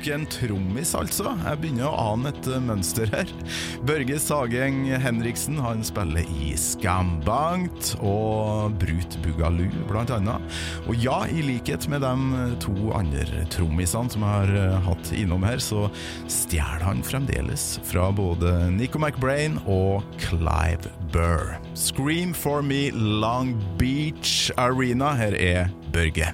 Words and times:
Nok 0.00 0.08
en 0.14 0.22
trommis, 0.32 0.94
altså. 0.96 1.34
Jeg 1.44 1.60
begynner 1.60 1.90
å 1.90 2.12
ane 2.14 2.30
et 2.30 2.46
eh, 2.48 2.62
mønster 2.64 3.10
her. 3.12 3.28
Børge 3.84 4.16
Sageng 4.16 4.86
Henriksen 5.02 5.58
han 5.60 5.82
spiller 5.84 6.24
i 6.40 6.54
Scambankt 6.56 7.90
og 7.98 8.78
Brut 8.80 9.18
Bugalu, 9.20 9.66
blant 9.90 10.08
annet. 10.16 10.56
Og 10.86 10.96
ja, 11.04 11.18
i 11.28 11.44
likhet 11.44 11.84
med 11.92 12.00
de 12.06 12.46
to 12.64 12.72
andre 12.96 13.44
trommisene 13.52 14.08
som 14.14 14.24
jeg 14.24 14.38
har 14.38 14.54
eh, 14.62 14.78
hatt 14.88 15.12
innom 15.20 15.44
her, 15.44 15.60
så 15.60 15.90
stjeler 16.32 16.80
han 16.86 17.04
fremdeles 17.04 17.74
fra 17.84 18.08
både 18.08 18.54
Nico 18.72 19.04
McBrain 19.04 19.60
og 19.68 20.00
Clive 20.24 20.94
Burr. 21.12 21.58
Scream 21.76 22.32
for 22.32 22.64
me 22.64 22.86
Long 22.96 23.52
Beach 23.76 24.48
Arena. 24.56 25.12
Her 25.20 25.36
er 25.36 25.68
Børge. 25.92 26.32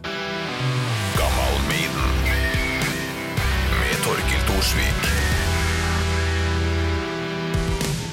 Thorsvik. 4.57 5.07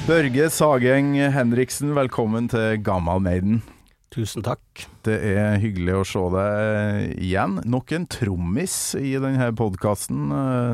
Børge 0.04 0.48
Sageng 0.52 1.14
Henriksen, 1.32 1.94
velkommen 1.96 2.50
til 2.52 2.82
Gammal 2.84 3.22
Maiden. 3.24 3.62
Tusen 4.12 4.44
takk. 4.44 4.84
Det 5.08 5.16
er 5.24 5.56
hyggelig 5.64 5.96
å 5.96 6.02
se 6.04 6.24
deg 6.34 7.14
igjen. 7.24 7.62
Nok 7.64 7.94
en 7.96 8.08
trommis 8.12 8.76
i 9.00 9.14
denne 9.24 9.48
podkasten. 9.56 10.34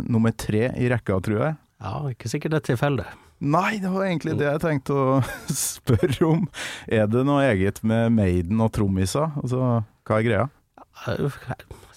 Nummer 0.09 0.33
tre 0.33 0.71
i 0.73 0.89
rekka, 0.89 1.19
tror 1.21 1.43
jeg. 1.43 1.59
Ja, 1.85 1.93
ikke 2.15 2.33
sikkert 2.33 2.55
det 2.55 2.63
er 2.63 2.67
tilfeldig. 2.71 3.05
Nei, 3.53 3.77
det 3.77 3.93
var 3.93 4.07
egentlig 4.07 4.39
det 4.41 4.49
jeg 4.49 4.63
tenkte 4.65 4.97
å 4.97 5.19
spørre 5.53 6.31
om. 6.31 6.47
Er 6.89 7.05
det 7.13 7.27
noe 7.29 7.45
eget 7.51 7.83
med 7.85 8.17
Maiden 8.17 8.65
og 8.65 8.73
trommiser? 8.73 9.37
Altså, 9.43 9.83
hva 9.85 10.17
er 10.17 10.29
greia? 10.31 10.49
Jeg 11.05 11.29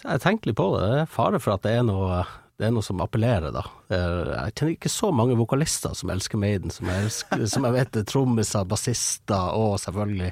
jeg 0.02 0.18
tenkte 0.22 0.50
litt 0.50 0.58
på 0.58 0.64
det. 0.74 0.86
Det 0.90 1.02
er 1.04 1.10
fare 1.10 1.38
for 1.42 1.54
at 1.54 1.62
det 1.62 1.76
er 1.78 1.84
noe, 1.86 2.24
det 2.60 2.68
er 2.68 2.74
noe 2.74 2.84
som 2.84 3.00
appellerer, 3.02 3.50
da. 3.54 3.62
Jeg 3.90 4.54
kjenner 4.54 4.74
ikke 4.74 4.92
så 4.92 5.08
mange 5.14 5.36
vokalister 5.38 5.96
som 5.98 6.12
elsker 6.12 6.40
Maiden, 6.40 6.70
som 6.74 6.90
jeg, 6.90 7.06
elsker, 7.06 7.46
som 7.54 7.66
jeg 7.66 7.76
vet 7.78 7.98
er 7.98 8.06
trommiser, 8.08 8.68
bassister 8.68 9.56
og 9.58 9.78
selvfølgelig 9.82 10.30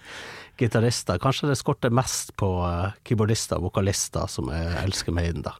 gitarister. 0.60 1.18
Kanskje 1.22 1.50
det 1.50 1.58
skorter 1.58 1.94
mest 1.94 2.34
på 2.38 2.52
eh, 2.68 2.92
keyboardister 3.08 3.58
og 3.58 3.70
vokalister 3.70 4.28
som 4.30 4.52
elsker 4.52 5.16
Maiden, 5.16 5.46
da. 5.46 5.56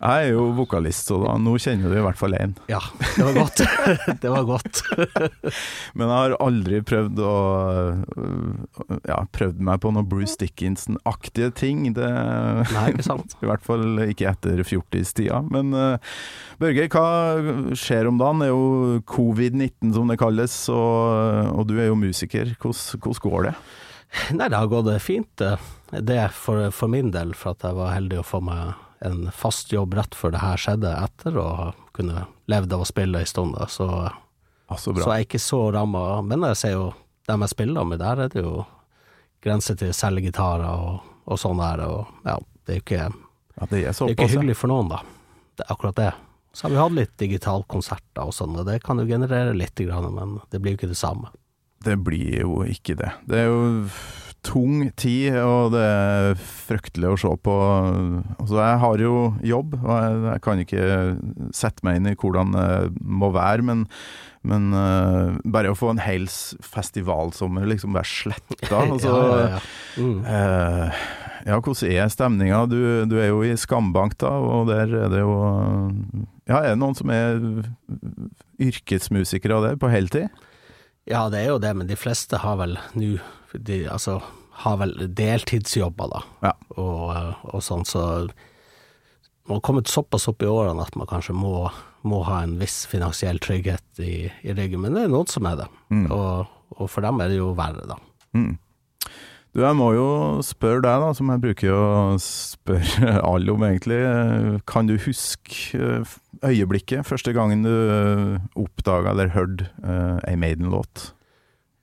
Jeg 0.00 0.30
er 0.30 0.30
jo 0.32 0.46
vokalist, 0.56 1.10
så 1.10 1.18
da, 1.20 1.34
nå 1.36 1.54
kjenner 1.60 1.92
du 1.92 1.98
i 1.98 2.04
hvert 2.04 2.16
fall 2.16 2.32
én. 2.38 2.54
Ja, 2.70 2.80
det 3.18 3.26
var 3.26 3.34
godt. 3.36 3.62
det 4.22 4.32
var 4.32 4.46
godt. 4.48 4.80
Men 5.98 6.06
jeg 6.06 6.14
har 6.14 6.36
aldri 6.40 6.80
prøvd 6.88 7.20
å 7.20 7.34
Ja, 9.04 9.18
prøvd 9.36 9.60
meg 9.66 9.82
på 9.82 9.92
noe 9.92 10.06
Bruce 10.08 10.38
Dickinson-aktige 10.40 11.52
ting. 11.60 11.84
Det 11.96 12.08
Nei, 12.08 12.86
ikke 12.94 13.06
sant. 13.10 13.36
I 13.44 13.50
hvert 13.50 13.66
fall 13.66 14.00
ikke 14.06 14.30
etter 14.32 14.64
fjortistida. 14.64 15.42
Men 15.52 15.76
uh, 15.76 16.16
Børge, 16.60 16.88
hva 16.92 17.76
skjer 17.76 18.08
om 18.08 18.20
dagen? 18.20 18.40
Det 18.40 18.48
er 18.48 18.54
jo 18.54 19.04
covid-19 19.10 19.94
som 19.96 20.10
det 20.10 20.20
kalles, 20.20 20.56
og, 20.72 21.54
og 21.60 21.68
du 21.68 21.76
er 21.76 21.90
jo 21.90 22.00
musiker. 22.00 22.56
Hvordan, 22.56 23.00
hvordan 23.04 23.24
går 23.28 23.48
det? 23.50 23.56
Nei, 24.34 24.48
det 24.48 24.56
har 24.56 24.70
gått 24.70 24.90
fint. 25.02 25.30
det. 25.38 25.58
Det 25.90 26.22
for, 26.34 26.70
for 26.74 26.90
min 26.90 27.10
del, 27.14 27.34
for 27.34 27.54
at 27.54 27.66
jeg 27.66 27.76
var 27.78 27.94
heldig 27.96 28.22
å 28.22 28.26
få 28.26 28.40
meg 28.44 28.78
en 29.04 29.30
fast 29.32 29.72
jobb 29.72 29.94
rett 29.96 30.14
før 30.16 30.34
det 30.34 30.42
her 30.42 30.60
skjedde, 30.60 30.90
etter 31.06 31.38
å 31.40 31.50
kunne 31.96 32.26
levd 32.50 32.74
av 32.76 32.84
å 32.84 32.88
spille 32.88 33.22
en 33.22 33.30
stund. 33.30 33.56
Så, 33.72 33.88
Ah, 34.70 34.76
så 34.78 34.92
så 34.94 35.02
jeg 35.02 35.24
er 35.24 35.26
ikke 35.26 35.42
så 35.42 35.58
ramma. 35.74 36.22
Men 36.22 36.44
jeg 36.46 36.58
ser 36.60 36.76
jo 36.76 36.84
dem 37.26 37.42
jeg 37.42 37.50
spiller 37.50 37.86
med, 37.88 37.98
der 37.98 38.20
er 38.22 38.30
det 38.30 38.44
jo 38.44 38.62
grenser 39.42 39.74
til 39.78 39.90
å 39.90 39.96
selge 39.96 40.28
gitarer 40.28 40.68
og, 40.70 41.08
og 41.26 41.40
sånn 41.42 41.58
der. 41.58 41.82
Og 41.88 42.28
ja, 42.28 42.36
det 42.66 42.76
er 42.76 42.78
jo 42.78 42.84
ikke, 42.84 43.08
Ja, 43.10 43.66
det 43.66 43.80
er 43.80 43.90
det 43.90 44.04
er 44.04 44.14
ikke 44.14 44.30
hyggelig 44.30 44.56
for 44.60 44.70
noen, 44.70 44.92
da. 44.92 45.00
Det 45.58 45.66
er 45.66 45.74
akkurat 45.74 45.98
det. 45.98 46.12
Så 46.54 46.66
har 46.66 46.74
vi 46.74 46.80
hatt 46.80 46.96
litt 46.96 47.16
digitalkonserter 47.18 48.30
og 48.30 48.34
sånn, 48.34 48.56
og 48.58 48.66
det 48.66 48.80
kan 48.82 48.98
jo 48.98 49.06
generere 49.10 49.54
litt, 49.54 49.82
men 49.82 50.38
det 50.50 50.62
blir 50.62 50.74
jo 50.74 50.80
ikke 50.80 50.92
det 50.94 50.98
samme. 50.98 51.30
Det 51.82 51.96
blir 52.04 52.42
jo 52.42 52.62
ikke 52.68 52.96
det. 52.98 53.10
Det 53.26 53.42
er 53.42 53.50
jo 53.50 53.60
tung 54.46 54.88
tid, 54.98 55.36
og 55.42 55.74
det 55.74 55.82
er 55.84 56.40
fryktelig 56.40 57.12
å 57.12 57.18
se 57.20 57.30
på. 57.44 57.54
Altså, 58.38 58.56
jeg 58.58 58.80
har 58.84 59.04
jo 59.04 59.14
jobb, 59.46 59.76
og 59.80 59.92
jeg, 59.92 60.18
jeg 60.26 60.42
kan 60.46 60.62
ikke 60.64 60.88
sette 61.56 61.86
meg 61.86 62.00
inn 62.00 62.10
i 62.12 62.16
hvordan 62.18 62.54
det 62.56 62.68
må 63.00 63.30
være, 63.34 63.66
men, 63.68 63.86
men 64.48 64.68
uh, 64.74 65.38
bare 65.44 65.72
å 65.72 65.78
få 65.78 65.92
en 65.94 66.02
hel 66.02 66.28
festivalsommer 66.64 67.68
liksom 67.68 67.96
være 67.96 68.10
sletta 68.10 68.84
altså, 68.86 69.16
ja, 69.16 69.24
ja, 69.30 69.48
ja. 69.56 69.64
Mm. 70.00 70.20
Uh, 70.24 71.02
ja, 71.46 71.56
hvordan 71.56 71.94
er 71.94 72.12
stemninga? 72.12 72.64
Du, 72.68 72.78
du 73.08 73.16
er 73.20 73.30
jo 73.30 73.42
i 73.46 73.56
Skambank, 73.58 74.18
da, 74.20 74.32
og 74.40 74.68
der 74.72 74.92
er 75.06 75.12
det 75.12 75.22
jo 75.22 75.34
Ja, 76.50 76.60
er 76.60 76.72
det 76.72 76.80
noen 76.80 76.96
som 76.98 77.12
er 77.14 77.40
yrkesmusikere 78.60 79.60
der 79.64 79.80
på 79.80 79.92
heltid? 79.92 80.28
Ja, 81.08 81.26
det 81.32 81.42
er 81.42 81.54
jo 81.54 81.60
det, 81.62 81.72
men 81.76 81.88
de 81.88 81.96
fleste 81.98 82.40
har 82.42 82.58
vel 82.60 82.76
nå 82.98 83.14
de, 83.54 83.82
Altså, 83.90 84.20
har 84.60 84.78
vel 84.80 84.94
deltidsjobber, 85.16 86.12
da. 86.12 86.22
Ja. 86.44 86.54
Og, 86.76 87.04
eh, 87.16 87.44
og 87.54 87.64
sånn, 87.64 87.86
så 87.88 88.04
man 89.48 89.58
har 89.58 89.66
kommet 89.66 89.90
såpass 89.90 90.28
opp 90.30 90.44
i 90.44 90.50
årene 90.50 90.84
at 90.84 90.96
man 90.98 91.08
kanskje 91.10 91.34
må, 91.34 91.64
må 92.06 92.22
ha 92.28 92.42
en 92.44 92.58
viss 92.60 92.84
finansiell 92.90 93.40
trygghet 93.42 94.02
i, 94.04 94.28
i 94.44 94.54
ryggen, 94.54 94.84
men 94.84 94.94
det 94.94 95.06
er 95.06 95.12
noen 95.12 95.30
som 95.30 95.48
er 95.50 95.62
det. 95.62 95.68
Mm. 95.90 96.08
Og, 96.14 96.50
og 96.76 96.90
for 96.92 97.06
dem 97.06 97.22
er 97.22 97.32
det 97.32 97.40
jo 97.40 97.54
verre, 97.58 97.86
da. 97.88 97.96
Mm. 98.36 98.58
Du, 99.50 99.64
jeg 99.64 99.74
må 99.74 99.88
jo 99.96 100.08
spørre 100.46 100.84
deg, 100.84 101.02
da, 101.02 101.10
som 101.16 101.32
jeg 101.32 101.42
bruker 101.42 101.74
å 101.74 101.86
spørre 102.22 103.16
alle 103.32 103.56
om, 103.56 103.64
egentlig. 103.66 103.98
Kan 104.70 104.90
du 104.90 104.94
huske 105.02 105.80
eh, 105.80 106.14
øyeblikket, 106.46 107.08
første 107.08 107.34
gangen 107.34 107.66
du 107.66 107.74
oppdaga 108.60 109.16
eller 109.16 109.34
hørte 109.34 109.66
ei 110.28 110.36
Maiden-låt? 110.38 111.10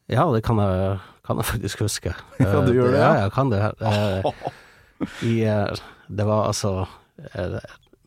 Ja, 0.07 0.23
det 0.31 0.45
kan 0.47 0.61
jeg, 0.63 0.99
kan 1.28 1.42
jeg 1.42 1.50
faktisk 1.54 1.84
huske. 1.86 2.16
Ja, 2.42 2.62
du 2.62 2.72
gjøre 2.72 2.78
gjør 2.78 2.96
det, 2.96 3.02
Ja, 3.02 3.12
jeg 3.24 3.34
kan 3.36 3.52
det. 3.54 3.64
Eh, 3.82 4.32
i, 5.30 5.36
eh, 5.46 5.84
det 6.08 6.26
var 6.26 6.48
altså 6.50 6.88
eh, 7.34 7.60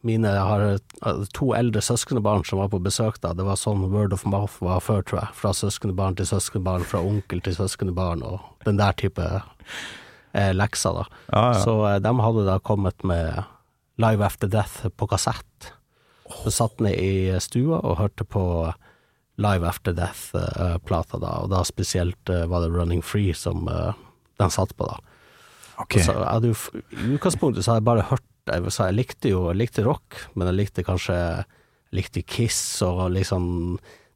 Mine 0.07 0.33
har 0.33 0.65
eh, 0.65 1.25
to 1.37 1.51
eldre 1.57 1.83
søskenbarn 1.85 2.45
som 2.49 2.63
var 2.63 2.71
på 2.73 2.81
besøk 2.83 3.21
da. 3.21 3.35
Det 3.37 3.45
var 3.45 3.61
sånn 3.61 3.85
word 3.93 4.15
of 4.17 4.25
mouth 4.25 4.57
var 4.65 4.81
før, 4.81 5.05
tror 5.05 5.21
jeg. 5.21 5.35
Fra 5.43 5.53
søskenbarn 5.57 6.17
til 6.17 6.29
søskenbarn, 6.31 6.87
fra 6.89 7.03
onkel 7.05 7.43
til 7.45 7.59
søskenbarn, 7.59 8.25
og 8.25 8.65
den 8.65 8.81
der 8.81 8.97
type 8.97 9.27
eh, 9.29 10.53
lekser, 10.57 11.03
da. 11.03 11.05
Ja, 11.29 11.45
ja. 11.53 11.61
Så 11.61 11.77
eh, 11.91 11.99
de 12.01 12.15
hadde 12.25 12.47
da 12.49 12.57
kommet 12.65 13.05
med 13.05 13.43
Live 14.01 14.25
After 14.25 14.49
Death 14.49 14.89
på 14.97 15.11
kassett. 15.11 15.75
Så 16.41 16.53
satt 16.55 16.81
ned 16.81 16.97
i 16.97 17.37
stua 17.43 17.83
og 17.83 17.99
hørte 18.01 18.25
på 18.25 18.43
Live 19.41 19.67
After 19.67 19.95
Death-plata 19.97 21.19
da, 21.23 21.31
og 21.45 21.51
da 21.53 21.63
spesielt 21.67 22.29
eh, 22.33 22.47
var 22.51 22.65
det 22.65 22.73
Running 22.75 23.03
Free 23.05 23.33
som 23.37 23.67
eh, 23.73 23.93
den 24.41 24.53
satt 24.53 24.75
på 24.77 24.87
da. 24.89 24.99
ok. 25.83 25.97
Så 26.05 26.15
hadde 26.17 26.53
jo, 26.53 26.59
I 26.93 27.15
utgangspunktet 27.17 27.65
så 27.65 27.73
hadde 27.75 27.83
jeg 27.83 27.89
bare 27.91 28.07
hørt 28.11 28.27
jeg, 28.51 28.65
jeg 28.73 28.97
likte 28.97 29.31
jo 29.31 29.43
jeg 29.51 29.59
likte 29.61 29.85
rock, 29.87 30.17
men 30.35 30.49
jeg 30.51 30.57
likte 30.63 30.85
kanskje 30.87 31.17
jeg 31.17 31.45
likte 31.99 32.23
Kiss 32.27 32.61
og 32.87 33.11
liksom 33.15 33.45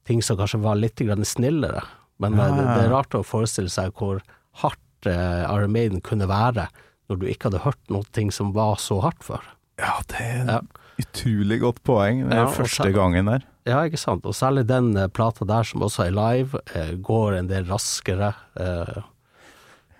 ting 0.08 0.20
som 0.24 0.36
kanskje 0.40 0.60
var 0.62 0.76
litt 0.80 1.00
grann 1.00 1.24
snillere. 1.26 1.82
Men 2.22 2.36
Ja, 2.38 2.46
ja, 2.48 2.54
det, 2.56 2.64
ja, 2.64 2.74
det 2.78 2.84
er 2.86 2.92
rart 2.94 3.14
å 3.18 3.24
forestille 3.26 3.72
seg 3.72 3.92
hvor 3.98 4.20
hardt 4.62 5.08
eh, 5.10 5.44
Iron 5.48 5.72
Maiden 5.74 6.00
kunne 6.04 6.28
være 6.30 6.68
når 7.10 7.20
du 7.20 7.26
ikke 7.28 7.50
hadde 7.50 7.64
hørt 7.66 7.80
noe 7.92 8.06
ting 8.16 8.30
som 8.32 8.52
var 8.56 8.76
så 8.80 9.00
hardt 9.04 9.24
før. 9.26 9.42
Ja, 9.80 9.96
det 10.12 10.20
er 10.22 10.44
Ja. 10.52 10.60
utrolig 11.02 11.58
godt 11.60 11.82
poeng. 11.84 12.22
Det 12.30 12.38
er 12.38 12.52
første 12.54 12.90
gangen 12.94 13.26
der. 13.28 13.42
Ja, 13.64 13.80
ikke 13.86 14.00
sant. 14.00 14.26
Og 14.28 14.36
særlig 14.36 14.66
den 14.68 14.92
eh, 14.96 15.08
plata 15.08 15.46
der, 15.48 15.64
som 15.64 15.84
også 15.86 16.06
er 16.06 16.16
live, 16.16 16.60
eh, 16.76 16.94
går 17.00 17.38
en 17.38 17.48
del 17.48 17.64
raskere. 17.70 18.34
Eh, 18.60 18.98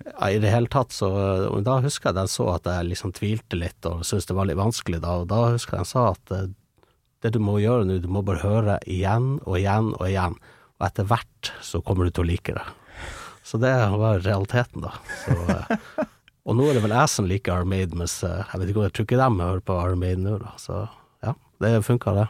ja, 0.05 0.29
I 0.29 0.41
det 0.43 0.51
hele 0.53 0.69
tatt, 0.69 0.93
så 0.93 1.09
Da 1.65 1.79
husker 1.81 2.11
jeg 2.11 2.19
den 2.19 2.29
så 2.29 2.51
at 2.55 2.69
jeg 2.69 2.91
liksom 2.91 3.15
tvilte 3.17 3.57
litt 3.57 3.87
og 3.89 4.05
syntes 4.05 4.29
det 4.29 4.37
var 4.37 4.49
litt 4.51 4.61
vanskelig 4.61 5.01
da, 5.01 5.21
og 5.23 5.29
da 5.31 5.55
husker 5.55 5.79
jeg 5.79 5.85
den 5.85 5.93
sa 5.95 6.11
at 6.13 6.35
eh, 6.35 6.51
det 7.25 7.33
du 7.33 7.41
må 7.41 7.57
gjøre 7.63 7.87
nå, 7.89 7.99
du 8.05 8.11
må 8.13 8.21
bare 8.27 8.45
høre 8.45 8.79
igjen 8.85 9.39
og 9.47 9.57
igjen 9.57 9.95
og 9.97 10.05
igjen, 10.11 10.37
og 10.77 10.89
etter 10.91 11.09
hvert 11.09 11.53
så 11.65 11.81
kommer 11.81 12.05
du 12.05 12.13
til 12.13 12.27
å 12.27 12.29
like 12.35 12.57
det. 12.59 12.67
Så 13.45 13.61
det 13.61 13.73
var 13.73 14.21
realiteten, 14.25 14.85
da. 14.85 14.93
Så, 15.25 15.37
eh, 15.55 16.05
og 16.45 16.59
nå 16.59 16.69
er 16.69 16.77
det 16.77 16.85
vel 16.85 16.97
jeg 16.99 17.13
som 17.15 17.29
liker 17.29 17.57
Iron 17.57 17.73
Maiden, 17.73 18.01
mens 18.03 18.19
eh, 18.29 18.43
jeg 18.45 18.61
vet 18.61 18.73
ikke 18.75 18.89
jeg 18.91 18.97
tror 18.99 19.09
ikke 19.09 19.23
dem 19.25 19.41
hører 19.41 19.65
på 19.65 19.79
Iron 19.87 20.25
nå, 20.25 20.41
da. 20.43 20.57
Så 20.61 20.83
ja, 21.25 21.39
det 21.65 21.79
funka, 21.89 22.19
det. 22.21 22.29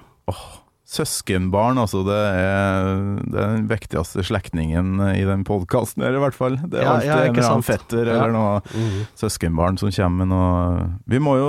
Søskenbarn, 0.85 1.79
altså. 1.81 2.03
Det 2.07 2.17
er, 2.17 2.89
det 3.25 3.39
er 3.41 3.53
den 3.57 3.69
viktigste 3.71 4.23
slektningen 4.27 4.99
i 5.15 5.23
den 5.27 5.43
podkasten 5.49 6.05
her, 6.05 6.15
i 6.19 6.21
hvert 6.23 6.37
fall. 6.37 6.59
Det 6.61 6.81
er 6.83 6.91
alltid 6.91 7.09
ja, 7.09 7.17
en 7.25 7.33
eller 7.39 7.49
annen 7.49 7.65
fetter 7.67 8.05
Ja. 8.11 8.19
eller 8.19 8.35
noe 8.35 8.61
Mhm. 8.75 9.07
søskenbarn 9.17 9.79
som 9.81 9.91
kommer 9.91 10.19
med 10.25 10.29
noe 10.29 11.01
Vi 11.09 11.19
må 11.25 11.37
jo 11.41 11.49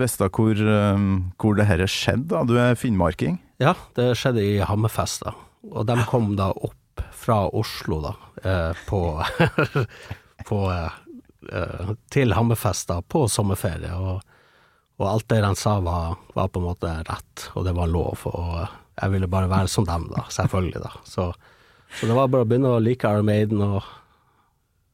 vite 0.00 0.30
hvor, 0.32 0.64
um, 0.94 1.32
hvor 1.38 1.56
det 1.56 1.66
her 1.68 1.84
skjedde. 1.86 2.46
Du 2.48 2.56
er 2.56 2.74
finnmarking? 2.74 3.38
Ja, 3.60 3.74
det 3.94 4.14
skjedde 4.16 4.40
i 4.42 4.58
Hammerfest, 4.64 5.24
da. 5.24 5.34
Og 5.70 5.84
de 5.86 5.96
kom 6.08 6.34
da 6.36 6.48
opp 6.50 6.74
fra 7.12 7.46
Oslo, 7.52 8.00
da, 8.00 8.14
eh, 8.44 8.72
på, 8.88 9.22
på 10.48 10.58
eh, 10.72 10.90
eh, 11.52 11.92
til 12.10 12.32
Hammerfest 12.32 12.88
da, 12.88 13.00
på 13.02 13.26
sommerferie. 13.28 13.92
Og, 13.92 14.20
og 15.00 15.06
alt 15.08 15.28
det 15.32 15.40
de 15.40 15.54
sa 15.56 15.78
var, 15.80 16.18
var 16.36 16.50
på 16.52 16.60
en 16.60 16.68
måte 16.68 16.92
rett, 17.08 17.46
og 17.56 17.64
det 17.64 17.72
var 17.76 17.88
lov, 17.88 18.26
og 18.28 18.52
jeg 19.00 19.14
ville 19.14 19.30
bare 19.32 19.48
være 19.48 19.70
som 19.72 19.86
dem, 19.88 20.06
da, 20.12 20.26
selvfølgelig, 20.28 20.82
da. 20.84 20.92
Så, 21.08 21.30
så 21.96 22.08
det 22.08 22.16
var 22.18 22.28
bare 22.28 22.44
å 22.44 22.50
begynne 22.50 22.74
å 22.76 22.82
like 22.84 23.08
Iron 23.08 23.28
Maiden 23.28 23.64
og 23.64 23.80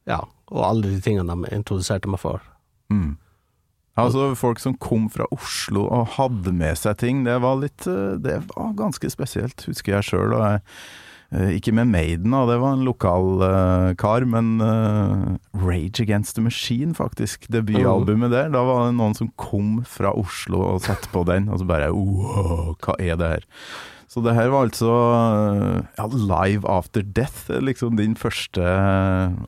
ja, 0.07 0.21
og 0.47 0.61
alle 0.63 0.93
de 0.93 1.01
tingene 1.03 1.35
de 1.35 1.51
introduserte 1.57 2.07
meg 2.07 2.21
for. 2.23 2.43
Mm. 2.93 3.17
Altså 3.97 4.29
Folk 4.37 4.61
som 4.61 4.77
kom 4.79 5.09
fra 5.11 5.25
Oslo 5.33 5.87
og 5.89 6.13
hadde 6.15 6.53
med 6.55 6.77
seg 6.79 6.99
ting, 7.01 7.23
det 7.25 7.39
var 7.43 7.57
litt 7.59 7.87
eh, 7.89 8.13
Det 8.21 8.37
var 8.51 8.75
ganske 8.77 9.09
spesielt, 9.09 9.65
husker 9.67 9.97
jeg 9.97 10.07
sjøl. 10.11 10.35
Ikke 11.27 11.73
med 11.75 11.89
Maiden, 11.91 12.31
da, 12.31 12.45
det 12.47 12.55
var 12.61 12.77
en 12.77 12.85
lokal 12.87 13.41
uh, 13.41 13.89
kar, 13.99 14.23
men 14.23 14.61
uh, 14.63 15.35
Rage 15.59 16.05
Against 16.05 16.37
the 16.37 16.43
Machine, 16.45 16.95
faktisk. 16.95 17.49
Debutalbumet 17.51 18.31
der. 18.31 18.47
Da 18.53 18.61
var 18.63 18.85
det 18.85 18.95
noen 18.95 19.17
som 19.17 19.33
kom 19.35 19.81
fra 19.83 20.13
Oslo 20.15 20.61
og 20.69 20.85
satte 20.87 21.11
på 21.11 21.25
den, 21.27 21.49
og 21.51 21.59
så 21.59 21.67
bare 21.67 21.91
wow, 21.91 22.77
hva 22.79 22.95
er 22.95 23.19
det 23.19 23.31
her? 23.33 23.47
Så 24.07 24.21
det 24.23 24.37
her 24.37 24.47
var 24.53 24.69
altså 24.69 24.91
ja, 25.97 26.05
Live 26.07 26.63
After 26.71 27.03
Death, 27.03 27.49
liksom 27.59 27.97
din 27.99 28.15
første 28.15 28.63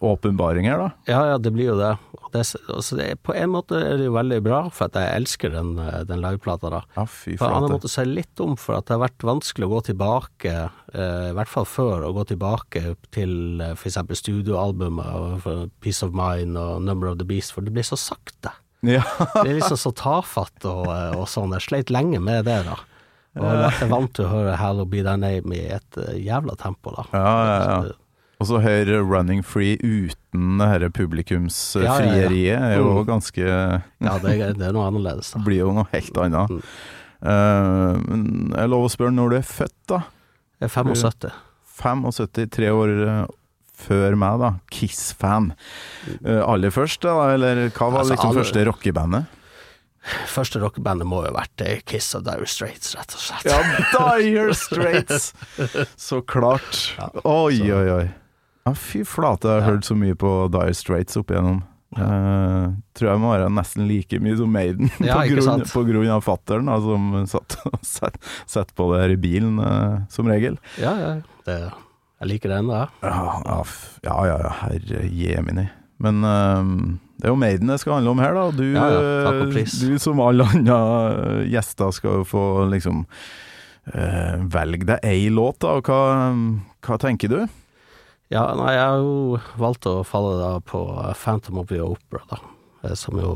åpenbaring 0.03 0.67
her, 0.67 0.81
da? 0.81 0.89
Ja, 1.07 1.21
ja, 1.31 1.37
det 1.39 1.53
blir 1.55 1.71
jo 1.71 1.77
det. 1.79 1.93
det, 2.33 2.43
altså 2.67 2.97
det 2.99 3.07
på 3.23 3.33
en 3.39 3.53
måte 3.53 3.79
er 3.79 3.95
det 4.01 4.09
jo 4.09 4.17
veldig 4.17 4.41
bra, 4.43 4.59
for 4.75 4.89
at 4.89 4.99
jeg 4.99 5.21
elsker 5.21 5.55
den, 5.55 5.73
den 6.09 6.19
liveplata, 6.19 6.73
da. 6.75 6.83
Ja, 6.99 7.07
fy 7.07 7.37
På 7.39 7.47
en 7.47 7.55
annen 7.55 7.77
måte 7.77 7.91
så 7.91 8.03
er 8.03 8.11
det 8.11 8.17
litt 8.19 8.43
om, 8.43 8.57
for 8.59 8.81
at 8.81 8.89
det 8.89 8.97
har 8.97 9.05
vært 9.07 9.27
vanskelig 9.31 9.69
å 9.69 9.73
gå 9.77 9.81
tilbake, 9.93 10.55
eh, 10.91 11.27
i 11.31 11.35
hvert 11.39 11.53
fall 11.55 11.69
før, 11.69 12.09
å 12.09 12.13
gå 12.19 12.27
tilbake 12.33 12.83
til 13.15 13.63
f.eks. 13.71 14.01
studioalbumet 14.19 15.47
og 15.47 15.71
Peace 15.79 16.03
of 16.03 16.11
Mind 16.11 16.59
og 16.59 16.83
Number 16.83 17.13
of 17.13 17.21
the 17.21 17.27
Beast, 17.27 17.55
for 17.55 17.63
det 17.63 17.71
blir 17.79 17.87
så 17.87 17.99
sakte. 17.99 18.51
Ja. 18.85 19.03
Det 19.39 19.47
er 19.47 19.57
liksom 19.57 19.79
så 19.79 19.91
tafatt 19.95 20.67
og, 20.67 20.85
eh, 20.91 21.15
og 21.15 21.27
sånn. 21.31 21.55
Jeg 21.55 21.67
sleit 21.67 21.95
lenge 21.95 22.19
med 22.23 22.45
det, 22.47 22.61
da. 22.67 22.77
Og 23.37 23.45
jeg 23.45 23.73
er 23.85 23.89
vant 23.91 24.13
til 24.17 24.25
å 24.25 24.29
høre 24.31 24.55
Hallow 24.57 24.87
Be 24.89 25.03
Thy 25.05 25.13
Name 25.21 25.53
i 25.55 25.65
et 25.75 25.97
eh, 26.01 26.15
jævla 26.25 26.55
tempo, 26.59 26.91
da. 26.95 27.03
Ja, 27.13 27.33
ja, 27.45 27.57
ja. 27.89 27.97
Og 28.39 28.47
så 28.47 28.61
høre 28.63 29.01
Running 29.03 29.41
Free 29.43 29.75
uten 29.83 30.57
det 30.61 30.67
her 30.71 30.79
Ja, 30.79 30.79
ja, 30.79 30.87
ja. 30.87 30.93
publikumsfrieriet 30.95 32.55
er 32.55 32.77
jo 32.79 32.93
Mm. 33.03 33.05
ganske 33.09 33.43
Ja, 33.43 34.13
det, 34.23 34.39
er- 34.39 34.53
det 34.55 34.67
er 34.69 34.73
noe 34.73 34.87
annerledes, 34.87 35.33
da. 35.35 35.39
Blir 35.45 35.59
jo 35.65 35.73
noe 35.75 35.87
helt 35.91 36.15
annet. 36.17 36.49
Mm. 36.49 36.61
Uh, 37.19 37.99
men 38.07 38.23
jeg 38.55 38.69
lover 38.71 38.71
lov 38.71 38.85
å 38.87 38.93
spørre 38.93 39.11
når 39.13 39.29
du 39.29 39.35
er 39.41 39.47
født, 39.49 39.75
da? 39.91 39.99
Jeg 40.59 40.69
er 40.69 40.73
75. 40.73 41.33
75, 41.79 42.49
tre 42.51 42.69
år 42.75 42.89
eh, 43.07 43.25
før 43.79 44.15
meg, 44.19 44.39
da. 44.41 44.49
Kiss-fan. 44.71 45.51
Uh, 46.25 46.41
aller 46.47 46.71
først, 46.75 47.01
da? 47.03 47.13
Eller 47.35 47.69
hva 47.69 47.91
var 47.91 48.01
Altså, 48.01 48.15
liksom 48.15 48.31
aller... 48.33 48.39
første 48.43 48.65
rockebandet? 48.67 49.35
Første 50.31 50.59
rockebandet 50.63 51.07
må 51.09 51.23
jo 51.25 51.31
ha 51.31 51.37
vært 51.41 51.61
eh, 51.65 51.81
Kiss 51.85 52.11
og 52.17 52.23
Dire 52.27 52.47
Straits, 52.49 52.93
rett 52.97 53.15
og 53.15 53.21
slett. 53.23 53.49
Ja, 53.49 54.17
Dire 54.19 54.53
Straits! 54.57 55.31
Så 56.09 56.21
klart. 56.25 56.95
Ja, 56.97 57.09
Oi, 57.23 57.57
så- 57.59 57.75
oi, 57.79 57.89
oi. 57.99 58.07
Ja, 58.67 58.73
fy 58.75 59.03
flate, 59.07 59.47
jeg 59.49 59.61
har 59.61 59.67
Ja. 59.69 59.73
hørt 59.73 59.85
så 59.87 59.95
mye 59.97 60.15
på 60.19 60.31
Dire 60.53 60.73
Straits 60.77 61.17
opp 61.17 61.31
igjennom. 61.31 61.61
Uh, 61.97 62.75
tror 62.93 63.07
jeg 63.09 63.19
må 63.23 63.31
være 63.33 63.47
nesten 63.49 63.87
like 63.89 64.19
mye 64.21 64.35
som 64.37 64.51
Maiden, 64.53 64.91
Ja, 65.01 65.15
på, 65.23 65.23
grunn, 65.31 65.63
på 65.65 65.81
grunn 65.87 66.11
av 66.13 66.21
fattern, 66.21 66.69
altså, 66.69 66.93
som 66.99 67.25
satt 67.31 67.55
og 67.71 67.79
set, 67.87 68.19
sett 68.45 68.75
på 68.77 68.91
det 68.93 68.99
her 69.01 69.13
i 69.15 69.19
bilen, 69.23 69.57
uh, 69.57 70.03
som 70.13 70.29
regel. 70.29 70.59
Ja, 70.77 70.93
ja. 71.01 71.09
Det, 71.47 71.55
jeg 72.19 72.29
liker 72.33 72.53
ennå, 72.59 72.77
jeg. 72.77 73.09
Ja, 73.09 73.63
ja, 74.05 74.17
ja, 74.29 74.37
ja, 74.45 74.53
herre 74.67 75.01
jemini. 75.07 75.65
Men 76.03 76.21
eh, 76.23 76.69
det 77.19 77.27
er 77.27 77.33
jo 77.33 77.39
Maiden 77.39 77.67
det 77.67 77.79
skal 77.81 77.97
handle 77.97 78.13
om 78.15 78.21
her, 78.23 78.33
da. 78.37 78.43
Du, 78.55 78.63
Ja, 78.71 78.85
ja, 78.95 79.31
eh, 79.43 79.71
du 79.83 79.99
som 79.99 80.21
alle 80.23 80.45
andre 80.47 80.77
eh, 81.11 81.41
gjester 81.51 81.91
skal 81.95 82.21
jo 82.21 82.27
få 82.27 82.43
liksom 82.71 83.01
uh, 83.91 84.35
velge 84.47 84.87
deg 84.87 85.03
ei 85.03 85.27
låt, 85.33 85.59
da. 85.59 85.75
Og 85.81 85.89
hva, 85.89 85.99
hva 86.87 86.99
tenker 87.01 87.31
du? 87.33 87.41
Ja, 88.31 88.45
nei, 88.55 88.71
jeg 88.77 88.85
har 88.85 89.01
jo 89.03 89.39
valgt 89.59 89.89
å 89.89 89.97
falle 90.07 90.37
da 90.39 90.51
på 90.63 90.83
Phantom 91.17 91.59
of 91.63 91.67
the 91.73 91.81
Opera, 91.83 92.23
da. 92.31 92.95
Som 92.95 93.19
jo 93.19 93.33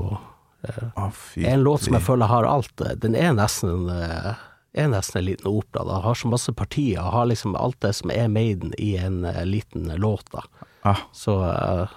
Ah, 0.95 1.09
er 1.35 1.57
en 1.57 1.63
låt 1.65 1.81
som 1.83 1.97
jeg 1.97 2.05
føler 2.05 2.29
har 2.31 2.45
alt. 2.47 2.79
Den 3.03 3.17
er 3.19 3.33
nesten 3.35 3.67
en, 3.69 3.89
eh, 3.91 4.43
er 4.79 4.87
nesten 4.93 5.19
en 5.19 5.25
liten 5.25 5.49
opera. 5.51 5.83
Da. 5.83 5.97
Har 6.05 6.15
så 6.15 6.29
masse 6.31 6.53
partier, 6.55 7.01
har 7.03 7.25
liksom 7.27 7.57
alt 7.59 7.81
det 7.83 7.91
som 7.97 8.13
er 8.15 8.29
Maiden 8.31 8.71
i 8.79 8.93
en 8.95 9.27
liten 9.43 9.91
låt, 9.99 10.31
da. 10.31 10.45
Ah, 10.87 11.01
Så, 11.11 11.35
eh, 11.43 11.87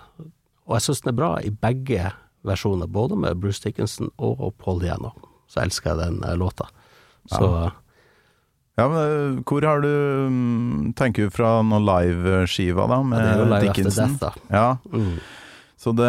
og 0.66 0.76
jeg 0.76 0.82
syns 0.88 1.00
den 1.04 1.12
er 1.14 1.18
bra 1.20 1.30
i 1.46 1.50
begge 1.50 2.12
versjoner, 2.46 2.86
både 2.90 3.16
med 3.18 3.38
Bruce 3.42 3.62
Dickinson 3.64 4.10
og 4.18 4.52
Paul 4.62 4.80
Diano. 4.82 5.12
Så 5.50 5.62
elsker 5.62 5.92
jeg 5.94 5.98
den 6.04 6.22
eh, 6.26 6.36
låta. 6.38 6.66
Så 7.30 7.46
ja, 8.76 8.84
men 8.92 8.98
eh, 9.00 9.38
hvor 9.48 9.64
har 9.64 9.80
du 9.80 9.88
mm, 9.88 10.92
Tenker 10.98 11.26
du 11.26 11.32
fra 11.34 11.56
noen 11.64 11.86
liveskiva, 11.88 12.84
da, 12.90 12.98
ja, 13.00 13.06
med 13.08 13.18
det 13.24 13.30
er 13.32 13.40
jo 13.40 13.48
Live 13.50 13.64
Dickinson? 13.70 14.14
Death, 14.18 14.22
da. 14.22 14.52
Ja, 14.52 14.68
Mm. 14.92 15.16
Så 15.76 15.92
det 15.92 16.08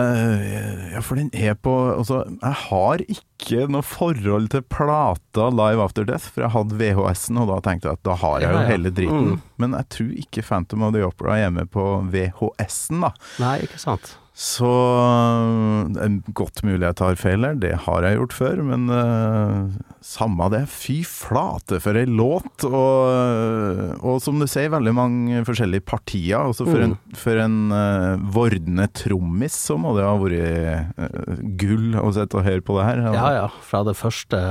Ja, 0.94 1.02
for 1.04 1.20
den 1.20 1.28
er 1.36 1.54
på 1.60 1.72
Altså, 1.98 2.22
jeg 2.40 2.56
har 2.70 3.02
ikke 3.04 3.66
noe 3.68 3.84
forhold 3.84 4.48
til 4.54 4.62
plata 4.64 5.50
Live 5.52 5.84
After 5.84 6.06
Death, 6.08 6.30
for 6.32 6.46
jeg 6.46 6.54
hadde 6.54 6.78
VHS-en, 6.80 7.38
og 7.44 7.50
da 7.52 7.58
tenkte 7.66 7.90
jeg 7.90 8.00
at 8.00 8.04
da 8.08 8.16
har 8.16 8.40
jeg 8.40 8.48
Ja, 8.48 8.54
jo 8.56 8.62
ja. 8.64 8.70
hele 8.72 8.94
driten. 8.96 9.28
Mm. 9.34 9.42
Men 9.60 9.76
jeg 9.76 9.90
tror 9.98 10.14
ikke 10.24 10.46
Phantom 10.48 10.86
of 10.88 10.94
the 10.96 11.04
Opera 11.06 11.36
er 11.44 11.52
med 11.52 11.68
på 11.76 11.84
VHS-en, 12.16 13.04
da. 13.04 13.12
Nei, 13.44 13.58
ikke 13.68 13.78
sant. 13.84 14.16
Så 14.38 14.70
det 15.96 16.02
er 16.04 16.18
godt 16.38 16.62
mulig 16.62 16.84
jeg 16.86 16.98
tar 17.00 17.16
feil 17.18 17.42
her, 17.42 17.56
det 17.58 17.72
har 17.88 18.06
jeg 18.06 18.20
gjort 18.20 18.36
før, 18.38 18.60
men 18.68 18.84
uh, 18.94 19.72
samme 20.06 20.46
det. 20.54 20.60
Fy 20.70 21.00
flate 21.10 21.80
for 21.82 21.98
ei 21.98 22.06
låt, 22.06 22.68
og, 22.70 23.98
og 23.98 24.22
som 24.22 24.38
du 24.38 24.46
sier, 24.46 24.70
veldig 24.76 24.94
mange 24.94 25.42
forskjellige 25.48 25.88
partier. 25.90 26.52
Også 26.54 26.68
for 26.70 26.86
en, 26.86 26.94
for 27.18 27.42
en 27.42 27.58
uh, 27.74 28.14
vordende 28.38 28.86
trommis 28.94 29.58
så 29.58 29.80
må 29.82 29.96
det 29.98 30.06
ha 30.06 30.14
vært 30.22 31.02
uh, 31.02 31.42
gull 31.58 31.98
å 31.98 32.12
sitte 32.14 32.38
og 32.38 32.46
høre 32.46 32.62
på 32.62 32.78
det 32.78 32.90
her. 32.92 33.06
Ja 33.18 33.32
ja, 33.40 33.48
fra 33.66 33.82
det 33.88 33.98
første 33.98 34.44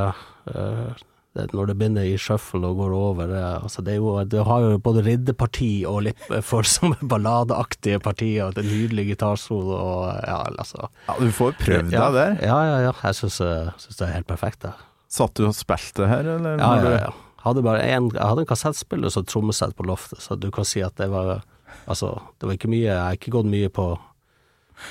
eh, 0.50 1.06
det, 1.36 1.46
Når 1.52 1.70
det 1.70 1.76
begynner 1.78 2.06
i 2.08 2.16
shuffle 2.20 2.64
og 2.66 2.80
går 2.80 2.94
over 2.96 3.30
det, 3.30 3.42
altså 3.44 3.84
det, 3.84 3.94
er 3.94 4.00
jo, 4.00 4.14
det 4.24 4.44
har 4.48 4.64
jo 4.64 4.78
både 4.82 5.04
ridderparti 5.06 5.70
og 5.88 6.02
litt 6.08 6.26
følsomme 6.50 6.96
balladeaktige 7.12 8.00
partier, 8.04 8.48
og 8.48 8.58
er 8.60 8.66
nydelig 8.66 9.10
gitarsolo 9.12 9.76
og 9.76 10.02
ja, 10.24 10.40
altså 10.48 10.88
Ja, 11.06 11.18
du 11.20 11.28
får 11.34 11.56
prøvd 11.60 11.94
ja, 11.94 12.08
deg 12.08 12.18
der. 12.18 12.36
Ja 12.48 12.58
ja 12.70 12.80
ja, 12.88 12.96
jeg 13.04 13.20
syns 13.20 13.38
det 13.42 14.08
er 14.08 14.14
helt 14.16 14.30
perfekt, 14.30 14.64
da. 14.64 14.74
Satt 15.12 15.36
du 15.38 15.46
og 15.46 15.54
spilte 15.56 16.08
her, 16.10 16.26
eller? 16.36 16.58
Ja, 16.58 16.72
ja, 16.80 16.82
ja, 16.82 16.90
Jeg 16.96 17.06
ja. 17.06 17.14
Hadde 17.46 17.62
en, 17.62 18.08
jeg 18.10 18.26
hadde 18.26 18.42
en 18.42 18.48
kassettspiller 18.50 19.12
og 19.20 19.28
trommesett 19.30 19.76
på 19.78 19.84
loftet, 19.86 20.18
så 20.24 20.34
du 20.34 20.48
kan 20.50 20.66
si 20.66 20.82
at 20.82 20.96
det 20.98 21.12
var 21.12 21.44
Altså, 21.86 22.16
det 22.40 22.48
var 22.48 22.56
ikke 22.56 22.70
mye 22.72 22.86
Jeg 22.88 22.98
har 22.98 23.14
ikke 23.18 23.30
gått 23.34 23.46
mye 23.50 23.68
på 23.70 23.84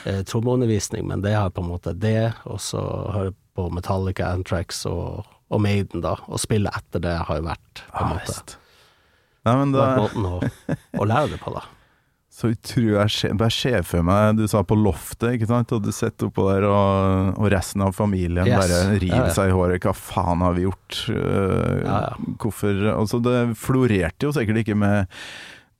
eh, 0.08 0.22
trommeundervisning, 0.27 1.08
men 1.08 1.24
det 1.24 1.34
har 1.36 1.51
på 1.51 1.63
en 1.63 1.72
måte 1.74 1.91
det, 1.98 2.31
og 2.48 2.62
så 2.63 2.79
høre 3.12 3.34
på 3.55 3.69
Metallica, 3.72 4.29
Antrax 4.36 4.86
og, 4.88 5.25
og 5.53 5.61
Maiden, 5.61 6.01
da, 6.01 6.15
og 6.25 6.39
spille 6.41 6.71
etter 6.73 7.03
det 7.03 7.15
har 7.27 7.37
jo 7.41 7.45
vært 7.45 7.83
på 7.91 8.01
en 8.03 8.11
Ja, 8.11 8.19
måte. 8.19 8.59
Nei, 9.45 9.55
men 9.61 9.73
det, 9.75 9.87
måten 9.99 10.25
å, 10.25 10.37
å 10.97 11.05
lære 11.05 11.35
det 11.35 11.41
på, 11.43 11.53
da. 11.53 11.65
Så 12.35 12.49
utrolig 12.51 12.97
jeg 12.97 13.11
ser, 13.15 13.35
bare 13.39 13.53
ser 13.55 13.83
for 13.87 14.03
meg 14.03 14.35
Du 14.35 14.41
sa 14.51 14.59
på 14.67 14.75
loftet, 14.75 15.37
ikke 15.37 15.47
sant? 15.47 15.69
Og 15.71 15.85
du 15.85 15.91
sitter 15.95 16.27
oppå 16.27 16.43
der, 16.49 16.65
og, 16.67 17.29
og 17.39 17.47
resten 17.53 17.79
av 17.85 17.93
familien 17.95 18.49
Yes. 18.49 18.57
bare 18.59 18.97
river 18.99 19.29
seg 19.31 19.53
i 19.53 19.55
håret. 19.55 19.85
Hva 19.85 19.93
faen 19.95 20.43
har 20.43 20.57
vi 20.57 20.65
gjort? 20.65 20.97
Uh, 21.07 21.77
Ja, 21.85 21.99
ja. 22.09 22.33
Hvorfor 22.43 22.81
Altså, 22.97 23.21
det 23.23 23.37
florerte 23.61 24.27
jo 24.27 24.33
sikkert 24.35 24.65
ikke 24.65 24.75
med 24.81 25.13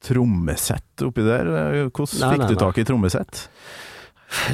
trommesett 0.06 1.04
oppi 1.04 1.26
der. 1.26 1.50
Hvordan 1.90 2.22
Nei, 2.22 2.32
fikk 2.36 2.44
nei, 2.46 2.50
du 2.54 2.56
tak 2.62 2.80
i 2.80 2.86
trommesett? 2.88 3.44
Nei, 3.50 3.95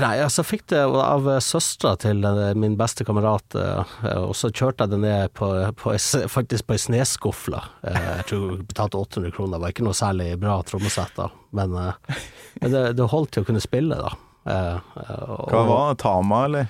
altså 0.01 0.43
fikk 0.45 0.65
det 0.71 0.81
av 0.83 1.27
søstera 1.43 1.95
til 1.99 2.23
eh, 2.27 2.53
min 2.57 2.75
beste 2.79 3.05
kamerat, 3.07 3.55
eh, 3.57 3.95
og 4.21 4.33
så 4.37 4.51
kjørte 4.51 4.85
jeg 4.85 4.93
det 4.93 4.99
ned 5.03 5.33
på, 5.37 5.49
på 5.79 5.95
faktisk 6.31 6.67
på 6.69 6.77
ei 6.77 6.81
snøskufle. 6.85 7.61
Eh, 7.87 8.09
Jeg 8.21 8.27
tror 8.31 8.45
jeg 8.55 8.67
betalte 8.71 8.99
800 9.01 9.31
kroner, 9.35 9.57
det 9.57 9.63
var 9.65 9.73
ikke 9.75 9.87
noe 9.87 9.97
særlig 9.97 10.29
bra 10.41 10.59
trommesett 10.67 11.15
da, 11.17 11.29
men, 11.57 11.73
eh, 11.75 12.19
men 12.61 12.75
det, 12.75 12.83
det 12.99 13.09
holdt 13.13 13.33
til 13.35 13.43
å 13.45 13.49
kunne 13.51 13.63
spille, 13.63 13.97
da. 14.01 14.13
Eh, 14.45 14.77
eh, 15.05 15.25
og- 15.29 15.49
Hva 15.53 15.65
var 15.69 15.89
det? 15.93 15.99
Tama, 16.05 16.45
eller? 16.49 16.69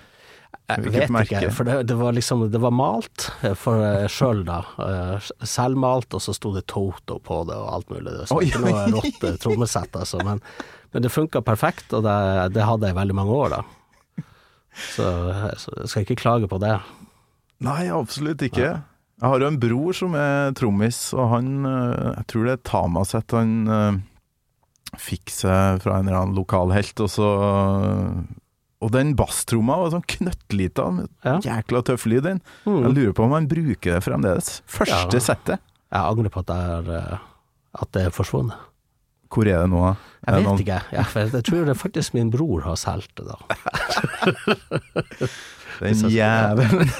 Jeg 0.72 0.92
vet 0.94 1.10
ikke, 1.28 1.50
for 1.52 1.68
det, 1.68 1.74
det 1.90 1.96
var 2.00 2.14
liksom 2.16 2.46
Det 2.52 2.60
var 2.64 2.72
malt 2.72 3.26
eh, 3.44 3.56
for 3.60 3.82
sjøl, 4.08 4.46
da. 4.48 4.62
Eh, 4.80 5.26
Selvmalt, 5.44 6.14
og 6.16 6.22
så 6.24 6.32
sto 6.38 6.54
det 6.56 6.64
Toto 6.72 7.18
på 7.20 7.42
det 7.50 7.58
og 7.60 7.74
alt 7.76 7.90
mulig. 7.92 8.14
Det 8.22 8.30
var 8.32 8.46
ikke 8.48 8.62
noe 8.64 8.86
rått 8.96 9.26
eh, 9.28 9.36
trommesett, 9.44 9.92
altså. 10.00 10.22
Men, 10.24 10.40
men 10.94 11.04
det 11.06 11.12
funka 11.14 11.42
perfekt, 11.48 11.94
og 11.96 12.04
det, 12.04 12.54
det 12.56 12.64
hadde 12.68 12.88
jeg 12.90 12.96
i 12.96 13.00
veldig 13.00 13.16
mange 13.16 13.32
år, 13.32 13.50
da. 13.58 13.62
Så, 14.96 15.06
eh, 15.32 15.50
så 15.60 15.74
jeg 15.82 15.90
skal 15.92 16.06
ikke 16.06 16.20
klage 16.22 16.48
på 16.52 16.60
det. 16.64 16.78
Nei, 17.62 17.90
absolutt 17.94 18.42
ikke. 18.48 18.70
Jeg 19.22 19.30
har 19.30 19.40
jo 19.44 19.48
en 19.52 19.60
bror 19.62 19.94
som 19.94 20.16
er 20.18 20.54
trommis, 20.58 21.12
og 21.14 21.28
han 21.36 21.50
øh, 21.68 22.16
Jeg 22.18 22.24
tror 22.32 22.46
det 22.48 22.54
er 22.56 22.62
Tamaset 22.66 23.36
han 23.38 23.52
øh, 23.70 24.00
fikk 24.98 25.30
seg 25.30 25.84
fra 25.84 26.00
en 26.00 26.08
eller 26.10 26.22
annen 26.24 26.36
lokal 26.40 26.72
helt, 26.74 26.98
og 27.06 27.12
så 27.14 27.28
Og 28.82 28.90
den 28.96 29.12
basstromma 29.20 29.76
var 29.84 29.92
sånn 29.94 30.08
knøttlita, 30.10 30.88
Ja. 31.28 31.36
jækla 31.46 31.84
tøff 31.86 32.08
lyd, 32.10 32.24
den. 32.26 32.42
Mm. 32.66 32.80
Jeg 32.88 32.94
lurer 32.98 33.14
på 33.14 33.28
om 33.28 33.36
han 33.38 33.48
bruker 33.52 33.94
det 34.00 34.04
fremdeles. 34.08 34.62
Første 34.66 35.20
Ja. 35.20 35.22
settet. 35.22 35.60
Jeg 35.92 36.02
angrer 36.02 36.32
på 36.34 36.40
at, 36.42 36.48
det 36.50 36.58
er, 36.58 36.90
eh, 36.98 37.18
at 37.84 37.92
det 37.94 38.06
er 38.08 38.16
forsvunnet. 38.16 38.58
Hvor 39.32 39.48
er 39.48 39.62
det 39.64 39.70
nå? 39.72 39.82
Er 40.28 40.36
Jeg 40.36 40.36
vet 40.36 40.46
noen- 40.46 40.60
ikke. 40.62 40.80
Ja, 40.94 41.04
jeg 41.40 41.46
tror 41.48 41.66
det 41.72 41.78
faktisk 41.80 42.14
min 42.18 42.30
bror 42.34 42.62
har 42.68 42.76
solgt 42.78 43.16
det, 43.16 43.26
da. 43.32 43.38
Den 45.82 45.98
jævelen. 46.14 46.90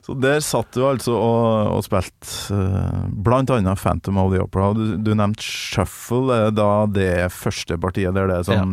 Så 0.00 0.14
der 0.18 0.40
satt 0.42 0.72
du 0.74 0.80
altså 0.88 1.12
og, 1.14 1.68
og 1.76 1.82
spilte 1.84 2.54
uh, 2.56 3.04
annet 3.60 3.78
Phantom 3.78 4.16
of 4.18 4.32
the 4.32 4.40
Opera. 4.42 4.72
Du, 4.74 4.96
du 4.96 5.12
nevnte 5.14 5.44
Shuffle, 5.44 6.32
er 6.48 6.54
da 6.56 6.86
det 6.90 7.28
første 7.36 7.76
partiet 7.78 8.14
der 8.16 8.26
det 8.30 8.36
er 8.40 8.44
sånn 8.48 8.62
Ja. 8.64 8.68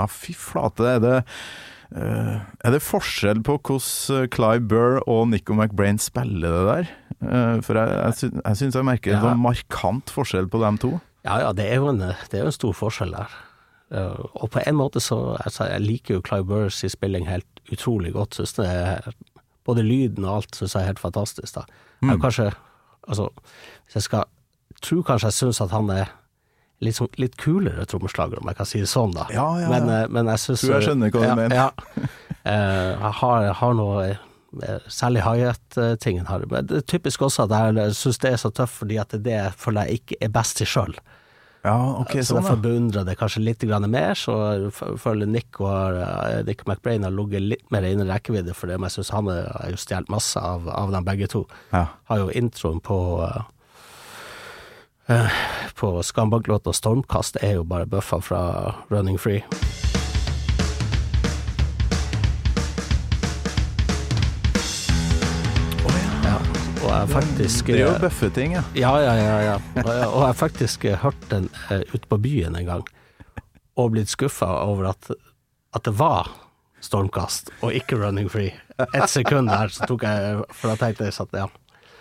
Ja, 0.00 0.06
fy 0.10 0.32
flate. 0.34 0.80
det 0.82 0.90
Er 0.96 1.00
det, 1.04 1.18
eh, 1.96 2.38
er 2.64 2.70
det 2.74 2.82
forskjell 2.84 3.40
på 3.46 3.58
hvordan 3.60 4.28
Clive 4.34 4.66
Burr 4.68 4.98
og 5.06 5.28
Nico 5.30 5.54
McBrain 5.54 5.98
spiller 5.98 6.50
det 6.54 6.64
der? 6.68 6.90
Uh, 7.18 7.60
for 7.66 7.74
jeg, 7.74 7.88
jeg, 7.90 8.14
sy- 8.14 8.40
jeg 8.44 8.56
syns 8.60 8.74
jeg 8.78 8.84
merker 8.86 9.10
en 9.12 9.16
Ja. 9.18 9.22
sånn 9.30 9.40
markant 9.42 10.10
forskjell 10.14 10.46
på 10.52 10.60
dem 10.62 10.76
to. 10.78 11.00
Ja 11.26 11.40
ja, 11.42 11.52
det 11.52 11.66
er 11.66 11.80
jo 11.80 11.88
en, 11.90 11.98
det 11.98 12.34
er 12.38 12.44
jo 12.44 12.50
en 12.52 12.52
stor 12.54 12.72
forskjell 12.78 13.10
der. 13.16 13.32
Uh, 13.90 14.20
og 14.36 14.50
på 14.52 14.60
en 14.66 14.76
måte 14.76 15.00
så 15.00 15.36
altså, 15.40 15.64
Jeg 15.64 15.80
liker 15.80 16.14
jo 16.18 16.20
Clive 16.22 16.44
Burrs 16.44 16.84
spilling 16.92 17.26
helt 17.26 17.46
utrolig 17.72 18.12
godt. 18.12 18.34
Synes 18.36 18.52
det 18.58 18.66
er, 18.68 19.08
både 19.64 19.82
lyden 19.82 20.24
og 20.28 20.36
alt 20.42 20.54
syns 20.56 20.74
jeg 20.76 20.82
er 20.82 20.90
helt 20.92 21.00
fantastisk. 21.02 21.54
da. 21.54 21.64
Jeg 22.02 22.14
er 22.14 22.22
kanskje 22.22 22.50
Altså, 23.08 23.28
hvis 23.86 23.94
jeg 23.96 24.02
skal 24.02 24.24
Tror 24.82 25.02
kanskje 25.02 25.26
jeg 25.32 25.32
syns 25.34 25.60
at 25.64 25.70
han 25.72 25.88
er 25.90 26.10
litt, 26.84 26.98
sånn, 26.98 27.10
litt 27.20 27.36
kulere 27.40 27.86
trommeslager, 27.88 28.40
om 28.42 28.50
jeg 28.50 28.58
kan 28.60 28.68
si 28.68 28.82
det 28.84 28.90
sånn, 28.90 29.14
da. 29.16 29.26
Ja, 29.34 29.48
ja, 29.58 29.66
ja. 29.66 29.72
Men, 29.72 29.92
eh, 29.94 30.06
men 30.14 30.30
jeg 30.34 30.44
syns 30.44 30.64
Tror 30.64 30.76
jeg 30.76 30.88
skjønner 30.88 31.12
hva 31.12 31.20
du 31.20 31.28
ja, 31.30 31.36
mener. 31.42 31.60
Ja. 31.64 32.08
Eh, 32.48 32.54
jeg 32.54 33.12
har, 33.18 33.42
jeg 33.44 33.54
har 33.58 33.72
noe 33.76 34.04
eh, 34.06 34.84
Særlig 34.88 35.20
hi-hat-tingen 35.26 36.28
her. 36.30 36.46
Men 36.48 36.68
det 36.70 36.78
er 36.78 36.84
typisk 36.88 37.26
også 37.26 37.44
at 37.44 37.52
jeg 37.76 37.96
syns 37.98 38.20
det 38.22 38.30
er 38.30 38.38
så 38.40 38.48
tøft, 38.54 38.78
fordi 38.78 38.96
at 39.02 39.10
det 39.10 39.18
er 39.18 39.24
det 39.26 39.34
jeg 39.34 39.56
føler 39.64 39.90
jeg 39.90 40.00
ikke 40.00 40.18
er 40.24 40.30
best 40.32 40.56
til 40.56 40.70
sjøl. 40.70 40.94
Ja, 41.66 41.74
ok, 41.98 42.14
så 42.14 42.30
sånn, 42.30 42.38
derfor 42.38 42.62
beundrer 42.62 43.02
jeg 43.02 43.08
det 43.10 43.18
kanskje 43.20 43.42
litt 43.42 43.66
mer. 43.90 44.14
Så 44.16 44.38
føler 45.02 45.28
Nick 45.28 45.60
og 45.60 46.00
Nick 46.48 46.64
McBrain 46.64 47.04
har 47.04 47.12
ligget 47.12 47.44
litt 47.50 47.68
mer 47.74 47.84
innen 47.84 48.08
rekkevidde 48.08 48.56
for 48.56 48.70
det, 48.70 48.78
men 48.78 48.88
jeg 48.88 49.02
syns 49.02 49.12
han 49.18 49.28
har 49.28 49.68
jo 49.74 49.82
stjålet 49.82 50.14
masse 50.14 50.40
av, 50.40 50.70
av 50.72 50.94
dem 50.94 51.04
begge 51.04 51.28
to. 51.28 51.44
Ja. 51.74 51.84
Har 52.08 52.22
jo 52.22 52.32
introen 52.32 52.80
på 52.80 52.96
på 55.74 56.02
Skambank-låta 56.02 56.70
'Stormkast' 56.72 57.36
er 57.40 57.54
jo 57.60 57.64
bare 57.64 57.86
bøffa 57.86 58.20
fra 58.20 58.74
'Running 58.90 59.18
Free'. 59.18 59.42
Og 66.78 66.92
jeg 66.94 67.08
faktisk 67.10 67.66
Det 67.68 67.74
er 67.80 67.84
jo 67.84 67.92
eh, 67.94 68.00
bøffeting, 68.00 68.52
ja. 68.56 68.62
ja, 68.78 68.92
ja, 69.02 69.14
ja. 69.18 69.38
ja. 69.44 69.54
Og, 69.82 69.88
jeg- 69.92 70.08
og 70.08 70.18
jeg 70.22 70.26
har 70.30 70.36
faktisk 70.38 70.84
eh, 70.88 70.98
hørt 71.02 71.24
den 71.30 71.48
uh, 71.70 71.80
ute 71.94 72.06
på 72.08 72.18
byen 72.22 72.56
en 72.56 72.66
gang, 72.68 72.84
og 73.78 73.92
blitt 73.94 74.10
skuffa 74.12 74.46
over 74.64 74.88
at, 74.94 75.10
at 75.76 75.84
det 75.84 75.94
var 75.98 76.30
stormkast 76.80 77.50
og 77.66 77.74
ikke 77.74 77.98
Running 77.98 78.30
Free. 78.30 78.54
Et 78.94 79.10
sekund 79.10 79.50
der 79.50 79.72
så 79.74 79.86
tok 79.90 80.04
jeg 80.06 80.44
For 80.54 80.70
da 80.70 80.76
tenkte 80.78 81.08
jeg 81.08 81.16
at 81.18 81.32
ja. 81.34 81.46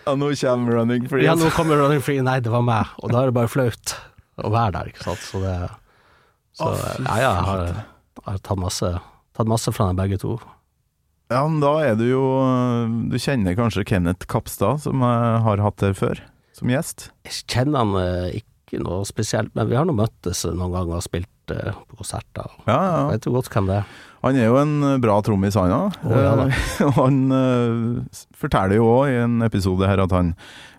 Ja, 0.07 0.15
nå 0.15 0.31
kommer 0.39 0.77
Running 0.79 1.07
Free. 1.11 1.25
ja, 1.27 1.35
nå 1.37 1.51
kommer 1.55 1.79
Running 1.83 2.01
Free. 2.03 2.23
Nei, 2.23 2.39
det 2.43 2.51
var 2.53 2.63
meg. 2.65 2.95
Og 3.03 3.11
da 3.11 3.21
er 3.25 3.31
det 3.31 3.35
bare 3.37 3.51
flaut 3.51 3.93
å 4.39 4.51
være 4.53 4.73
der, 4.79 4.91
ikke 4.93 5.03
sant. 5.09 5.23
Så 5.27 5.41
det 5.43 5.55
Så 6.57 6.71
ja, 6.73 7.17
ja, 7.19 7.31
jeg 7.35 7.47
har, 7.51 7.63
har 8.27 8.39
tatt 8.47 8.61
masse, 8.61 8.91
tatt 9.37 9.49
masse 9.51 9.73
fra 9.75 9.89
dem 9.91 9.99
begge 9.99 10.17
to. 10.23 10.37
Ja, 11.27 11.41
men 11.43 11.59
da 11.59 11.73
er 11.83 11.97
du 11.99 12.05
jo 12.07 12.23
Du 13.11 13.17
kjenner 13.19 13.57
kanskje 13.57 13.83
Kenneth 13.89 14.29
Kapstad, 14.31 14.79
som 14.85 15.03
har 15.03 15.59
hatt 15.59 15.83
her 15.83 15.93
før, 15.97 16.21
som 16.55 16.71
gjest? 16.71 17.09
Jeg 17.27 17.43
kjenner 17.51 17.83
han 17.83 17.97
eh, 17.99 18.37
ikke 18.39 18.79
noe 18.83 19.03
spesielt, 19.07 19.51
men 19.55 19.67
vi 19.69 19.75
har 19.77 19.85
nå 19.87 19.93
møttes 19.95 20.45
noen 20.47 20.71
ganger 20.73 20.97
og 21.01 21.03
spilt 21.05 21.53
eh, 21.53 21.75
på 21.91 21.99
konserter. 21.99 22.47
Ja, 22.65 22.77
ja. 22.79 22.95
Jeg 23.03 23.17
vet 23.17 23.27
jo 23.29 23.35
godt 23.35 23.51
hvem 23.53 23.67
det 23.69 23.81
er. 23.81 23.91
Han 24.27 24.37
er 24.37 24.49
jo 24.49 24.57
en 24.59 25.01
bra 25.03 25.17
trommis, 25.23 25.55
han 25.57 25.71
òg. 25.73 25.97
Oh, 26.03 26.15
ja. 26.19 26.33
Og 26.89 26.97
han 26.99 27.19
uh, 27.31 28.19
forteller 28.37 28.77
jo 28.81 28.87
òg 28.91 29.13
i 29.13 29.19
en 29.23 29.39
episode 29.47 29.87
her 29.87 30.03
at 30.03 30.13
han 30.15 30.33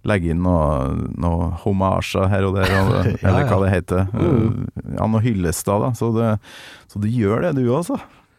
legger 0.09 0.35
inn 0.35 0.45
noe, 0.45 0.93
noe 1.21 1.49
homasjer 1.65 2.29
her 2.31 2.47
og 2.49 2.55
der, 2.61 2.71
og, 2.79 2.93
Ja, 3.23 3.33
eller 3.33 3.43
ja. 3.43 3.49
hva 3.51 3.59
det 3.65 3.73
heter. 3.75 4.07
Mm. 4.13 4.23
Eh, 4.23 4.95
Ja, 4.99 5.09
noe 5.11 5.25
hyllester, 5.25 5.83
da. 5.83 5.91
Så, 5.99 6.13
det, 6.17 6.31
så 6.93 7.03
du 7.03 7.09
gjør 7.11 7.49
det, 7.49 7.57
du 7.59 7.67
også. 7.75 7.99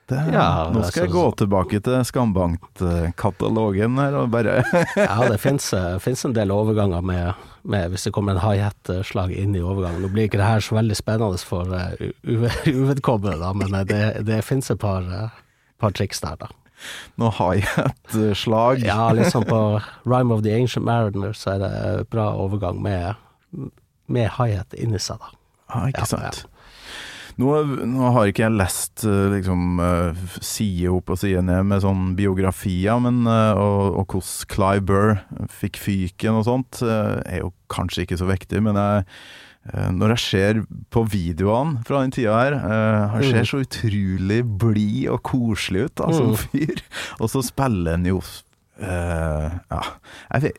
Det, 0.09 0.17
Ja, 0.33 0.69
nå 0.73 0.81
skal 0.87 1.05
jeg 1.05 1.13
gå 1.13 1.25
tilbake 1.37 1.81
til 1.85 1.99
Skambankt-katalogen 2.09 3.99
her 4.01 4.15
og 4.23 4.31
bare 4.33 4.63
Ja, 4.97 5.19
det 5.29 5.37
fins 5.43 5.69
en 6.25 6.33
del 6.33 6.53
overganger 6.55 7.05
med, 7.05 7.33
med 7.63 7.91
hvis 7.91 8.05
det 8.07 8.13
kommer 8.15 8.35
en 8.35 8.43
high-hat-slag 8.43 9.33
inn 9.35 9.55
i 9.57 9.61
overgangen. 9.63 10.01
Nå 10.03 10.11
blir 10.13 10.29
ikke 10.29 10.39
det 10.41 10.47
her 10.47 10.63
så 10.63 10.77
veldig 10.77 10.97
spennende 10.97 11.41
for 11.43 11.73
uh, 11.73 11.99
uvedkommende, 12.69 13.37
da, 13.41 13.51
men 13.57 13.75
eh, 13.75 13.85
det, 13.89 14.01
det 14.29 14.41
fins 14.47 14.71
et 14.71 14.79
par, 14.81 15.03
eh, 15.03 15.41
par 15.79 15.95
triks 15.95 16.21
der, 16.23 16.37
da. 16.39 16.49
noe 17.19 17.31
high-hat-slag? 17.35 18.85
Ja, 18.87 19.11
liksom 19.15 19.43
på 19.49 19.59
Rhyme 20.05 20.33
of 20.33 20.43
the 20.45 20.53
Ancient 20.55 20.85
Mariner 20.85 21.33
så 21.35 21.57
er 21.57 21.65
det 21.65 22.07
bra 22.13 22.31
overgang 22.39 22.79
med, 22.81 23.19
med 24.07 24.31
high-hat 24.37 24.73
inni 24.77 25.01
seg, 25.01 25.19
da. 25.19 25.35
Ah, 25.69 25.89
ikke 25.91 26.05
Ja, 26.05 26.09
sant. 26.09 26.45
Nå, 27.39 27.51
nå 27.87 28.09
har 28.11 28.27
ikke 28.27 28.43
jeg 28.43 28.55
lest 28.59 29.05
eh, 29.07 29.29
liksom, 29.31 29.77
eh, 29.79 30.23
side 30.43 30.89
opp 30.91 31.13
og 31.13 31.19
side 31.21 31.39
ned 31.47 31.69
med 31.69 31.83
sånn 31.85 32.09
biografier, 32.17 32.99
men, 32.99 33.21
eh, 33.31 33.53
og, 33.55 33.99
og 34.01 34.15
hvordan 34.17 34.49
Clive 34.51 34.83
Burr 34.89 35.13
fikk 35.61 35.79
fyken 35.79 36.41
og 36.41 36.47
sånt, 36.49 36.81
er 36.83 37.39
jo 37.45 37.53
kanskje 37.71 38.03
ikke 38.03 38.19
så 38.19 38.27
viktig, 38.27 38.59
men 38.65 38.75
jeg, 38.79 39.05
når 39.95 40.13
jeg 40.15 40.23
ser 40.23 40.59
på 40.91 41.03
videoene 41.11 41.83
fra 41.87 42.01
den 42.03 42.13
tida 42.15 42.35
her, 42.39 42.55
han 43.13 43.23
ser 43.27 43.47
så 43.47 43.59
utrolig 43.63 44.39
blid 44.59 45.09
og 45.13 45.19
koselig 45.27 45.87
ut 45.89 45.95
da, 45.99 46.11
som 46.15 46.31
Mm. 46.33 46.37
fyr, 46.43 46.83
og 47.21 47.29
så 47.31 47.43
spiller 47.45 47.95
han 47.99 48.07
jo 48.07 48.19
eh, 48.81 49.49
ja, 49.71 49.81
jeg 50.39 50.53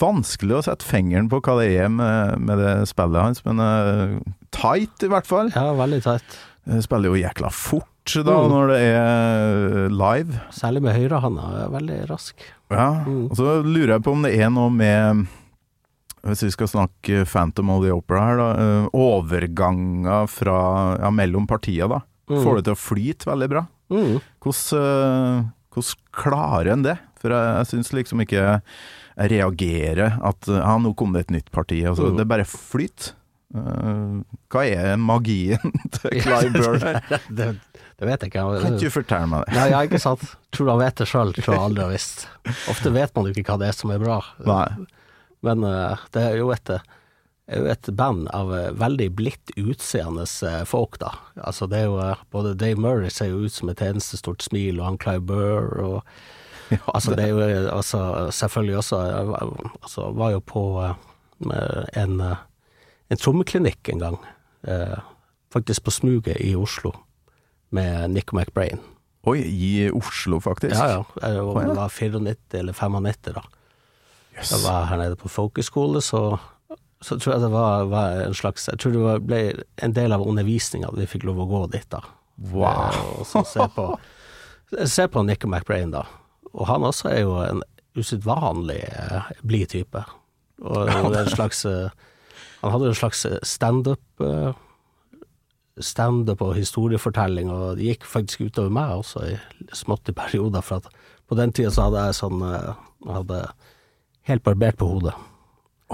vanskelig 0.00 0.56
å 0.58 0.64
sette 0.66 0.84
fingeren 0.88 1.28
på 1.32 1.40
hva 1.44 1.56
det 1.60 1.70
er 1.80 1.88
med, 1.92 2.38
med 2.44 2.58
det 2.58 2.74
spillet 2.90 3.22
hans, 3.22 3.42
men 3.46 3.60
uh, 3.62 4.18
tight 4.54 5.02
i 5.06 5.10
hvert 5.12 5.26
fall. 5.30 5.50
Ja, 5.54 5.70
veldig 5.78 6.02
tight. 6.04 6.36
Eh, 6.68 6.80
Spiller 6.84 7.12
jo 7.12 7.20
jækla 7.22 7.50
fort 7.52 7.90
da 8.04 8.34
Mm. 8.36 8.50
når 8.52 8.66
det 8.68 8.80
er 8.84 9.88
live. 9.88 10.40
Særlig 10.52 10.82
med 10.84 10.92
høyrehånda, 10.98 11.44
er 11.64 11.70
veldig 11.72 12.00
rask. 12.10 12.34
Ja, 12.70 12.90
Mm. 13.06 13.30
og 13.30 13.36
så 13.38 13.62
lurer 13.64 13.94
jeg 13.94 14.02
på 14.04 14.12
om 14.12 14.22
det 14.26 14.34
er 14.38 14.50
noe 14.50 14.68
med 14.70 15.26
hvis 16.24 16.42
vi 16.44 16.50
skal 16.52 16.68
snakke 16.68 17.24
Phantom 17.28 17.68
of 17.70 17.82
the 17.84 17.90
Opera 17.92 18.20
her, 18.26 18.36
da. 18.36 18.88
Overganger 18.92 20.26
fra, 20.28 20.96
ja, 21.00 21.10
mellom 21.12 21.46
partier, 21.48 21.88
da. 21.88 22.00
Mm. 22.30 22.38
Får 22.44 22.56
det 22.56 22.64
til 22.68 22.74
å 22.76 22.80
flyte 22.80 23.28
veldig 23.28 23.48
bra. 23.52 23.62
Mm. 23.92 24.14
Hvordan, 24.40 25.50
hvordan 25.74 25.98
klarer 26.16 26.72
en 26.72 26.82
det? 26.86 26.94
For 27.24 27.32
jeg, 27.32 27.50
jeg 27.56 27.70
syns 27.72 27.92
liksom 27.96 28.20
ikke 28.24 28.44
jeg 29.14 29.30
reagerer 29.30 30.16
at 30.26 30.48
ja, 30.50 30.72
nå 30.82 30.90
kom 30.98 31.14
det 31.14 31.26
et 31.26 31.36
nytt 31.38 31.52
parti. 31.54 31.80
Altså, 31.86 32.10
Mm. 32.12 32.18
Det 32.20 32.26
bare 32.28 32.44
flyter. 32.48 33.14
Uh, 33.54 34.24
hva 34.50 34.64
er 34.66 34.96
magien 34.98 35.62
til 35.94 36.16
Clive 36.24 36.48
Burr 36.56 36.80
det, 37.30 37.52
det 37.54 38.08
vet 38.08 38.24
jeg 38.24 38.32
ikke. 38.32 38.42
Kan 38.64 38.74
ikke 38.74 38.88
du 38.88 38.90
fortelle 38.90 39.28
meg 39.30 39.44
det? 39.44 39.54
Nei, 39.54 39.68
ja, 39.70 39.82
ikke 39.86 40.00
sant. 40.02 40.24
Tror 40.50 40.72
han 40.72 40.80
vet 40.82 40.98
det 40.98 41.06
sjøl, 41.06 41.30
tror 41.36 41.54
jeg 41.54 41.62
aldri 41.68 41.84
har 41.84 41.92
visst. 41.94 42.24
Ofte 42.72 42.90
vet 42.96 43.14
man 43.14 43.28
jo 43.28 43.34
ikke 43.36 43.46
hva 43.52 43.60
det 43.62 43.68
er 43.70 43.76
som 43.78 43.92
er 43.94 44.02
bra. 44.02 44.18
Nei. 44.48 44.66
Men 45.46 45.62
eh, 45.68 46.02
det 46.16 46.24
er 46.32 46.36
jo 46.40 46.50
et, 46.50 46.72
er 47.46 47.62
jo 47.62 47.70
et 47.70 47.90
band 47.94 48.26
av 48.34 48.50
eh, 48.58 48.72
veldig 48.82 49.06
blidt 49.20 49.54
utseende 49.60 50.26
folk, 50.66 50.98
da. 51.04 51.12
Altså 51.46 51.70
det 51.70 51.84
er 51.84 51.86
jo 51.92 52.10
Både 52.34 52.56
Dave 52.58 52.80
Murray 52.82 53.12
ser 53.14 53.30
jo 53.30 53.44
ut 53.46 53.54
som 53.54 53.70
et 53.70 53.84
eneste 53.86 54.18
stort 54.18 54.42
smil, 54.42 54.80
og 54.82 54.88
han 54.90 54.98
Clive 54.98 55.22
Burr 55.30 55.78
og 55.84 56.00
Altså 56.94 57.14
det 57.14 57.24
er 57.26 57.32
jo 57.34 57.40
altså, 57.74 58.30
selvfølgelig 58.32 58.76
også 58.80 59.00
altså, 59.82 60.10
var 60.16 60.30
jo 60.34 60.40
på 60.40 60.62
eh, 60.84 60.94
en, 62.02 62.20
eh, 62.20 62.46
en 63.10 63.20
trommeklinikk 63.20 63.88
en 63.92 64.04
gang. 64.06 64.18
eh, 64.68 64.98
faktisk 65.52 65.84
på 65.84 65.90
Smuget 65.90 66.36
i 66.40 66.54
Oslo, 66.56 66.92
med 67.70 68.10
Nico 68.10 68.36
McBrain. 68.36 68.80
Oi, 69.24 69.38
i 69.40 69.90
Oslo, 69.90 70.40
faktisk? 70.40 70.74
Ja, 70.74 70.88
ja. 71.22 71.28
Jeg 71.28 71.44
var 71.46 71.88
94 71.88 72.58
eller 72.58 72.72
95 72.72 73.34
da. 73.34 73.44
Yes. 74.34 74.50
Jeg 74.50 74.64
var 74.64 74.88
her 74.90 74.98
nede 74.98 75.16
på 75.16 75.30
folkeskole, 75.30 76.02
så, 76.02 76.36
så 77.00 77.18
tror 77.18 77.36
jeg 77.36 77.44
det 77.44 77.52
var, 77.52 77.84
var 77.84 78.24
en 78.24 78.34
slags 78.34 78.66
Jeg 78.68 78.78
tror 78.82 78.92
det 78.92 79.04
var, 79.04 79.22
ble 79.22 79.40
en 79.82 79.94
del 79.94 80.12
av 80.12 80.26
undervisninga 80.26 80.90
at 80.90 80.98
vi 80.98 81.06
fikk 81.06 81.28
lov 81.28 81.44
å 81.44 81.48
gå 81.48 81.62
dit, 81.76 81.86
da. 81.94 82.02
Wow. 82.50 82.98
Og 83.20 83.28
så 83.30 83.44
se 83.46 83.68
på, 83.76 83.86
se 84.90 85.06
på 85.08 85.22
Nico 85.22 85.48
McBrain, 85.48 85.94
da. 85.94 86.02
Og 86.54 86.68
han 86.70 86.86
også 86.86 87.10
er 87.10 87.24
jo 87.24 87.38
en 87.42 87.62
usedvanlig 87.98 88.80
eh, 88.88 89.32
blid 89.46 89.70
type. 89.74 90.04
Og 90.62 90.88
er 90.88 91.24
en 91.24 91.30
slags 91.30 91.64
eh, 91.66 91.90
Han 92.62 92.72
hadde 92.72 92.88
jo 92.88 92.94
en 92.94 93.02
slags 93.02 93.26
standup 93.44 94.22
eh, 94.24 94.52
standup 95.82 96.42
og 96.44 96.54
historiefortelling, 96.54 97.50
og 97.50 97.78
det 97.78 97.88
gikk 97.88 98.06
faktisk 98.06 98.44
utover 98.46 98.70
meg 98.70 98.92
også 99.00 99.24
i 99.26 99.34
smått 99.74 100.10
i 100.10 100.14
perioder, 100.14 100.62
for 100.62 100.82
at 100.82 100.90
på 101.26 101.38
den 101.38 101.52
tida 101.52 101.72
så 101.74 101.88
hadde 101.88 102.04
jeg 102.06 102.18
sånn 102.20 102.44
eh, 102.46 102.68
jeg 103.04 103.16
hadde 103.18 103.40
helt 104.30 104.44
barbert 104.46 104.78
på 104.80 104.88
hodet. 104.88 105.14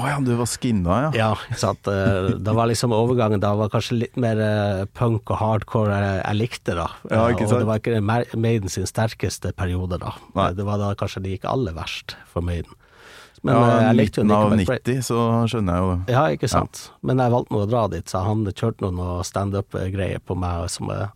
Å 0.01 0.09
ja, 0.09 0.17
du 0.25 0.33
var 0.39 0.49
skinna, 0.49 0.99
ja. 1.05 1.11
Ja, 1.19 1.31
ikke 1.51 1.61
sant. 1.61 1.91
Eh, 1.91 2.31
Da 2.41 2.55
var 2.57 2.71
liksom 2.71 2.95
overgangen 2.97 3.43
Da 3.43 3.53
var 3.59 3.73
kanskje 3.73 3.99
litt 4.01 4.19
mer 4.21 4.41
eh, 4.41 4.85
punk 4.97 5.31
og 5.33 5.41
hardcore 5.43 5.97
jeg, 5.97 6.21
jeg 6.25 6.41
likte, 6.41 6.77
da. 6.79 6.89
Ja, 7.11 7.27
ikke 7.29 7.47
sant? 7.47 7.59
Og 7.59 7.65
det 7.65 7.71
var 7.71 7.83
ikke 7.83 8.37
Maiden 8.41 8.73
sin 8.73 8.89
sterkeste 8.89 9.53
periode, 9.57 10.01
da. 10.03 10.15
Nei. 10.37 10.53
Det 10.57 10.67
var 10.69 10.81
da 10.83 10.95
kanskje 10.99 11.25
det 11.25 11.37
gikk 11.37 11.51
aller 11.51 11.77
verst 11.77 12.17
for 12.33 12.45
Maiden. 12.47 12.77
Men 13.43 13.57
ja, 13.57 13.67
eh, 13.67 13.83
jeg 13.87 13.99
likte 13.99 14.23
jo 14.23 14.37
av 14.37 14.53
Nick 14.53 14.69
McBraid. 14.69 14.87
90, 14.87 15.05
så 15.07 15.19
skjønner 15.49 15.77
jeg 15.77 15.85
jo 15.85 15.91
det. 15.93 16.15
Ja, 16.17 16.25
ikke 16.37 16.51
sant. 16.53 16.87
Men 17.07 17.23
jeg 17.23 17.33
valgte 17.33 17.57
nå 17.57 17.63
å 17.65 17.69
dra 17.71 17.85
dit, 17.93 18.09
så 18.11 18.25
han 18.27 18.45
kjørte 18.49 18.85
noen 18.85 18.99
noe 19.01 19.21
standup-greier 19.27 20.25
på 20.25 20.37
meg 20.39 20.69
som 20.73 20.93
eh, 20.93 21.13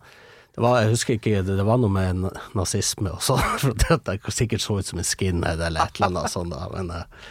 det 0.55 0.63
var, 0.63 0.77
Jeg 0.81 0.93
husker 0.93 1.17
ikke, 1.17 1.41
det, 1.43 1.63
var 1.67 1.79
noe 1.83 1.91
med 1.91 2.29
nazisme 2.55 3.11
og 3.11 3.23
sånn, 3.23 3.43
for 3.61 3.97
at 3.97 4.13
jeg 4.13 4.33
sikkert 4.33 4.63
så 4.63 4.79
ut 4.79 4.87
som 4.87 5.01
en 5.01 5.07
skinhead 5.07 5.59
eller 5.59 5.83
et 5.83 5.99
eller 5.99 6.13
annet 6.13 6.31
sånt, 6.31 6.55
da. 6.55 6.69
Men 6.71 6.93
eh, 6.95 7.27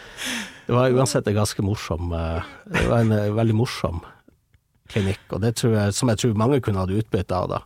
det 0.66 0.74
var 0.74 0.90
uansett 0.96 1.26
en 1.28 1.36
ganske 1.36 1.62
morsom 1.64 2.12
eh, 2.16 2.42
Det 2.72 2.84
var 2.88 3.02
en 3.04 3.12
eh, 3.12 3.30
veldig 3.36 3.56
morsom 3.58 4.02
klinikk, 4.92 5.22
og 5.32 5.40
det 5.40 5.54
tror 5.56 5.72
jeg, 5.78 5.94
som 5.96 6.10
jeg 6.12 6.20
tror 6.20 6.34
mange 6.38 6.60
kunne 6.62 6.82
hatt 6.82 6.92
utbytte 6.92 7.34
av, 7.34 7.46
da. 7.48 7.60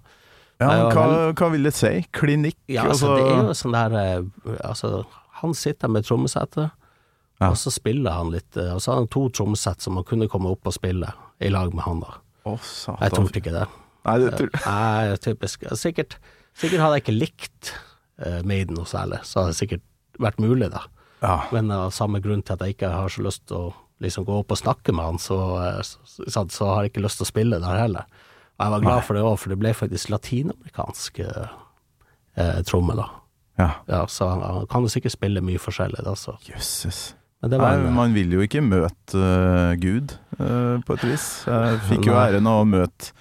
Ja, 0.63 0.69
men 0.71 0.93
hva, 0.95 1.07
hva 1.39 1.49
vil 1.53 1.67
det 1.67 1.73
si? 1.75 1.91
Klinikk? 2.15 2.57
Ja, 2.71 2.85
altså, 2.91 3.11
det 3.19 3.25
er 3.27 3.49
jo 3.51 3.57
sånn 3.59 3.75
der 3.75 3.97
eh, 3.99 4.55
Altså, 4.67 5.03
han 5.43 5.55
sitter 5.55 5.91
med 5.93 6.07
trommesettet, 6.07 6.71
Ja. 7.39 7.51
og 7.53 7.59
så 7.59 7.71
spiller 7.71 8.17
han 8.19 8.33
litt 8.35 8.57
Og 8.59 8.81
så 8.83 8.91
har 8.91 8.97
han 8.99 9.11
to 9.15 9.29
trommesett 9.31 9.83
som 9.85 9.95
han 9.99 10.07
kunne 10.07 10.27
komme 10.31 10.51
opp 10.51 10.67
og 10.67 10.75
spille 10.75 11.11
i 11.39 11.51
lag 11.55 11.71
med 11.75 11.85
han, 11.87 12.01
da. 12.03 12.17
Jeg 12.49 12.59
satan. 12.67 13.13
torde 13.15 13.39
ikke 13.43 13.53
det. 13.55 13.67
Nei, 14.09 14.17
det 14.25 14.31
tror 14.39 14.51
Nei, 14.65 15.17
typisk. 15.23 15.67
Sikkert, 15.79 16.17
sikkert 16.59 16.81
hadde 16.83 16.97
jeg 16.99 17.05
ikke 17.05 17.15
likt 17.19 17.71
uh, 18.25 18.41
Maiden 18.43 18.75
noe 18.79 18.89
særlig, 18.89 19.21
så 19.29 19.43
hadde 19.43 19.53
det 19.53 19.59
sikkert 19.61 19.85
vært 20.19 20.41
mulig, 20.43 20.71
da. 20.73 20.81
Ja. 21.23 21.37
Men 21.55 21.71
av 21.75 21.91
samme 21.97 22.21
grunn 22.23 22.43
til 22.47 22.55
at 22.55 22.65
jeg 22.65 22.77
ikke 22.77 22.93
har 22.95 23.13
så 23.13 23.25
lyst 23.27 23.47
til 23.51 23.69
å 23.69 23.75
liksom 24.03 24.27
gå 24.29 24.37
opp 24.41 24.55
og 24.55 24.61
snakke 24.61 24.95
med 24.95 25.05
han, 25.05 25.19
så, 25.19 25.39
så, 25.83 25.99
så, 26.23 26.45
så 26.55 26.69
har 26.71 26.85
jeg 26.85 26.93
ikke 26.93 27.03
lyst 27.03 27.19
til 27.19 27.27
å 27.27 27.31
spille 27.33 27.59
der 27.63 27.81
heller. 27.81 28.07
Og 28.59 28.65
jeg 28.65 28.75
var 28.75 28.85
glad 28.85 29.07
for 29.07 29.19
det 29.19 29.23
òg, 29.27 29.37
for 29.39 29.55
det 29.55 29.59
ble 29.59 29.73
faktisk 29.75 30.11
latinamerikansk 30.11 31.19
eh, 31.23 31.51
eh, 32.39 32.61
tromme, 32.67 32.95
da. 32.99 33.09
ja. 33.59 33.71
Ja, 33.91 34.01
så 34.11 34.31
han, 34.33 34.43
han 34.43 34.67
kan 34.71 34.87
jo 34.87 34.91
sikkert 34.91 35.15
spille 35.15 35.43
mye 35.43 35.63
forskjellig, 35.63 36.03
da, 36.07 36.15
så. 36.19 36.35
Jøsses. 36.47 37.13
Men 37.43 37.53
det 37.53 37.61
var 37.63 37.77
Nei, 37.77 37.87
en, 37.87 37.95
man 37.95 38.15
vil 38.17 38.35
jo 38.35 38.43
ikke 38.43 38.63
møte 38.67 39.19
uh, 39.19 39.75
Gud, 39.79 40.17
uh, 40.41 40.79
på 40.83 40.97
et 40.99 41.05
vis. 41.07 41.27
Jeg 41.47 41.83
fikk 41.87 42.09
jo 42.11 42.17
Nei. 42.17 42.25
æren 42.33 42.51
av 42.51 42.65
å 42.65 42.67
møte 42.67 43.13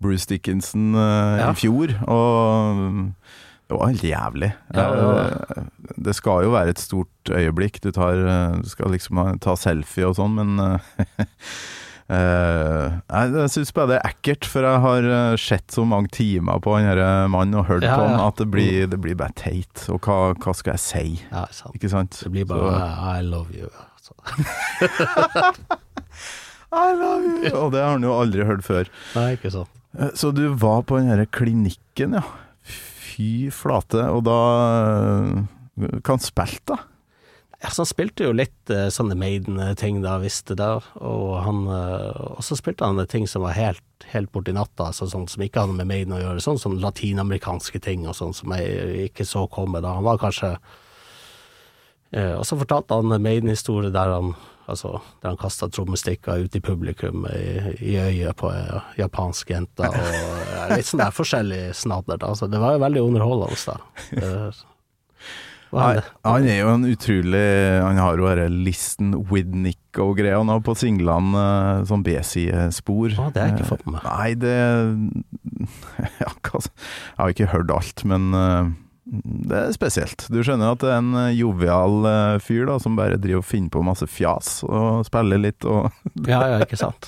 Bruce 0.00 0.28
Dickinson 0.30 0.94
uh, 0.96 1.40
Ja. 1.42 1.50
i 1.52 1.60
fjor, 1.60 1.92
og 2.08 2.80
det 3.66 3.74
var 3.78 3.88
helt 3.90 4.04
jævlig. 4.06 4.52
Ja, 4.74 4.84
var 4.94 5.32
Eh, 5.56 5.64
det 6.06 6.14
skal 6.14 6.44
jo 6.46 6.52
være 6.54 6.70
et 6.74 6.78
stort 6.82 7.30
øyeblikk. 7.34 7.80
Du, 7.82 7.90
tar, 7.94 8.14
eh, 8.14 8.60
du 8.62 8.68
skal 8.70 8.92
liksom 8.94 9.38
ta 9.42 9.56
selfie 9.58 10.06
og 10.06 10.14
sånn, 10.18 10.36
men 10.38 10.60
eh, 10.66 11.24
eh, 12.14 12.94
nei, 13.10 13.22
Jeg 13.40 13.50
syns 13.56 13.72
bare 13.74 13.90
det 13.90 13.96
er 13.98 14.10
ekkelt, 14.12 14.46
for 14.52 14.62
jeg 14.68 14.82
har 14.84 15.08
eh, 15.16 15.36
sett 15.40 15.74
så 15.74 15.82
mange 15.88 16.12
timer 16.14 16.60
på 16.62 16.76
han 16.76 16.86
her 16.92 17.02
mannen 17.32 17.58
og 17.58 17.66
hørt 17.70 17.82
Ja, 17.86 17.96
på 17.98 18.06
han, 18.06 18.20
at 18.28 18.38
det 18.38 18.46
blir, 18.54 18.86
det 18.92 19.00
blir 19.02 19.18
bare 19.18 19.34
teit. 19.38 19.86
Og 19.90 19.98
hva, 20.06 20.34
hva 20.38 20.54
skal 20.54 20.76
jeg 20.76 20.84
si? 20.86 21.06
ja, 21.32 21.46
sant. 21.50 21.74
Ikke 21.78 21.90
sant? 21.90 22.20
Det 22.22 22.30
blir 22.36 22.46
bare 22.46 22.86
I 23.18 23.26
love 23.26 23.50
you. 23.56 23.66
Altså. 23.96 24.14
I 26.76 26.92
love 26.98 27.22
you! 27.24 27.52
Og 27.56 27.70
det 27.72 27.80
har 27.82 27.94
han 27.96 28.04
jo 28.04 28.14
aldri 28.14 28.44
hørt 28.46 28.64
før. 28.66 28.88
Nei, 29.16 29.28
ikke 29.36 29.52
sant. 29.54 29.70
Eh, 29.98 30.10
Så 30.18 30.30
du 30.34 30.44
var 30.60 30.82
på 30.86 30.98
den 31.00 31.08
her 31.12 31.24
klinikken, 31.32 32.18
ja. 32.20 32.24
Fy 33.16 33.48
flate. 33.54 34.04
Og 34.12 34.22
da 34.26 34.36
Kan 35.76 36.00
Hva 36.04 36.14
han 36.16 36.22
spilte, 36.24 36.76
da? 36.76 36.84
Altså, 37.64 37.82
han 37.82 37.88
spilte 37.88 38.26
jo 38.26 38.34
litt 38.36 38.70
uh, 38.70 38.86
sånne 38.92 39.16
Maiden-ting 39.16 40.02
da, 40.04 40.18
visste 40.20 40.54
det, 40.58 40.68
og 41.00 41.30
han 41.40 41.62
eh, 41.72 42.18
Og 42.36 42.42
så 42.44 42.58
spilte 42.58 42.84
han 42.84 43.00
ting 43.08 43.24
som 43.26 43.46
var 43.46 43.56
helt, 43.56 43.84
helt 44.12 44.30
borti 44.34 44.52
natta, 44.52 44.90
altså, 44.90 45.08
sånn 45.08 45.24
som 45.32 45.42
ikke 45.42 45.64
hadde 45.64 45.78
med 45.78 45.88
Maiden 45.88 46.14
å 46.14 46.20
gjøre, 46.20 46.44
sånn 46.44 46.60
som 46.60 46.76
latinamerikanske 46.82 47.80
ting 47.82 48.04
og 48.06 48.18
sånn 48.18 48.36
som 48.36 48.52
jeg 48.54 49.08
ikke 49.08 49.24
så 49.24 49.46
komme 49.48 49.80
da. 49.80 49.94
Han 49.96 50.04
var 50.06 50.20
kanskje 50.20 50.52
uh, 52.12 52.34
Og 52.36 52.44
så 52.44 52.60
fortalte 52.60 53.00
han 53.00 53.16
en 53.16 53.24
Maiden-historie 53.24 53.94
der 53.94 54.12
han 54.18 54.36
Altså, 54.66 54.96
der 55.22 55.30
han 55.30 55.38
kasta 55.38 55.68
trommestikker 55.70 56.42
ut 56.42 56.56
i 56.58 56.60
publikum 56.64 57.26
i, 57.30 57.74
i 57.78 57.96
øyet 58.02 58.34
på 58.38 58.50
ei 58.50 58.80
japansk 58.98 59.52
jente, 59.54 59.86
og 59.86 59.98
eh, 59.98 60.72
litt 60.74 60.88
sånn 60.88 61.04
der 61.04 61.14
forskjellig 61.14 61.60
snadder. 61.78 62.18
Altså, 62.26 62.48
det 62.50 62.58
var 62.62 62.74
jo 62.74 62.82
veldig 62.82 63.04
underholdende, 63.04 63.76
da. 63.76 63.76
Eh, 64.16 64.64
det? 65.76 66.02
han 66.24 66.46
er 66.46 66.60
jo 66.60 66.68
en 66.70 66.84
utrolig 66.88 67.42
Han 67.82 67.98
har 67.98 68.20
jo 68.20 68.28
denne 68.30 68.62
Listen 68.64 69.10
with 69.28 69.50
Nico-greia 69.50 70.38
han 70.38 70.48
har 70.48 70.62
på 70.64 70.76
singlene, 70.78 71.42
eh, 71.42 71.84
sånn 71.90 72.04
B-sidespor. 72.06 73.16
Ah, 73.18 73.30
det 73.34 73.42
har 73.42 73.50
jeg 73.50 73.58
ikke 73.58 73.70
fått 73.74 73.86
med 73.86 73.98
meg. 73.98 74.06
Nei, 74.06 74.30
det 74.40 74.56
ja, 76.22 76.32
Jeg 76.32 77.18
har 77.18 77.34
ikke 77.34 77.50
hørt 77.52 77.74
alt, 77.74 78.04
men 78.08 78.28
eh, 78.34 78.74
det 79.06 79.54
er 79.54 79.74
spesielt. 79.74 80.24
Du 80.34 80.40
skjønner 80.42 80.72
at 80.74 80.80
det 80.82 80.88
er 80.90 80.98
en 80.98 81.12
eh, 81.20 81.34
jovial 81.38 82.08
eh, 82.10 82.38
fyr 82.42 82.64
da, 82.66 82.74
som 82.82 82.96
bare 82.98 83.18
driver 83.22 83.38
og 83.44 83.46
finner 83.46 83.70
på 83.70 83.82
masse 83.86 84.08
fjas 84.10 84.56
og 84.66 85.04
spiller 85.06 85.38
litt 85.44 85.66
og 85.68 85.86
Ja, 86.26 86.40
ja, 86.50 86.58
ikke 86.64 86.78
sant. 86.80 87.06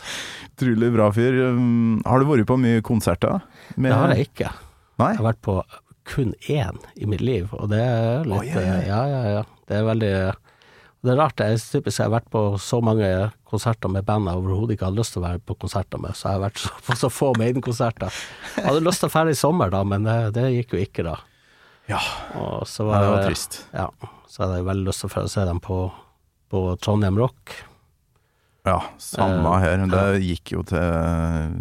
Utrolig 0.53 0.93
bra 0.95 1.09
fyr. 1.15 1.41
Um, 1.57 1.99
Har 2.07 2.23
du 2.23 2.29
vært 2.31 2.47
på 2.47 2.59
mye 2.61 2.85
konserter? 2.87 3.41
Med- 3.75 3.91
Det 3.91 3.99
har 3.99 4.15
jeg 4.15 4.29
ikke. 4.29 4.53
Nei? 5.03 5.11
Jeg 5.17 5.21
har 5.21 5.29
vært 5.33 5.43
på 5.47 5.57
kun 6.09 6.31
én 6.49 6.79
i 6.97 7.07
mitt 7.11 7.21
liv, 7.21 7.51
og 7.53 7.69
det 7.73 7.83
er 7.83 8.23
litt 8.25 8.39
oh, 8.39 8.47
yeah, 8.47 8.63
oi. 8.79 8.85
Ja, 8.87 9.01
ja, 9.11 9.23
ja. 9.37 9.43
Det 9.69 9.77
er 9.77 9.85
veldig 9.91 10.13
Det 11.05 11.13
er 11.13 11.19
rart. 11.19 11.43
Jeg, 11.43 11.59
typisk, 11.61 11.99
jeg 11.99 12.07
har 12.09 12.15
vært 12.15 12.31
på 12.33 12.43
så 12.63 12.79
mange 12.83 13.09
konserter 13.49 13.91
med 13.93 14.07
band 14.07 14.31
jeg 14.31 14.39
overhodet 14.41 14.77
ikke 14.77 14.87
hadde 14.89 14.99
lyst 15.03 15.15
til 15.15 15.23
å 15.23 15.27
være 15.29 15.43
på 15.47 15.59
konserter 15.67 16.01
med, 16.03 16.15
så 16.19 16.31
jeg 16.31 16.39
har 16.39 16.47
vært 16.47 16.63
så, 16.63 16.71
på 16.87 16.97
så 17.03 17.11
få 17.13 17.33
Maiden-konserter. 17.39 18.23
Hadde 18.57 18.83
lyst 18.87 19.03
til 19.03 19.11
å 19.11 19.15
dra 19.19 19.35
i 19.35 19.39
sommer, 19.39 19.75
da, 19.75 19.83
men 19.87 20.07
det, 20.07 20.17
det 20.39 20.47
gikk 20.57 20.75
jo 20.79 20.83
ikke, 20.87 21.07
da. 21.11 21.19
Ja, 21.89 22.01
Og 22.37 22.67
så 22.69 22.85
var 22.85 23.01
det 23.01 23.11
var 23.15 23.25
trist. 23.25 23.63
Ja, 23.73 23.89
så 24.29 24.43
hadde 24.45 24.59
jeg 24.61 24.67
veldig 24.69 24.87
lyst 24.91 25.05
til 25.07 25.23
å 25.23 25.31
se 25.33 25.45
dem 25.49 25.61
på, 25.65 25.79
på 26.53 26.63
Trondheim 26.85 27.17
Rock. 27.21 27.55
Ja, 28.69 28.83
samme 29.01 29.55
Eh, 29.57 29.63
her. 29.65 29.87
Det 29.89 30.21
gikk 30.21 30.53
jo 30.53 30.63
til 30.69 31.57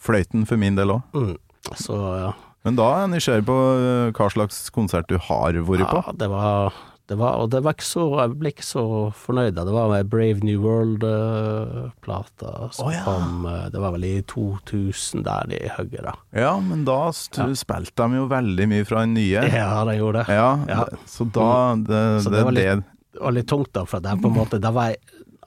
fløyten 0.00 0.44
for 0.48 0.60
min 0.60 0.76
del 0.76 0.92
òg. 0.98 1.16
Mm. 1.16 1.36
Så 1.80 1.96
ja. 2.20 2.32
Men 2.66 2.76
da 2.76 2.90
er 2.92 3.06
jeg 3.06 3.12
nysgjerrig 3.14 3.46
på 3.48 3.56
uh, 3.56 4.10
hva 4.12 4.26
slags 4.34 4.58
konsert 4.74 5.08
du 5.08 5.16
har 5.16 5.56
vært 5.56 5.86
på. 5.88 6.02
Ja, 6.04 6.12
det 6.20 6.28
var, 6.28 6.74
det 7.10 7.16
var 7.18 7.40
Og 7.42 7.48
det 7.50 7.58
var 7.66 7.74
ikke 7.74 7.86
så 7.88 8.04
Jeg 8.20 8.34
ble 8.38 8.50
ikke 8.54 8.64
så 8.66 8.82
fornøyd. 9.18 9.56
Det 9.58 9.72
var 9.74 9.88
med 9.90 10.06
Brave 10.12 10.44
New 10.46 10.60
World-plata 10.62 12.52
som 12.76 12.86
oh, 12.86 12.92
ja. 12.94 13.02
kom 13.04 13.46
eh, 13.50 13.64
Det 13.74 13.80
var 13.82 13.94
vel 13.96 14.04
i 14.06 14.12
2000 14.30 15.24
der 15.26 15.50
i 15.56 15.60
hugger, 15.76 16.06
da. 16.10 16.14
Ja, 16.38 16.52
men 16.62 16.84
da 16.86 16.98
Ja. 17.10 17.48
spilte 17.58 18.06
de 18.06 18.20
jo 18.20 18.28
veldig 18.30 18.68
mye 18.70 18.86
fra 18.86 19.02
den 19.04 19.14
nye. 19.18 19.42
Ja, 19.50 19.82
de 19.88 19.96
gjorde 19.98 20.22
det. 20.22 20.36
Ja, 20.38 20.50
Ja. 20.70 20.84
så 21.06 21.24
da 21.34 21.48
Det, 21.76 22.22
Så 22.22 22.30
det, 22.30 22.36
det 22.38 22.44
var 22.44 22.52
litt- 22.52 22.84
Det 23.12 23.20
var 23.26 23.32
litt 23.32 23.48
tungt, 23.50 23.72
da, 23.72 23.84
for 23.84 23.96
at 23.98 24.04
jeg 24.04 24.22
på 24.22 24.28
en 24.30 24.36
måte 24.38 24.60
Da 24.60 24.70
var 24.70 24.90
jeg 24.94 24.98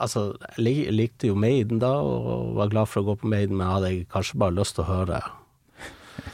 Altså, 0.04 0.34
jeg 0.58 0.92
likte 0.92 1.28
jo 1.30 1.36
Maiden 1.36 1.80
da, 1.80 1.94
og 2.02 2.56
var 2.58 2.68
glad 2.68 2.88
for 2.90 3.02
å 3.04 3.06
gå 3.06 3.16
på 3.22 3.28
Maiden, 3.30 3.56
men 3.56 3.68
jeg 3.68 3.74
hadde 3.78 4.06
kanskje 4.12 4.40
bare 4.42 4.56
lyst 4.58 4.76
til 4.76 4.84
å 4.84 4.88
høre 4.90 5.22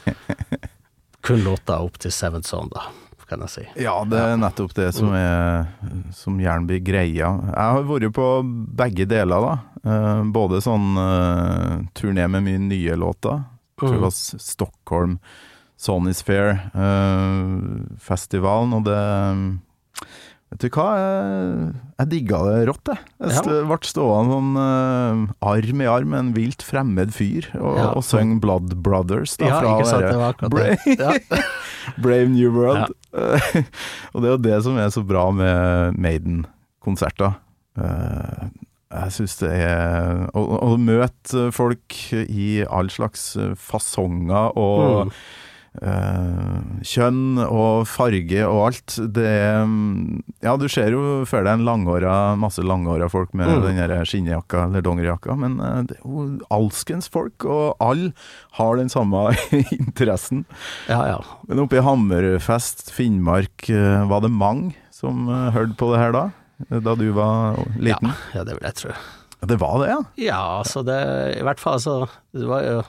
kun 1.22 1.44
låta 1.44 1.76
opp 1.84 1.98
til 2.00 2.10
Seven 2.10 2.42
Son, 2.42 2.70
da, 2.72 2.86
kan 3.30 3.40
jeg 3.46 3.52
si. 3.54 3.64
Ja, 3.80 3.94
det 4.04 4.18
er 4.20 4.36
nettopp 4.42 4.74
det 4.76 4.90
som 4.96 5.08
er 5.16 5.64
Som 6.12 6.36
gjerne 6.42 6.66
blir 6.68 6.82
greia. 6.84 7.28
Jeg 7.46 7.68
har 7.76 7.82
vært 7.88 8.12
på 8.18 8.26
begge 8.76 9.04
deler, 9.08 9.40
da. 9.46 9.54
Eh, 9.80 10.20
både 10.34 10.58
sånn 10.60 10.92
uh, 10.98 11.80
turné 11.96 12.26
med 12.28 12.42
mye 12.44 12.58
nye 12.66 12.92
låter. 13.00 13.36
Jeg 13.40 13.80
tror 13.80 13.88
det 13.94 14.00
Mm. 14.00 14.04
var 14.04 14.12
Stockholm 14.44 15.14
Sonny's 15.80 16.20
Fair-festivalen, 16.20 18.74
og 18.76 18.84
det 18.84 19.00
Vet 20.50 20.64
du 20.64 20.66
hva, 20.74 20.84
jeg, 20.98 21.70
jeg 22.00 22.08
digga 22.10 22.38
det 22.48 22.54
rått, 22.66 22.88
jeg. 22.90 22.98
Jeg 23.22 23.30
Ja. 23.38 23.42
ble 23.70 23.76
stående 23.86 24.34
sånn 24.34 24.50
uh, 24.58 25.30
arm 25.46 25.78
i 25.80 25.86
arm 25.86 26.10
med 26.10 26.18
en 26.18 26.32
vilt 26.34 26.58
fremmed 26.66 27.14
fyr 27.14 27.46
og, 27.54 27.76
Ja. 27.78 27.94
og 27.94 28.02
sang 28.02 28.40
Blood 28.42 28.74
Brothers 28.82 29.36
da, 29.38 29.46
Ja, 29.46 29.60
fra 29.60 29.78
ikke 29.78 29.86
sant, 29.86 30.10
det 30.10 30.18
var. 30.18 30.34
Ja. 30.98 31.14
Brave 32.02 32.26
New 32.34 32.50
World. 32.50 32.90
og 34.12 34.22
det 34.22 34.28
er 34.28 34.34
jo 34.34 34.42
det 34.44 34.58
som 34.66 34.78
er 34.80 34.90
så 34.94 35.02
bra 35.06 35.28
med 35.34 35.98
Maiden-konserter. 36.00 37.38
Eh, 37.80 38.48
jeg 38.90 39.14
syns 39.14 39.36
det 39.38 39.50
er 39.54 40.24
å, 40.34 40.74
møte 40.80 41.50
folk 41.54 41.94
i 42.12 42.64
all 42.66 42.90
slags 42.90 43.32
fasonger 43.58 44.56
og 44.58 45.06
Mm. 45.06 45.14
Eh, 45.78 46.82
kjønn 46.86 47.38
og 47.44 47.86
farge 47.88 48.42
og 48.46 48.60
alt. 48.70 48.96
Det 49.14 49.34
mm, 49.68 50.22
Ja, 50.42 50.56
du 50.56 50.66
ser 50.72 50.90
jo 50.94 51.22
før 51.28 51.44
deg 51.46 51.58
en 51.58 51.66
langhåra, 51.68 52.14
masse 52.40 52.62
langhåra 52.64 53.08
folk 53.12 53.34
med 53.36 53.48
Mm. 53.50 53.62
den 53.66 53.76
der 53.80 54.04
skinnjakka 54.08 54.64
eller 54.66 54.82
dongerijakka, 54.82 55.36
men 55.38 55.58
eh, 55.60 55.82
det 55.90 55.96
er 55.98 56.04
jo 56.04 56.26
alskens 56.50 57.08
folk, 57.12 57.44
og 57.44 57.76
alle 57.80 58.12
har 58.58 58.76
den 58.80 58.88
samme 58.92 59.28
interessen. 59.78 60.44
Ja, 60.88 61.04
ja. 61.14 61.20
Men 61.48 61.62
oppe 61.64 61.78
i 61.80 61.84
Hammerfest, 61.84 62.90
Finnmark, 62.94 63.68
eh, 63.70 64.04
var 64.10 64.20
det 64.26 64.30
mange 64.32 64.74
som 64.90 65.26
hørte 65.54 65.76
på 65.80 65.92
det 65.94 66.00
her 66.02 66.12
da? 66.12 66.26
Da 66.68 66.92
du 66.94 67.06
var 67.16 67.56
liten? 67.80 68.12
Ja, 68.34 68.42
det 68.44 68.58
vil 68.58 68.66
jeg 68.68 68.76
tro. 68.76 68.92
Det 69.40 69.56
var 69.56 69.78
det, 69.80 69.88
ja? 69.88 70.00
Ja, 70.20 70.40
altså 70.60 70.82
det 70.84 70.98
I 71.38 71.44
hvert 71.46 71.60
fall, 71.60 71.78
altså 71.78 72.08
Det, 72.32 72.44
var 72.48 72.64
jo, 72.64 72.82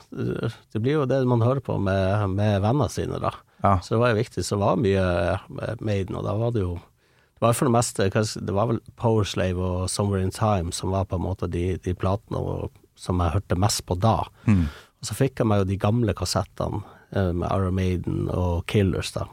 det 0.73 0.81
blir 0.83 0.99
jo 0.99 1.07
det 1.07 1.21
man 1.29 1.43
hører 1.45 1.63
på 1.63 1.77
med, 1.79 2.29
med 2.35 2.59
vennene 2.63 2.89
sine, 2.91 3.21
da. 3.23 3.31
Ja. 3.63 3.77
Så 3.79 3.95
det 3.95 4.01
var 4.01 4.11
jo 4.11 4.19
viktig. 4.19 4.43
Så 4.43 4.57
det 4.57 4.63
var 4.65 4.81
mye 4.81 5.05
eh, 5.31 5.75
Maiden, 5.79 6.17
og 6.17 6.25
da 6.27 6.35
var 6.35 6.53
det 6.55 6.65
jo 6.65 6.75
Det 6.75 7.45
var 7.45 7.57
for 7.57 7.69
det 7.69 7.75
meste 7.77 8.09
Det 8.11 8.55
var 8.55 8.71
vel 8.71 8.81
Powerslave 8.99 9.61
og 9.61 9.89
Somewhere 9.89 10.25
in 10.25 10.33
Time 10.35 10.75
som 10.75 10.91
var 10.91 11.07
på 11.07 11.19
en 11.19 11.25
måte 11.25 11.47
de, 11.47 11.77
de 11.77 11.95
platene 11.95 12.69
som 12.99 13.21
jeg 13.21 13.33
hørte 13.33 13.57
mest 13.57 13.85
på 13.87 13.95
da. 13.97 14.19
Mm. 14.45 14.67
Og 15.01 15.07
så 15.07 15.15
fikk 15.17 15.39
jeg 15.41 15.49
meg 15.49 15.63
jo 15.63 15.69
de 15.71 15.77
gamle 15.81 16.13
kassettene 16.13 16.83
eh, 17.15 17.31
med 17.31 17.47
Iron 17.47 17.77
Maiden 17.77 18.27
og 18.29 18.67
Killers, 18.69 19.13
da. 19.15 19.25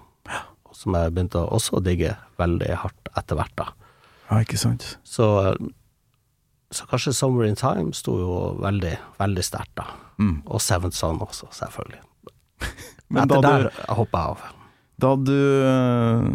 Som 0.73 0.95
jeg 0.97 1.13
begynte 1.13 1.43
også 1.43 1.77
å 1.77 1.83
digge 1.85 2.15
veldig 2.41 2.71
hardt 2.85 3.11
etter 3.19 3.37
hvert, 3.37 3.53
da. 3.59 3.67
Ja, 4.31 4.41
ikke 4.45 4.61
sant? 4.61 4.87
Så, 5.05 5.27
så 6.75 6.85
kanskje 6.91 7.13
'Summer 7.17 7.45
in 7.49 7.57
Time 7.57 7.93
sto 7.97 8.19
jo 8.21 8.33
veldig, 8.61 8.97
veldig 9.19 9.45
sterkt, 9.45 9.75
da. 9.77 9.85
Mm. 10.21 10.43
Og 10.47 10.61
Seventh 10.61 10.97
Son 10.97 11.19
også, 11.19 11.47
selvfølgelig. 11.55 12.01
Men 13.11 13.25
Etter 13.25 13.41
da 13.43 13.53
der 13.59 13.71
hoppa 13.97 14.19
jeg 14.19 14.29
av. 14.29 14.39
da 15.01 15.13
du 15.17 15.37
eh, 15.65 16.33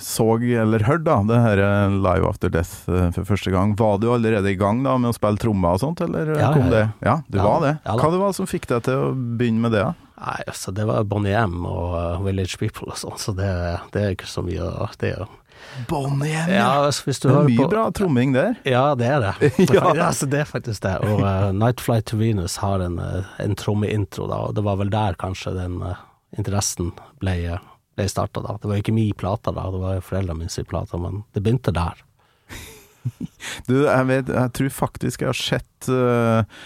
så 0.00 0.24
eller 0.40 0.80
hørte 0.88 1.04
da, 1.04 1.18
det 1.28 1.40
her 1.44 1.58
eh, 1.60 1.90
Live 2.00 2.24
After 2.28 2.48
Death 2.48 2.88
eh, 2.88 3.10
for 3.12 3.24
første 3.28 3.50
gang, 3.52 3.74
var 3.76 3.98
du 4.00 4.06
allerede 4.14 4.48
i 4.48 4.56
gang 4.56 4.80
da 4.86 4.94
med 4.96 5.10
å 5.12 5.16
spille 5.18 5.36
trommer 5.36 5.76
og 5.76 5.82
sånt, 5.82 6.00
eller 6.00 6.32
Ja, 6.38 6.52
kom 6.54 6.70
ja, 6.70 6.70
det? 6.72 6.84
ja. 7.04 7.10
Ja, 7.10 7.16
du 7.28 7.36
Ja, 7.38 7.44
var 7.44 7.60
det. 7.66 7.74
ja. 7.84 7.96
Hva 8.00 8.10
det 8.14 8.20
var 8.22 8.32
som 8.32 8.46
fikk 8.48 8.66
deg 8.72 8.82
til 8.88 8.94
å 8.96 9.10
begynne 9.12 9.60
med 9.66 9.72
det? 9.76 9.84
da? 9.84 9.92
Nei, 10.20 10.40
altså, 10.46 10.72
det 10.76 10.84
var 10.84 11.04
Bonnie 11.08 11.36
M 11.46 11.62
og 11.64 11.94
uh, 11.96 12.24
Village 12.24 12.58
People 12.60 12.92
og 12.92 12.98
sånn, 13.00 13.16
så 13.20 13.32
det, 13.36 13.50
det 13.94 14.02
er 14.02 14.16
ikke 14.16 14.28
så 14.28 14.44
mye 14.44 14.66
å 14.66 14.88
det, 15.00 15.14
er 15.16 15.24
Bonnie 15.88 16.34
M, 16.36 16.50
Ja, 16.52 16.68
Altså, 16.84 17.06
hvis 17.06 17.20
du 17.22 17.28
Det 17.28 17.36
er 17.36 17.48
mye 17.48 17.62
på 17.62 17.68
bra 17.72 17.86
tromming 17.96 18.34
der. 18.36 18.54
Ja, 18.68 18.94
det 18.98 19.08
er 19.08 19.24
det. 19.24 19.50
Ja. 19.76 19.92
altså, 20.08 20.28
det 20.30 20.42
er 20.42 20.48
faktisk 20.48 20.84
det. 20.84 20.96
Og 21.08 21.24
uh, 21.24 21.50
Night 21.56 21.80
Flight 21.80 22.08
to 22.10 22.20
Venus 22.20 22.58
har 22.60 22.84
en, 22.84 22.98
uh, 23.00 23.28
en 23.40 23.56
trommeintro, 23.56 24.28
da, 24.30 24.44
og 24.48 24.56
det 24.58 24.64
var 24.66 24.80
vel 24.80 24.92
der 24.92 25.16
kanskje 25.20 25.54
den 25.56 25.80
uh, 25.84 26.00
interessen 26.36 26.92
ble, 27.22 27.36
uh, 27.56 27.64
ble 27.96 28.08
starta, 28.10 28.44
da. 28.44 28.58
Det 28.60 28.70
var 28.70 28.78
jo 28.78 28.84
ikke 28.84 28.96
min 28.96 29.16
plate 29.16 29.54
da, 29.56 29.66
det 29.72 29.82
var 29.84 30.04
foreldrene 30.04 30.44
mine 30.44 30.52
sin 30.52 30.68
plate, 30.68 31.00
men 31.00 31.24
det 31.34 31.44
begynte 31.44 31.74
der. 31.76 32.04
Du, 33.68 33.86
jeg 33.86 34.06
vet, 34.10 34.28
jeg 34.28 34.52
tror 34.56 34.72
faktisk 34.76 35.22
jeg 35.22 35.30
har 35.30 35.38
sett 35.38 35.88
eh, 35.88 36.58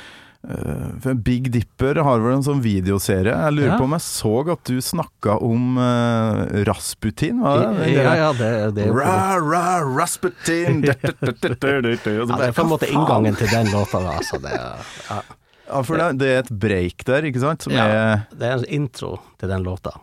for 1.01 1.15
Big 1.15 1.47
Dipper 1.55 1.97
har 2.05 2.19
vel 2.21 2.35
en 2.37 2.43
sånn 2.45 2.61
videoserie. 2.65 3.33
Jeg 3.33 3.55
lurer 3.57 3.71
Ja. 3.73 3.79
på 3.81 3.85
om 3.89 3.95
jeg 3.97 4.05
så 4.05 4.33
at 4.53 4.65
du 4.69 4.77
snakka 4.85 5.37
om 5.43 5.79
uh, 5.79 6.65
Rasputin, 6.69 7.41
var 7.41 7.73
det? 7.79 7.89
Ja, 7.95 8.15
ja, 8.21 8.33
det, 8.37 8.51
det 8.77 8.89
Ra, 8.93 9.39
ra, 9.41 9.63
Rasputin 9.97 10.83
ja, 10.85 10.95
det 11.01 12.49
er 12.49 12.53
på 12.53 12.65
en 12.65 12.71
måte 12.71 12.91
inngangen 12.91 13.37
til 13.39 13.49
den 13.53 13.71
låta, 13.73 14.01
da. 14.05 14.19
Altså, 14.21 14.39
det, 14.43 14.53
ja. 14.53 15.23
Ja, 15.65 15.81
for 15.83 15.97
det, 15.97 16.11
det 16.21 16.29
er 16.35 16.43
et 16.43 16.51
break 16.61 17.05
der, 17.09 17.25
ikke 17.25 17.41
sant? 17.41 17.65
Som 17.65 17.73
Ja. 17.73 17.87
er 17.89 18.27
det 18.37 18.49
er 18.51 18.59
en 18.59 18.67
intro 18.69 19.17
til 19.41 19.49
den 19.49 19.65
låta, 19.65 19.95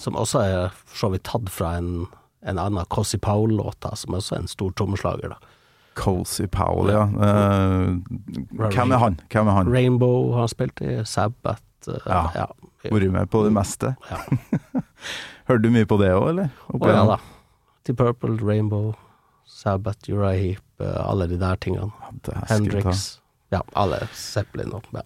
som 0.00 0.16
også 0.16 0.40
er 0.40 0.70
for 0.86 0.96
så 1.04 1.10
vidt 1.12 1.24
tatt 1.28 1.50
fra 1.52 1.74
en, 1.76 2.06
en 2.44 2.58
annen 2.58 2.84
Cossy 2.88 3.18
Powell-låta, 3.20 3.92
som 3.96 4.16
også 4.16 4.36
er 4.38 4.44
en 4.46 4.48
stor 4.48 4.72
trommeslager. 4.72 5.34
da. 5.36 5.51
Cozy 5.94 6.46
Powell, 6.46 6.90
ja. 6.92 7.02
Uh, 7.04 7.98
hvem 8.56 8.92
er 8.94 8.98
han? 9.02 9.18
Hvem 9.32 9.48
er 9.50 9.58
han? 9.58 9.72
Rainbow 9.72 10.32
har 10.36 10.48
spilt 10.52 10.80
i, 10.84 11.00
Sabbath 11.08 11.88
uh, 11.88 11.98
Ja. 12.06 12.22
ja. 12.36 12.46
Vært 12.82 13.12
med 13.14 13.30
på 13.30 13.44
det 13.46 13.52
meste. 13.54 13.92
Ja. 14.10 14.18
Hørte 15.50 15.62
du 15.62 15.70
mye 15.74 15.86
på 15.86 15.98
det 16.00 16.10
òg, 16.16 16.28
eller? 16.32 16.48
Å 16.72 16.80
ja 16.90 17.04
da. 17.12 17.18
Til 17.86 17.96
Purple, 17.98 18.38
Rainbow, 18.42 18.92
Sabbath, 19.46 20.08
Uriah 20.10 20.38
Heap, 20.38 20.64
uh, 20.82 21.02
alle 21.06 21.28
de 21.30 21.38
der 21.38 21.60
tingene. 21.62 21.92
Hendrix. 22.50 23.20
Ja, 23.52 23.60
alle 23.76 24.00
Zeppelin 24.16 24.72
og 24.72 24.86
ja. 24.96 25.04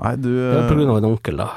Nei, 0.00 0.16
du 0.18 0.30
Det 0.32 0.58
er 0.58 0.68
på 0.70 0.74
grunn 0.78 0.90
av 0.90 0.98
en 1.02 1.08
onkel, 1.12 1.38
da. 1.38 1.48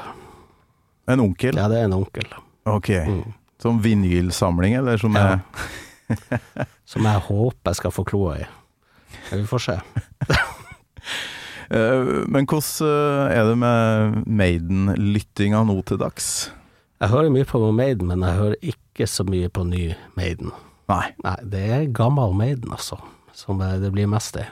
En 1.08 1.22
onkel? 1.24 1.56
Ja, 1.58 1.66
det 1.72 1.80
er 1.80 1.88
en 1.88 1.96
onkel. 1.96 2.28
Ok. 2.68 2.90
Mm. 3.08 3.22
Som 3.62 3.80
vinylsamling, 3.82 4.76
eller 4.78 5.00
som 5.00 5.16
Ja. 5.16 5.38
er 5.38 5.40
Som 6.90 7.08
jeg 7.08 7.24
håper 7.28 7.72
jeg 7.72 7.80
skal 7.80 7.94
få 7.94 8.04
kloa 8.08 8.38
i. 8.42 8.46
Vi 9.32 9.44
får 9.48 9.66
se. 9.70 9.80
Eh, 11.68 12.24
Men 12.24 12.46
hvordan 12.48 12.88
eh, 12.88 13.32
er 13.36 13.42
det 13.44 13.56
med 13.60 14.14
Maiden-lyttinga 14.24 15.58
nå 15.68 15.74
til 15.84 15.98
dags? 16.00 16.48
Jeg 16.96 17.12
hører 17.12 17.28
mye 17.34 17.44
på 17.44 17.60
Maiden, 17.76 18.08
men 18.08 18.24
jeg 18.24 18.38
hører 18.38 18.70
ikke 18.72 19.04
så 19.04 19.26
mye 19.28 19.50
på 19.52 19.66
ny 19.68 19.82
Maiden. 20.16 20.48
Nei. 20.88 21.10
Nei, 21.20 21.36
det 21.44 21.64
er 21.76 21.84
gammel 21.92 22.32
Maiden, 22.32 22.72
altså, 22.72 22.96
som 23.36 23.60
eh, 23.60 23.76
det 23.82 23.92
blir 23.92 24.08
mest 24.08 24.40
i. 24.40 24.46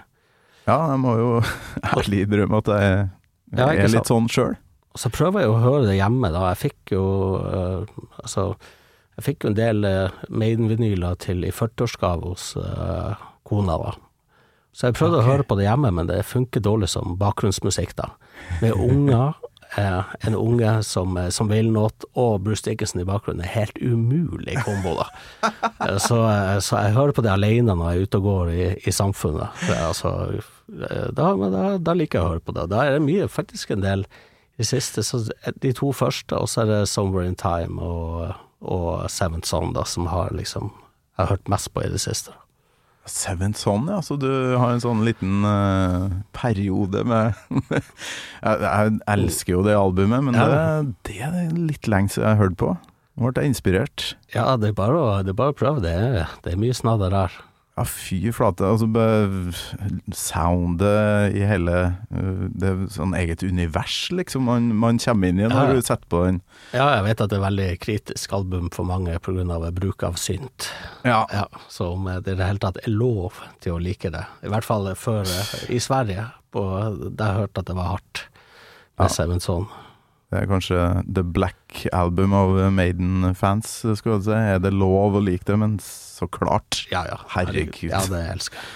Ja, 0.69 0.77
jeg 0.93 1.01
må 1.03 1.17
jo 1.17 1.31
ærlig 1.97 2.27
innrømme 2.27 2.61
at 2.61 2.73
jeg, 2.75 3.09
jeg 3.57 3.65
ja, 3.65 3.73
er 3.73 3.93
litt 3.97 4.13
sånn 4.13 4.29
sjøl. 4.29 4.57
Så 4.97 5.09
prøver 5.13 5.45
jeg 5.45 5.53
å 5.53 5.61
høre 5.61 5.87
det 5.89 5.97
hjemme, 5.99 6.31
da. 6.33 6.47
Jeg 6.53 6.61
fikk 6.71 6.93
jo 6.95 7.05
uh, 7.37 8.05
Altså, 8.23 8.47
jeg 9.17 9.25
fikk 9.31 9.45
jo 9.47 9.53
en 9.53 9.59
del 9.59 9.87
uh, 9.89 10.25
Maiden-vinyler 10.29 11.17
til 11.25 11.47
i 11.47 11.53
40-årsgave 11.55 12.35
hos 12.35 12.51
uh, 12.61 13.17
kona, 13.49 13.79
da. 13.81 13.95
Så 14.77 14.91
jeg 14.91 14.99
prøvde 14.99 15.23
okay. 15.23 15.25
å 15.25 15.33
høre 15.33 15.49
på 15.49 15.57
det 15.57 15.65
hjemme, 15.65 15.91
men 15.97 16.09
det 16.11 16.21
funker 16.29 16.61
dårlig 16.61 16.91
som 16.93 17.17
bakgrunnsmusikk, 17.21 17.95
da. 17.97 18.11
Med 18.61 18.77
unger, 18.77 19.39
eh, 19.81 20.11
en 20.29 20.37
unge 20.37 20.73
som, 20.85 21.17
eh, 21.17 21.31
som 21.33 21.49
vil 21.49 21.71
noe, 21.73 21.89
og 22.13 22.45
Bruce 22.45 22.67
Dickinson 22.67 23.01
i 23.01 23.07
bakgrunnen 23.09 23.47
er 23.47 23.55
helt 23.55 23.81
umulig 23.81 24.59
kombo, 24.67 24.99
da. 25.01 25.09
Eh, 25.87 25.97
så, 26.03 26.21
eh, 26.29 26.59
så 26.61 26.83
jeg 26.85 26.97
hører 26.99 27.17
på 27.17 27.25
det 27.25 27.33
alene 27.33 27.73
når 27.73 27.89
jeg 27.89 27.97
er 27.97 28.11
ute 28.11 28.21
og 28.21 28.29
går 28.29 28.53
i, 28.53 28.69
i 28.85 28.93
samfunnet. 28.93 29.65
Det 29.65 29.81
altså, 29.81 30.13
eh, 30.37 31.09
da, 31.17 31.33
da, 31.57 31.67
da 31.81 31.97
liker 31.97 32.21
jeg 32.21 32.27
å 32.27 32.35
høre 32.35 32.45
på 32.45 32.57
det. 32.59 32.69
Da 32.75 32.85
er 32.85 32.99
det 32.99 33.07
mye, 33.09 33.33
faktisk 33.33 33.73
en 33.73 33.85
del 33.87 34.05
de 34.61 34.65
siste, 34.65 35.05
så 35.05 35.25
de 35.65 35.73
to 35.77 35.89
første, 35.97 36.37
og 36.37 36.53
så 36.53 36.67
er 36.67 36.73
det 36.75 36.83
Somewhere 36.93 37.29
in 37.29 37.37
Time 37.41 37.81
og, 37.81 38.37
og 38.63 39.07
Seventh 39.13 39.49
Son, 39.49 39.73
da, 39.77 39.85
som 39.85 40.07
har 40.13 40.33
liksom 40.37 40.73
jeg 41.17 41.25
har 41.25 41.31
hørt 41.37 41.49
mest 41.49 41.71
på 41.73 41.81
i 41.81 41.89
det 41.89 42.01
siste. 42.03 42.33
Seventh 43.09 43.57
Son, 43.63 43.87
ja. 43.89 44.01
Så 44.05 44.19
du 44.21 44.29
har 44.59 44.75
en 44.75 44.83
sånn 44.83 45.01
liten 45.07 45.47
uh, 45.47 46.11
periode 46.37 47.05
med 47.09 47.37
jeg, 47.71 48.59
jeg 48.67 48.99
elsker 49.15 49.55
jo 49.55 49.63
det 49.65 49.77
albumet, 49.79 50.27
men 50.27 50.37
Ja. 50.37 50.49
det, 50.51 50.95
det 51.09 51.21
er 51.25 51.55
litt 51.57 51.89
lenge 51.89 52.13
siden 52.13 52.27
jeg 52.29 52.37
har 52.37 52.43
hørt 52.49 52.59
på. 52.61 52.75
Nå 53.17 53.31
ble 53.33 53.47
jeg 53.47 53.55
inspirert. 53.55 54.11
Ja, 54.35 54.59
det 54.61 54.75
er 54.75 54.77
bare 54.77 54.99
å, 55.01 55.07
det 55.25 55.33
er 55.33 55.39
bare 55.39 55.55
å 55.55 55.57
prøve. 55.57 55.81
Det 55.87 55.95
er, 55.95 56.35
det 56.45 56.53
er 56.53 56.61
mye 56.61 56.77
snadder 56.77 57.15
der. 57.15 57.39
Ja, 57.77 57.85
fy 57.85 58.33
flate. 58.33 58.65
Altså, 58.65 58.87
soundet 60.17 61.35
i 61.37 61.43
hele 61.45 61.75
uh, 62.09 62.47
Det 62.57 62.71
er 62.71 62.79
sånn 62.93 63.13
eget 63.19 63.43
univers, 63.45 63.99
liksom, 64.17 64.47
man, 64.49 64.71
man 64.81 65.01
kommer 65.03 65.29
inn 65.29 65.43
i 65.43 65.45
når 65.45 65.57
Ja, 65.57 65.75
du 65.77 65.83
setter 65.85 66.09
på 66.13 66.23
den. 66.25 66.39
Ja, 66.73 66.87
jeg 66.97 67.05
vet 67.11 67.21
at 67.25 67.33
det 67.33 67.37
er 67.37 67.45
veldig 67.45 67.69
kritisk 67.83 68.33
album 68.39 68.71
for 68.73 68.89
mange 68.89 69.19
pga. 69.21 69.59
bruk 69.77 70.03
av 70.09 70.17
synt. 70.21 70.71
Ja. 71.05 71.27
Ja, 71.33 71.45
så 71.69 71.93
om 71.95 72.09
det 72.09 72.33
i 72.33 72.39
det 72.39 72.47
hele 72.49 72.63
tatt 72.63 72.81
er 72.83 72.91
lov 72.97 73.43
til 73.61 73.77
å 73.77 73.83
like 73.83 74.11
det, 74.11 74.25
i 74.43 74.49
hvert 74.53 74.65
fall 74.65 74.89
før 74.97 75.29
i 75.69 75.79
Sverige, 75.83 76.31
på, 76.57 76.63
der 77.13 77.27
jeg 77.27 77.41
hørte 77.43 77.61
at 77.61 77.67
det 77.69 77.77
var 77.77 77.93
hardt 77.97 78.25
med 78.97 79.05
Ja. 79.11 79.13
Seventh 79.13 79.45
Son. 79.45 79.67
Det 80.33 80.41
er 80.41 80.49
kanskje 80.51 80.81
the 81.07 81.23
black 81.23 81.85
album 81.95 82.33
of 82.35 82.57
Maiden-fans, 82.75 83.69
skulle 83.95 84.17
jeg 84.19 84.25
si. 84.27 84.33
Er 84.35 84.59
det 84.65 84.73
lov 84.75 85.15
å 85.15 85.23
like 85.23 85.47
det? 85.47 85.57
Men 85.63 85.77
så 85.83 86.27
klart. 86.27 86.81
Ja, 86.91 87.05
ja. 87.07 87.21
Herregud. 87.37 87.91
Ja, 87.93 88.01
det 88.11 88.25
elsker 88.33 88.59
jeg. 88.59 88.67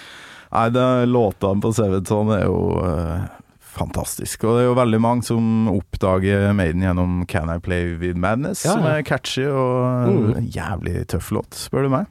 Nei, 0.51 0.65
det, 0.75 0.85
låtene 1.11 1.63
på 1.63 1.71
Sevenson 1.75 2.31
er 2.35 2.45
jo 2.47 2.57
uh, 2.83 3.27
fantastisk. 3.75 4.43
Og 4.47 4.57
det 4.57 4.63
er 4.65 4.69
jo 4.69 4.79
veldig 4.79 5.01
mange 5.03 5.27
som 5.27 5.69
oppdager 5.71 6.49
Maiden 6.59 6.83
gjennom 6.87 7.21
Can 7.31 7.51
I 7.55 7.59
Play 7.63 7.93
With 8.01 8.19
Madness, 8.19 8.65
Ja, 8.67 8.75
som 8.79 8.87
er 8.91 9.03
catchy 9.07 9.47
og 9.47 10.09
Mm. 10.11 10.49
jævlig 10.55 11.05
tøff 11.13 11.31
låt, 11.35 11.55
spør 11.55 11.87
du 11.87 11.93
meg. 11.97 12.07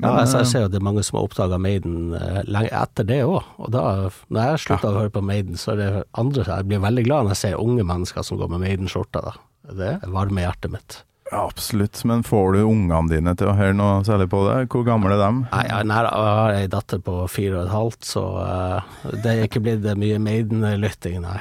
Ja, 0.00 0.14
altså, 0.22 0.40
jeg 0.40 0.46
eh, 0.46 0.50
ser 0.52 0.64
jo 0.64 0.70
det 0.72 0.80
er 0.80 0.86
mange 0.86 1.04
som 1.06 1.18
har 1.18 1.28
oppdaga 1.28 1.58
Maiden 1.60 2.14
eh, 2.16 2.40
lenge 2.48 2.72
etter 2.80 3.06
det 3.08 3.20
òg. 3.26 3.52
Og 3.60 3.68
da, 3.74 3.84
når 4.32 4.54
jeg 4.54 4.64
slutta 4.64 4.92
å 4.92 4.96
høre 5.02 5.12
på 5.14 5.24
Maiden, 5.24 5.60
så 5.60 5.74
er 5.74 5.82
det 5.82 5.90
andre 6.18 6.46
Jeg 6.48 6.70
blir 6.70 6.82
veldig 6.86 7.06
glad 7.06 7.28
når 7.28 7.36
jeg 7.36 7.42
ser 7.44 7.60
unge 7.60 7.86
mennesker 7.86 8.26
som 8.26 8.40
går 8.40 8.50
med 8.54 8.64
Maiden-skjorter. 8.64 9.30
da. 9.30 9.36
Det 9.76 9.94
varmer 10.10 10.48
hjertet 10.48 10.72
mitt. 10.72 11.00
Ja, 11.30 11.44
absolutt. 11.44 12.00
Men 12.08 12.24
får 12.26 12.56
du 12.56 12.62
ungene 12.64 13.12
dine 13.12 13.36
til 13.38 13.52
å 13.52 13.54
høre 13.54 13.76
noe 13.76 14.00
særlig 14.06 14.26
på 14.32 14.40
det? 14.48 14.56
Hvor 14.72 14.82
gamle 14.88 15.12
er 15.14 15.20
dem? 15.20 15.44
Nei, 15.52 15.62
jeg, 15.68 16.08
har 16.10 16.54
ei 16.56 16.64
datter 16.72 17.02
på 17.06 17.18
fire 17.30 17.60
og 17.60 17.68
et 17.68 17.74
halvt, 17.74 18.08
så 18.08 18.24
eh, 18.42 18.96
det 19.20 19.34
er 19.34 19.44
ikke 19.46 19.62
blitt 19.62 19.86
mye 20.00 20.18
Maiden-lytting, 20.24 21.20
nei. 21.22 21.38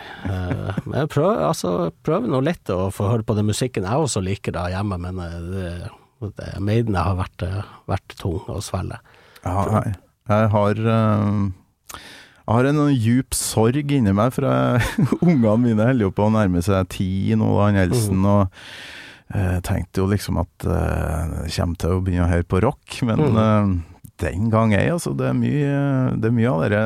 Men 0.84 1.10
prøv, 1.10 1.32
altså, 1.48 1.74
prøv 2.06 2.28
nå 2.30 2.44
litt 2.46 2.70
å 2.76 2.92
få 2.94 3.10
høre 3.10 3.26
på 3.26 3.40
den 3.40 3.50
musikken 3.50 3.88
jeg 3.88 4.06
også 4.06 4.22
liker 4.22 4.54
da 4.60 4.68
hjemme, 4.76 5.00
men 5.02 5.24
det, 5.50 5.74
det, 6.20 6.52
Maiden 6.60 6.98
har 7.00 7.18
vært, 7.20 7.46
eh, 7.48 7.74
vært 7.90 8.16
tung 8.20 8.40
å 8.52 8.60
svelge. 8.64 9.00
Ja, 9.46 9.64
jeg, 9.80 9.96
Jeg 10.30 10.50
har 10.54 10.80
eh, 10.94 11.28
Jeg 11.96 12.56
har 12.56 12.66
en 12.70 12.82
djup 12.92 13.36
sorg 13.38 13.92
inni 13.94 14.14
meg, 14.14 14.34
for 14.36 14.50
ungene 15.26 15.58
mine 15.62 15.86
holder 15.86 16.10
jo 16.10 16.14
på 16.18 16.28
å 16.28 16.34
nærme 16.34 16.64
seg 16.66 16.90
ti 16.96 17.36
nå, 17.38 17.52
han 17.62 17.78
han 17.78 17.94
Mm. 18.26 18.26
Og 18.26 18.48
jeg 19.30 19.62
tenkte 19.68 20.02
jo 20.02 20.08
liksom 20.10 20.40
at 20.42 20.66
uh, 20.66 21.46
jeg 21.46 21.54
kommer 21.54 21.78
til 21.78 21.92
å 21.94 22.02
begynne 22.02 22.26
å 22.26 22.32
høre 22.32 22.48
på 22.50 22.62
rock, 22.66 22.96
men 23.06 23.22
eh, 23.30 23.74
den 24.20 24.50
gang 24.52 24.74
ei, 24.76 24.88
altså. 24.92 25.14
Det 25.18 25.28
er 25.30 25.36
mye, 25.38 25.76
det 26.20 26.30
er 26.30 26.36
mye 26.36 26.52
av 26.52 26.64
det 26.66 26.82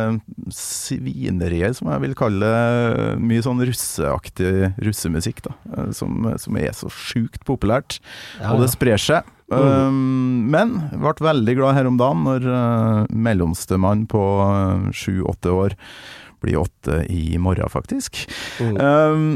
svineriet, 0.53 1.77
som 1.79 1.89
jeg 1.91 2.03
vil 2.05 2.15
kalle 2.17 2.49
det. 2.53 3.05
Mye 3.23 3.43
sånn 3.45 3.63
russeaktig 3.65 4.73
russemusikk, 4.83 5.43
da. 5.47 5.55
eh, 5.73 5.91
Som, 5.97 6.27
som 6.41 6.59
er 6.61 6.73
så 6.77 6.91
sjukt 6.93 7.43
populært. 7.47 7.99
Ja, 8.39 8.53
Og 8.53 8.63
det 8.63 8.71
sprer 8.73 9.01
seg. 9.01 9.29
Um, 9.53 10.47
men 10.49 10.77
ble 10.97 11.13
veldig 11.21 11.53
glad 11.59 11.75
her 11.77 11.85
om 11.89 11.97
dagen 11.99 12.23
når 12.25 12.45
uh, 12.47 13.01
mellomstemann 13.11 14.07
på 14.09 14.21
uh, 14.41 14.87
sju-åtte 14.95 15.51
år 15.53 15.75
blir 16.43 16.57
åtte 16.59 17.03
i 17.11 17.37
morgen, 17.39 17.69
faktisk. 17.71 18.23
Mm. 18.59 18.77
Um, 18.79 19.27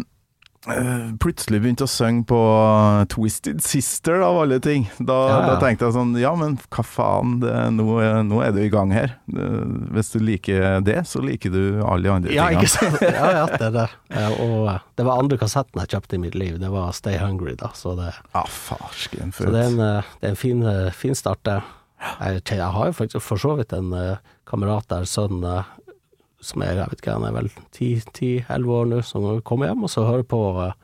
plutselig 1.21 1.61
begynte 1.63 1.85
å 1.85 1.89
synge 1.91 2.25
på 2.29 2.37
uh, 2.37 3.05
Twisted 3.11 3.61
Sister, 3.63 4.19
av 4.25 4.37
alle 4.43 4.59
ting. 4.63 4.87
Da, 4.99 5.15
Ja, 5.27 5.37
ja. 5.39 5.45
da 5.53 5.55
tenkte 5.61 5.87
jeg 5.87 5.95
sånn 5.95 6.11
Ja, 6.19 6.33
men 6.39 6.57
hva 6.73 6.83
faen, 6.85 7.37
det, 7.43 7.53
nå, 7.77 7.85
er- 8.03 8.23
nå 8.27 8.41
er 8.43 8.51
du 8.55 8.59
i 8.63 8.69
gang 8.73 8.91
her. 8.91 9.15
Det- 9.27 9.47
Hvis 9.95 10.11
du 10.13 10.19
liker 10.19 10.81
det, 10.83 10.97
så 11.07 11.21
liker 11.23 11.49
du 11.53 11.81
alle 11.83 12.03
de 12.03 12.09
andre 12.13 12.33
Ja, 12.35 12.47
tingene. 12.49 12.63
ikke 12.63 12.73
sant? 12.75 13.01
Ja, 13.17 13.31
ja, 13.31 13.45
det 13.57 13.71
der. 13.73 13.95
Eh, 14.11 14.41
Og 14.43 14.67
eh, 14.73 14.79
det 14.97 15.05
var 15.07 15.19
andre 15.23 15.37
kassetten 15.37 15.81
jeg 15.83 15.89
kjøpte 15.95 16.13
i 16.19 16.21
mitt 16.25 16.35
liv, 16.35 16.59
det 16.59 16.69
var 16.73 16.91
Stay 16.93 17.17
Hungry, 17.17 17.55
da, 17.55 17.69
så 17.73 17.95
det 17.97 18.13
Ah, 18.33 18.45
farsken, 18.47 19.33
Så 19.33 19.51
det 19.51 19.63
er 19.63 19.71
en, 19.71 19.79
eh, 19.79 20.01
det 20.21 20.27
er 20.27 20.35
en 20.35 20.41
fin, 20.43 20.63
eh, 20.63 20.91
fin 20.91 21.15
start, 21.15 21.43
det. 21.43 21.61
Jeg, 22.21 22.43
jeg 22.45 22.61
har 22.61 22.85
jo 22.85 22.93
faktisk 22.93 23.21
for 23.25 23.37
så 23.41 23.55
vidt 23.57 23.73
en 23.73 23.91
eh, 23.93 24.17
kamerat 24.45 24.85
der 24.91 25.07
sønnen 25.09 25.43
eh, 25.43 25.63
som 26.43 26.61
er, 26.61 26.75
jeg 26.77 26.91
vet 26.91 27.01
ikke, 27.01 27.15
han 27.17 27.25
er 27.27 27.35
vel 27.35 27.49
10-11 27.73 28.75
år 28.77 28.91
nå, 28.91 29.01
som 29.05 29.25
kommer 29.47 29.71
hjem 29.71 29.87
og 29.87 29.91
så 29.93 30.05
hører 30.07 30.27
på 30.27 30.41
eh, 30.65 30.75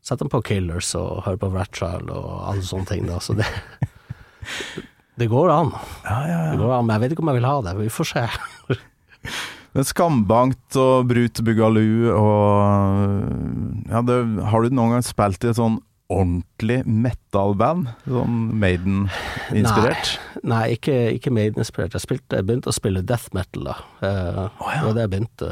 Setter 0.00 0.24
han 0.24 0.32
på 0.32 0.38
Killers 0.48 0.94
og 0.96 1.26
hører 1.26 1.36
på 1.42 1.50
Ratchild 1.52 2.08
og 2.08 2.28
alle 2.48 2.62
sånne 2.64 2.88
ting, 2.88 3.02
da. 3.04 3.18
Så 3.20 3.34
det 3.36 3.44
Det 5.20 5.26
går 5.28 5.50
an. 5.52 5.74
Ja, 6.06 6.18
ja, 6.24 6.38
ja. 6.46 6.52
Det 6.54 6.60
går 6.62 6.72
an, 6.72 6.86
men 6.86 6.94
jeg 6.94 7.02
vet 7.02 7.12
ikke 7.12 7.24
om 7.26 7.28
jeg 7.28 7.36
vil 7.42 7.48
ha 7.50 7.56
det. 7.66 7.74
Vi 7.76 7.90
får 7.92 8.08
se. 8.08 8.22
Men 9.76 9.86
Skambankt 9.86 10.78
og 10.80 11.10
Brut 11.10 11.42
Bugalu 11.46 12.08
og 12.14 13.90
Ja, 13.90 14.00
det, 14.06 14.16
har 14.50 14.64
du 14.64 14.72
noen 14.72 14.96
gang 14.96 15.04
spilt 15.04 15.44
i 15.44 15.50
et 15.52 15.58
sånn 15.60 15.76
ordentlig 16.10 16.80
metal-band? 16.86 17.88
Sånn 18.04 18.38
Maiden-inspirert? 18.60 20.16
Nei, 20.42 20.64
ikke, 20.76 20.96
ikke 21.16 21.32
Maiden-inspirert. 21.34 21.94
Jeg, 21.96 22.20
jeg 22.34 22.46
begynte 22.48 22.72
å 22.72 22.76
spille 22.76 23.04
death 23.06 23.30
metal, 23.36 23.70
da. 23.70 23.76
Eh, 24.02 24.40
Det 24.58 24.84
Og 24.88 24.94
det 24.96 25.06
jeg 25.06 25.12
begynte 25.14 25.50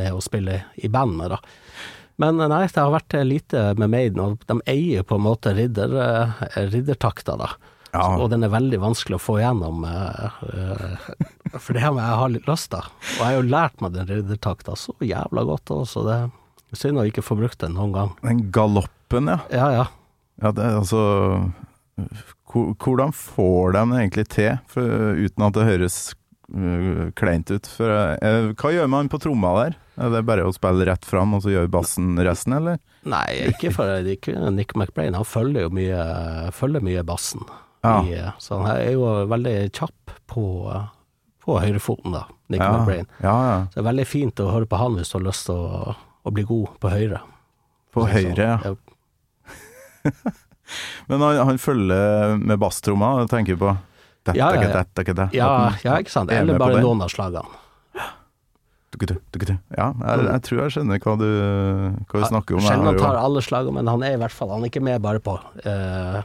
med 0.00 0.14
å 0.16 0.22
spille 0.24 0.62
i 0.80 0.88
band 0.88 1.18
med, 1.18 1.34
da. 1.36 1.40
Men 2.20 2.40
eh, 2.40 2.48
nei, 2.52 2.62
det 2.66 2.80
har 2.80 2.94
vært 2.94 3.18
lite 3.26 3.66
med 3.80 3.92
Maiden, 3.92 4.22
og 4.24 4.46
de 4.48 4.58
eier 4.70 5.04
på 5.04 5.18
en 5.20 5.26
måte 5.26 5.52
ridder, 5.56 5.96
eh, 6.06 6.46
riddertakta, 6.72 7.36
da. 7.40 7.52
Ja. 7.90 8.04
Og 8.22 8.28
den 8.30 8.46
er 8.46 8.52
veldig 8.52 8.78
vanskelig 8.84 9.18
å 9.18 9.22
få 9.22 9.40
igjennom, 9.40 9.82
eh, 9.88 10.40
eh, 10.54 11.08
for 11.62 11.74
det 11.74 11.82
har 11.84 11.96
jeg 11.98 12.20
har 12.22 12.32
litt 12.36 12.48
lyst 12.50 12.70
til. 12.74 12.86
Og 12.86 13.18
jeg 13.18 13.26
har 13.26 13.38
jo 13.38 13.48
lært 13.50 13.82
meg 13.82 13.96
den 13.96 14.08
riddertakta 14.10 14.76
så 14.78 14.94
jævla 15.02 15.44
godt 15.48 15.74
òg, 15.74 15.84
så 15.90 16.06
det 16.06 16.16
er 16.22 16.78
synd 16.78 17.02
å 17.02 17.06
ikke 17.08 17.26
få 17.26 17.36
brukt 17.40 17.60
den 17.64 17.74
noen 17.78 17.94
gang. 17.96 18.14
Den 18.22 18.46
galoppen, 19.10 19.28
ja. 19.28 19.38
Ja, 19.50 19.72
ja. 19.72 19.86
ja 20.42 20.52
det, 20.52 20.62
altså 20.62 21.52
Hvordan 22.50 23.12
får 23.12 23.72
de 23.76 23.82
det 23.90 23.98
egentlig 24.00 24.28
til, 24.28 24.56
for, 24.66 24.82
uten 25.14 25.44
at 25.46 25.54
det 25.54 25.66
høres 25.68 25.98
uh, 26.54 27.10
kleint 27.14 27.50
ut? 27.50 27.66
For, 27.66 27.90
eh, 28.18 28.50
hva 28.58 28.72
gjør 28.74 28.88
man 28.90 29.08
på 29.08 29.20
tromma 29.22 29.52
der? 29.60 29.76
Er 30.00 30.10
det 30.10 30.24
bare 30.26 30.46
å 30.48 30.52
spille 30.52 30.86
rett 30.88 31.04
fram, 31.06 31.34
og 31.36 31.44
så 31.44 31.52
gjør 31.52 31.68
bassen 31.70 32.16
resten, 32.18 32.56
eller? 32.56 32.80
Nei, 33.06 33.52
ikke 33.52 33.70
for 33.76 33.86
ikke 34.02 34.34
Nick 34.50 34.74
McBrain. 34.74 35.14
Han 35.14 35.28
følger 35.28 35.68
jo 35.68 35.70
mye, 35.76 36.00
følger 36.56 36.82
mye 36.82 37.04
bassen. 37.06 37.44
Ja. 37.84 38.00
I, 38.02 38.18
så 38.42 38.58
han 38.64 38.72
er 38.74 38.96
jo 38.96 39.06
veldig 39.30 39.54
kjapp 39.76 40.16
på, 40.28 40.44
på 41.44 41.60
høyrefoten, 41.62 42.16
da, 42.16 42.26
Nick 42.50 42.64
Ja, 42.64 42.72
McBrain. 42.74 43.06
ja, 43.22 43.36
ja. 43.46 43.58
Så 43.68 43.76
det 43.78 43.84
er 43.84 43.90
veldig 43.92 44.08
fint 44.08 44.42
å 44.42 44.50
høre 44.56 44.68
på 44.68 44.80
han 44.80 44.98
hvis 44.98 45.12
du 45.12 45.20
har 45.20 45.28
lyst 45.30 45.46
til 45.48 45.60
å, 45.60 45.94
å 45.94 46.34
bli 46.34 46.48
god 46.48 46.74
på 46.82 46.92
høyre. 46.96 47.22
På 47.94 48.08
Så- 48.08 48.16
høyre, 48.16 48.56
ja. 48.64 48.74
Men 51.10 51.22
han, 51.24 51.40
han 51.48 51.58
følger 51.58 52.36
med 52.38 52.60
basstromma, 52.62 53.26
tenker 53.30 53.58
på 53.58 53.72
Det, 54.22 54.36
Ja, 54.36 54.50
ja, 54.54 54.62
ja. 54.68 54.82
det. 55.16 55.26
Ja, 55.34 55.96
ikke 55.98 56.12
sant. 56.12 56.30
er 56.30 56.44
Eller 56.44 56.60
bare 56.60 56.82
noen 56.84 57.02
av 57.02 57.10
slagene. 57.12 57.48
Ja, 59.78 59.92
jeg, 59.94 60.26
jeg 60.26 60.42
tror 60.46 60.60
jeg 60.64 60.74
skjønner 60.74 61.00
hva 61.02 61.16
du, 61.20 61.30
hva 62.10 62.20
du 62.20 62.26
snakker 62.28 62.58
om. 62.58 62.64
Sjelden 62.66 62.90
han 62.90 63.00
tar 63.00 63.18
alle 63.20 63.42
slagene, 63.46 63.78
men 63.78 63.90
han 63.90 64.04
er 64.06 64.16
i 64.16 64.20
hvert 64.20 64.34
fall 64.34 64.50
Han 64.50 64.66
er 64.66 64.72
ikke 64.72 64.82
med 64.82 64.98
bare 65.04 65.22
på 65.22 65.36
uh, 65.38 66.20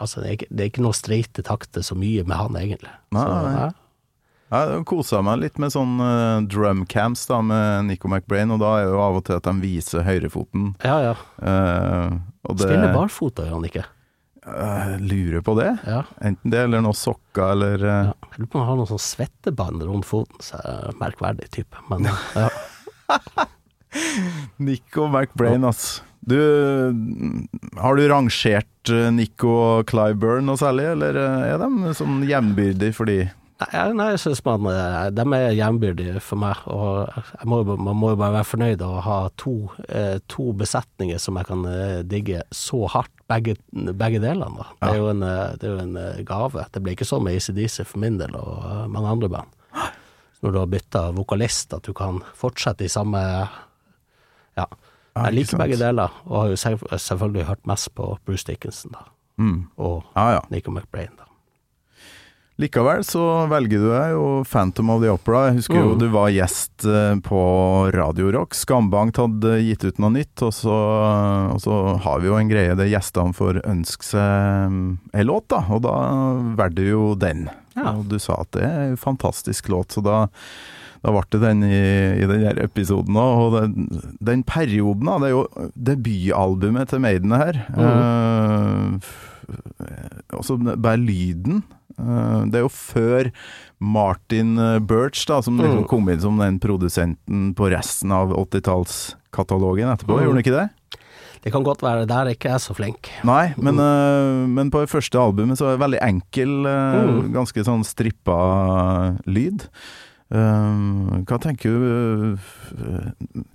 Altså, 0.00 0.20
det 0.20 0.26
er, 0.26 0.34
ikke, 0.38 0.48
det 0.50 0.64
er 0.64 0.70
ikke 0.72 0.84
noe 0.84 0.96
streite 0.96 1.44
takter 1.46 1.84
så 1.86 1.96
mye 1.96 2.24
med 2.28 2.36
han, 2.36 2.56
egentlig. 2.60 2.90
Nei, 3.16 3.22
så, 3.24 3.36
nei. 3.46 3.68
Jeg 4.52 4.84
kosa 4.86 5.22
meg 5.24 5.40
litt 5.40 5.56
med 5.62 5.72
sånn 5.72 5.96
uh, 6.02 6.44
drumcams 6.46 7.24
da, 7.30 7.40
med 7.42 7.88
Nico 7.88 8.10
McBrain, 8.10 8.52
og 8.54 8.60
da 8.62 8.76
er 8.78 8.86
det 8.86 8.92
jo 8.92 9.00
av 9.02 9.18
og 9.18 9.24
til 9.26 9.38
at 9.38 9.48
de 9.48 9.54
viser 9.62 10.04
høyrefoten. 10.06 10.74
ja, 10.84 11.00
ja. 11.10 11.14
Uh, 11.40 12.20
og 12.44 12.58
det 12.60 12.68
Spiller 12.68 12.92
barfota, 12.92 13.46
gjør 13.46 13.56
han 13.56 13.68
ikke? 13.70 13.84
Uh, 14.44 14.96
lurer 15.00 15.40
på 15.40 15.54
det. 15.56 15.70
Ja. 15.88 16.02
Enten 16.20 16.52
det 16.52 16.60
eller 16.66 16.84
noe 16.84 16.96
sokker 16.98 17.54
eller 17.54 17.80
uh... 17.80 17.92
Ja. 18.10 18.16
Jeg 18.34 18.42
lurer 18.42 18.50
på 18.52 18.58
om 18.58 18.64
han 18.64 18.68
har 18.68 18.80
noe 18.82 18.90
sånn 18.90 19.04
svettebånd 19.06 19.84
rundt 19.88 20.08
foten, 20.08 20.42
så 20.44 20.60
er 20.60 20.90
det 20.90 20.98
merkverdig 21.00 21.48
type. 21.54 21.84
Men 21.88 22.10
ja. 22.10 22.50
Nico 24.66 25.06
McBrain, 25.08 25.64
ass. 25.64 26.02
Du, 26.24 26.36
har 27.80 27.96
du 27.96 28.04
rangert 28.08 28.92
Nico 29.12 29.54
og 29.54 29.88
Clyburn 29.88 30.46
noe 30.48 30.60
særlig, 30.60 30.90
eller 30.94 31.18
er 31.20 31.58
de 31.60 31.94
sånn 31.96 32.22
jevnbyrdig 32.28 32.92
for 32.96 33.08
de? 33.08 33.22
Nei, 33.60 33.92
nei, 33.94 34.06
jeg 34.10 34.18
syns 34.24 34.40
man 34.44 34.64
eh, 34.66 35.10
De 35.14 35.22
er 35.36 35.52
jevnbyrdige 35.54 36.20
for 36.20 36.40
meg, 36.42 36.58
og 36.66 37.06
må, 37.46 37.60
man 37.78 37.94
må 37.96 38.08
jo 38.10 38.16
bare 38.18 38.34
være 38.40 38.48
fornøyd 38.50 38.82
å 38.82 38.88
ha 39.06 39.18
to, 39.40 39.52
eh, 39.88 40.16
to 40.28 40.48
besetninger 40.58 41.20
som 41.22 41.38
jeg 41.38 41.46
kan 41.46 41.62
eh, 41.70 42.00
digge 42.02 42.42
så 42.50 42.80
hardt, 42.90 43.12
begge, 43.30 43.54
begge 43.70 44.18
delene. 44.20 44.58
Da. 44.58 44.66
Det, 44.82 44.88
er 44.90 44.98
jo 44.98 45.06
en, 45.12 45.20
det 45.60 45.68
er 45.68 45.70
jo 45.70 45.84
en 45.84 46.24
gave. 46.26 46.66
Det 46.74 46.82
blir 46.82 46.96
ikke 46.98 47.06
sånn 47.08 47.22
med 47.28 47.38
ACDC 47.38 47.84
for 47.86 48.02
min 48.02 48.18
del 48.20 48.34
og 48.36 48.90
mange 48.90 49.12
andre 49.14 49.30
band. 49.36 49.54
Når 50.44 50.52
du 50.52 50.58
har 50.60 50.66
bytta 50.74 51.04
vokalist, 51.16 51.72
at 51.78 51.86
du 51.86 51.94
kan 51.96 52.18
fortsette 52.36 52.84
i 52.84 52.90
samme 52.92 53.22
Ja. 54.58 54.66
Jeg 55.14 55.34
liker 55.38 55.60
begge 55.62 55.78
deler, 55.78 56.10
og 56.26 56.34
har 56.42 56.48
jo 56.50 56.56
selv- 56.58 56.88
selvfølgelig 56.90 57.46
hørt 57.46 57.66
mest 57.70 57.94
på 57.94 58.16
Bruce 58.26 58.44
Dickinson 58.50 58.92
da, 58.98 59.04
Mm. 59.38 59.68
og 59.78 60.02
Ja, 60.16 60.30
ja. 60.32 60.40
Nico 60.50 60.70
McBrain. 60.74 61.14
da. 61.16 61.24
Likevel 62.62 63.02
så 63.02 63.20
velger 63.50 63.80
du 63.82 63.88
deg 63.90 64.12
jo 64.12 64.26
Phantom 64.46 64.92
of 64.94 65.00
the 65.02 65.08
Opera. 65.10 65.48
Jeg 65.48 65.56
husker 65.56 65.80
jo 65.80 65.88
Mm. 65.94 65.98
du 65.98 66.06
var 66.14 66.28
gjest 66.30 66.84
eh, 66.86 67.16
på 67.18 67.40
Radio 67.92 68.30
Rock. 68.30 68.54
Skambankt 68.54 69.18
hadde 69.18 69.56
gitt 69.64 69.82
ut 69.84 69.98
noe 69.98 70.12
nytt, 70.14 70.38
og 70.46 70.52
så, 70.54 70.76
og 71.50 71.58
så 71.64 71.80
har 72.04 72.22
vi 72.22 72.30
jo 72.30 72.38
en 72.38 72.52
greie 72.52 72.76
der 72.78 72.86
gjestene 72.92 73.34
får 73.34 73.58
ønske 73.66 74.06
seg 74.06 74.70
mm, 74.70 74.86
en 75.12 75.26
låt, 75.26 75.48
da. 75.50 75.64
Og 75.74 75.82
da 75.82 75.96
valgte 76.54 76.78
du 76.78 76.92
jo 76.92 77.02
den. 77.18 77.48
Ja. 77.74 77.96
Og 77.98 78.06
du 78.12 78.20
sa 78.22 78.38
at 78.44 78.52
det 78.54 78.62
er 78.62 78.80
en 78.92 78.96
fantastisk 79.02 79.68
låt, 79.74 79.90
så 79.98 80.04
da 80.06 80.22
da 81.04 81.12
ble 81.12 81.20
det 81.34 81.40
den 81.42 81.58
i, 81.68 81.82
i 82.22 82.24
den 82.30 82.46
her 82.46 82.56
episoden 82.62 83.18
òg. 83.20 83.42
Og 83.42 83.56
den, 83.58 83.88
den 84.24 84.42
perioden, 84.48 85.04
da. 85.04 85.18
Det 85.20 85.26
er 85.26 85.34
jo 85.34 85.42
debutalbumet 85.90 86.88
til 86.88 87.02
Maiden 87.04 87.34
her. 87.36 87.58
Mm. 87.76 88.94
Uh, 88.94 90.38
også 90.38 90.56
bare 90.80 90.96
lyden. 91.02 91.60
Eh, 91.98 92.44
det 92.50 92.58
er 92.60 92.64
jo 92.66 92.72
før 92.72 93.30
Martin 93.80 94.54
eh, 94.58 94.78
Birch, 94.80 95.24
da, 95.28 95.40
som 95.44 95.58
liksom 95.58 95.84
Mm. 95.84 95.88
kom 95.90 96.08
inn 96.08 96.20
som 96.20 96.38
den 96.38 96.58
produsenten 96.60 97.54
på 97.54 97.70
resten 97.70 98.12
av 98.12 98.32
80-tallskatalogen 98.32 99.92
etterpå. 99.92 100.16
Mm. 100.18 100.24
Gjorde 100.24 100.34
han 100.34 100.42
ikke 100.44 100.56
det? 100.60 100.68
Det 101.44 101.52
kan 101.52 101.62
godt 101.66 101.82
være 101.84 102.06
der 102.08 102.30
ikke 102.32 102.48
jeg 102.48 102.54
er 102.56 102.62
så 102.64 102.72
flink. 102.74 103.10
Nei, 103.22 103.52
men, 103.58 103.76
eh, 103.78 104.46
men 104.48 104.70
på 104.72 104.80
det 104.80 104.88
første 104.88 105.20
albumet 105.20 105.58
så 105.60 105.66
er 105.68 105.76
det 105.76 105.84
veldig 105.84 106.00
enkel, 106.02 106.54
Mm. 106.64 107.32
ganske 107.34 107.64
sånn 107.64 107.84
strippa 107.84 109.18
lyd. 109.26 109.68
Hva 110.34 111.36
tenker 111.38 111.70
du 111.70 112.38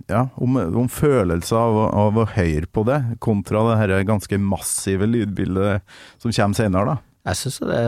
ja, 0.08 0.28
om, 0.38 0.56
om 0.56 0.88
følelser 0.88 1.56
av, 1.58 1.76
av 1.92 2.14
å 2.22 2.28
høre 2.30 2.66
på 2.72 2.84
det, 2.86 3.18
kontra 3.20 3.64
det 3.68 3.78
her 3.82 4.04
ganske 4.08 4.38
massive 4.40 5.04
lydbildet 5.10 5.82
som 6.22 6.30
kommer 6.30 6.54
senere, 6.56 6.86
da? 6.86 6.96
Jeg 7.28 7.36
syns 7.36 7.60
det, 7.60 7.80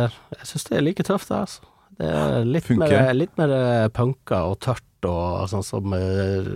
det 0.69 0.79
er 0.79 0.85
like 0.85 1.05
tøft, 1.09 1.31
det, 1.31 1.43
altså. 1.47 1.69
Det 1.99 2.09
er 2.09 2.47
litt 2.49 2.67
Funker. 2.69 2.89
mer, 2.89 3.13
litt 3.17 3.37
mer 3.41 3.53
eh, 3.57 3.91
punka 3.93 4.45
og 4.49 4.59
tørt 4.65 5.07
og 5.09 5.45
sånn 5.51 5.67
som 5.67 5.95
eh, 5.97 6.49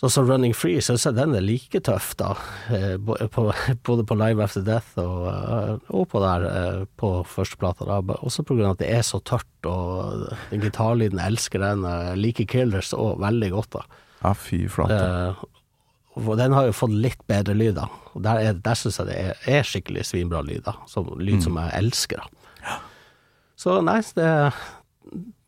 Sånn 0.00 0.12
som 0.14 0.24
Running 0.30 0.54
Free, 0.56 0.80
syns 0.80 1.02
jeg 1.04 1.12
den 1.18 1.34
er 1.36 1.42
like 1.44 1.76
tøff, 1.84 2.14
da. 2.16 2.30
eh, 2.72 2.94
både 3.88 4.06
på 4.08 4.16
Live 4.16 4.40
After 4.40 4.64
Death 4.64 4.96
og, 5.02 5.82
og 5.92 6.06
på 6.08 6.22
der 6.24 6.86
på 6.96 7.10
førsteplata. 7.28 7.84
da. 7.84 8.16
Også 8.24 8.46
av 8.48 8.62
at 8.70 8.80
det 8.80 8.88
er 8.96 9.04
så 9.04 9.20
tørt, 9.20 9.50
og 9.68 10.30
den 10.48 10.64
gitarlyden 10.64 11.20
jeg 11.20 11.34
elsker 11.34 11.60
den. 11.60 11.84
Jeg 11.84 12.22
liker 12.22 12.48
Killers 12.48 12.94
òg 12.96 13.20
veldig 13.20 13.52
godt, 13.58 13.76
da. 13.76 14.00
Ja, 14.22 14.32
fy 14.32 14.62
flate. 14.72 15.04
Og 16.18 16.32
den 16.40 16.52
har 16.56 16.66
jo 16.66 16.72
fått 16.74 16.90
litt 16.96 17.20
bedre 17.30 17.54
lyd. 17.54 17.78
Og 17.78 18.22
der, 18.24 18.40
er- 18.50 18.58
der 18.64 18.74
syns 18.78 18.98
jeg 18.98 19.06
det 19.10 19.16
er, 19.20 19.36
er 19.58 19.62
skikkelig 19.66 20.02
svinbra 20.08 20.40
lyd, 20.42 20.64
da. 20.66 20.74
Som, 20.90 21.12
lyd 21.22 21.42
som 21.44 21.56
jeg 21.60 21.70
elsker, 21.78 22.24
da. 22.24 22.78
Så 23.60 23.76
nei, 23.84 23.98
det 24.16 24.26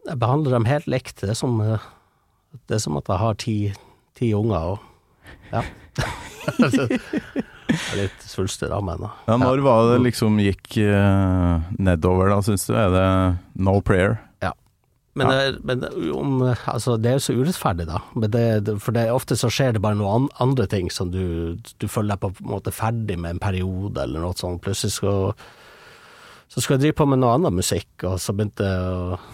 Jeg 0.06 0.18
behandler 0.18 0.50
dem 0.58 0.64
helt 0.68 0.86
likt. 0.90 1.20
Det 1.20 1.30
er 1.30 1.38
som, 1.38 1.58
det 1.62 2.74
er 2.76 2.82
som 2.82 2.96
at 2.98 3.08
jeg 3.08 3.18
har 3.22 3.34
ti, 3.40 3.56
ti 4.18 4.32
unger, 4.34 4.74
og 4.74 5.52
ja. 5.52 5.62
jeg 6.58 6.98
er 7.72 7.98
litt 8.00 8.24
svulstig, 8.26 8.68
da, 8.72 8.80
men 8.84 9.04
Ja, 9.28 9.36
når 9.40 9.62
var 9.64 9.86
det 9.92 10.00
liksom 10.06 10.38
gikk 10.42 10.76
eh, 10.82 11.70
nedover, 11.78 12.32
da, 12.32 12.40
syns 12.44 12.66
du? 12.68 12.74
Er 12.76 12.90
det 12.94 13.06
no 13.62 13.78
prayer? 13.84 14.18
Men, 15.18 15.28
det, 15.28 15.58
men 15.68 15.82
om, 16.16 16.38
altså, 16.48 16.96
det 16.96 17.10
er 17.10 17.18
jo 17.18 17.24
så 17.26 17.34
urettferdig, 17.36 17.84
da. 17.90 17.98
Det, 18.32 18.76
for 18.80 18.96
det, 18.96 19.10
ofte 19.12 19.36
så 19.36 19.50
skjer 19.52 19.74
det 19.76 19.82
bare 19.84 19.98
noen 19.98 20.30
andre 20.40 20.64
ting 20.70 20.88
som 20.92 21.10
du, 21.12 21.58
du 21.60 21.84
føler 21.84 22.14
deg 22.14 22.22
på 22.22 22.30
en 22.32 22.52
måte 22.54 22.72
ferdig 22.72 23.18
med 23.20 23.36
en 23.36 23.42
periode, 23.42 24.06
eller 24.06 24.24
noe 24.24 24.38
sånt. 24.38 24.62
Plutselig 24.64 24.96
skal 24.96 25.34
så 26.52 26.60
skulle 26.60 26.76
jeg 26.76 26.82
drive 26.82 26.96
på 26.98 27.06
med 27.08 27.22
noe 27.22 27.32
annen 27.32 27.54
musikk, 27.56 27.88
og 28.04 28.18
så 28.20 28.34
begynte, 28.36 28.66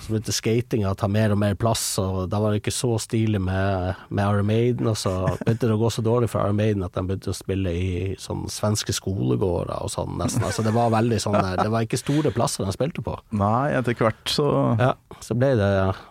så 0.05 0.13
begynte 0.13 0.35
skatinga 0.35 0.93
å 0.93 0.99
ta 0.99 1.09
mer 1.11 1.33
og 1.35 1.41
mer 1.43 1.57
plass, 1.59 1.83
og 1.99 2.29
da 2.31 2.39
var 2.39 2.53
det 2.55 2.61
ikke 2.61 2.75
så 2.77 2.93
stilig 3.03 3.41
med, 3.43 4.05
med 4.15 4.23
Iron 4.23 4.47
Maiden, 4.47 4.87
og 4.87 4.95
så 5.01 5.15
begynte 5.41 5.67
det 5.67 5.75
å 5.75 5.81
gå 5.81 5.91
så 5.91 6.05
dårlig 6.07 6.29
for 6.31 6.47
Iron 6.47 6.61
Maiden 6.61 6.87
at 6.87 6.95
de 6.95 7.03
begynte 7.09 7.33
å 7.33 7.35
spille 7.35 7.73
i 7.75 7.89
sånn 8.23 8.45
svenske 8.55 8.95
skolegårder 8.95 9.83
og 9.83 9.91
sånn, 9.91 10.15
nesten. 10.21 10.47
Altså, 10.47 10.63
det 10.63 10.75
var 10.77 10.95
veldig 10.95 11.19
sånn 11.25 11.41
der, 11.41 11.59
Det 11.59 11.73
var 11.75 11.89
ikke 11.89 11.99
store 11.99 12.33
plasser 12.37 12.63
de 12.69 12.77
spilte 12.77 13.03
på. 13.03 13.17
Nei, 13.35 13.75
etter 13.75 13.99
hvert 13.99 14.31
så 14.31 14.47
Ja, 14.79 14.93
så 15.25 15.35
ble 15.39 15.51
det 15.59 15.69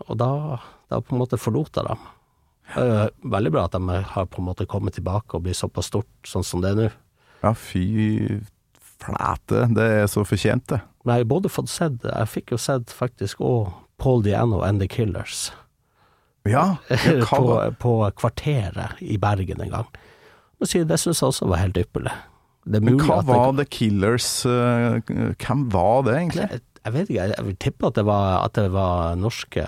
Og 0.09 0.19
da, 0.19 0.29
da 0.91 0.99
på 0.99 1.15
en 1.15 1.21
måte 1.23 1.39
forlot 1.39 1.79
jeg 1.79 1.87
dem. 1.87 2.03
Det 2.73 2.83
er 2.83 2.91
jo 2.91 3.31
veldig 3.31 3.55
bra 3.55 3.65
at 3.69 3.79
de 3.79 4.01
har 4.11 4.27
på 4.27 4.43
en 4.43 4.49
måte 4.49 4.67
kommet 4.67 4.99
tilbake 4.99 5.39
og 5.39 5.47
blir 5.47 5.55
såpass 5.55 5.87
stort 5.93 6.27
sånn 6.27 6.43
som 6.43 6.59
det 6.63 6.73
er 6.73 6.79
nå. 6.81 6.91
Ja, 7.45 7.55
fy 7.55 7.87
flate. 8.99 9.67
Det 9.71 9.87
er 10.01 10.07
så 10.11 10.25
fortjent, 10.27 10.67
det. 10.73 10.81
Men 11.07 11.15
jeg 11.15 11.23
har 11.23 11.29
både 11.31 11.51
fått 11.51 11.71
sett 11.71 12.03
Jeg 12.03 12.27
fikk 12.27 12.51
jo 12.51 12.57
sett 12.59 12.91
faktisk 12.91 13.39
òg 13.39 13.71
Paul 13.97 14.25
Diano 14.25 14.59
and 14.65 14.83
The 14.83 14.89
Killers 14.91 15.53
Ja, 16.47 16.77
ja 16.91 17.21
på, 17.23 17.55
på 17.79 17.93
Kvarteret 18.19 18.99
i 19.03 19.17
Bergen 19.19 19.63
en 19.63 19.71
gang. 19.73 19.87
Og 20.61 20.69
si, 20.69 20.83
det 20.87 20.99
syns 21.01 21.19
jeg 21.19 21.31
også 21.31 21.47
var 21.49 21.59
helt 21.59 21.79
ypperlig. 21.81 22.13
Er 22.67 22.83
Men 22.83 23.01
hva 23.01 23.17
var 23.27 23.51
The 23.57 23.65
Killers 23.67 24.29
uh, 24.47 24.99
Hvem 25.39 25.65
var 25.73 26.05
det, 26.07 26.15
egentlig? 26.21 26.47
jeg, 26.51 26.61
jeg 26.83 26.95
vet 26.95 27.11
ikke, 27.11 27.27
jeg, 27.33 27.45
vil 27.49 27.57
tippe 27.63 27.89
at 27.89 27.99
det 27.99 28.05
var, 28.07 28.27
at 28.45 28.55
det 28.59 28.67
var 28.75 29.19
norske 29.19 29.65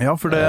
Ja, 0.00 0.12
for 0.16 0.32
det 0.32 0.44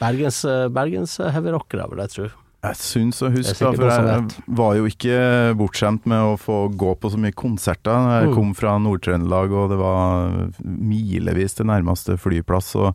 Bergens, 0.00 0.42
Bergens 0.72 1.18
heavyrockere, 1.20 1.88
vil 1.92 2.02
jeg 2.04 2.14
tro. 2.16 2.30
Jeg 2.62 2.76
syns 2.78 3.18
å 3.26 3.28
huske, 3.34 3.56
for 3.74 3.88
jeg 3.90 4.26
var 4.54 4.76
jo 4.78 4.84
ikke 4.86 5.16
bortskjemt 5.58 6.04
med 6.06 6.20
å 6.22 6.36
få 6.38 6.58
gå 6.78 6.92
på 7.02 7.10
så 7.10 7.18
mye 7.18 7.34
konserter. 7.34 7.90
Jeg 8.20 8.28
Mm. 8.30 8.34
kom 8.36 8.52
fra 8.54 8.76
Nord-Trøndelag, 8.78 9.50
og 9.50 9.70
det 9.70 9.78
var 9.78 10.30
milevis 10.62 11.54
til 11.58 11.66
nærmeste 11.66 12.14
flyplass. 12.22 12.76
Og, 12.78 12.94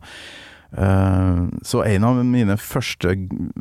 så 0.68 1.80
en 1.80 2.04
av 2.04 2.18
mine 2.28 2.54
første 2.60 3.14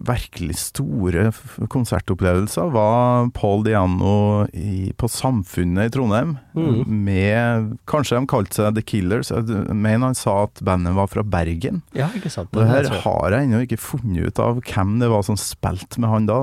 virkelig 0.08 0.58
store 0.60 1.30
konsertopplevelser 1.72 2.74
var 2.74 3.30
Paul 3.38 3.64
Diano 3.64 4.44
i, 4.52 4.92
på 4.92 5.08
Samfunnet 5.12 5.88
i 5.88 5.94
Trondheim. 5.96 6.36
Mm. 6.58 6.82
Med 7.08 7.70
Kanskje 7.88 8.20
de 8.20 8.28
kalte 8.28 8.60
seg 8.60 8.76
The 8.76 8.84
Killers. 8.84 9.32
Jeg 9.32 9.48
mener 9.72 10.10
han 10.10 10.20
sa 10.20 10.42
at 10.50 10.60
bandet 10.68 10.98
var 10.98 11.08
fra 11.12 11.24
Bergen. 11.24 11.80
Ja, 11.96 12.10
ikke 12.18 12.32
sant. 12.34 12.52
Det 12.52 12.68
her 12.68 12.90
har 13.06 13.38
jeg 13.38 13.48
ennå 13.48 13.64
ikke 13.64 13.80
funnet 13.80 14.28
ut 14.28 14.44
av 14.44 14.60
hvem 14.68 14.98
det 15.00 15.12
var 15.14 15.24
som 15.28 15.40
spilte 15.40 16.04
med 16.04 16.12
han 16.12 16.28
da. 16.28 16.42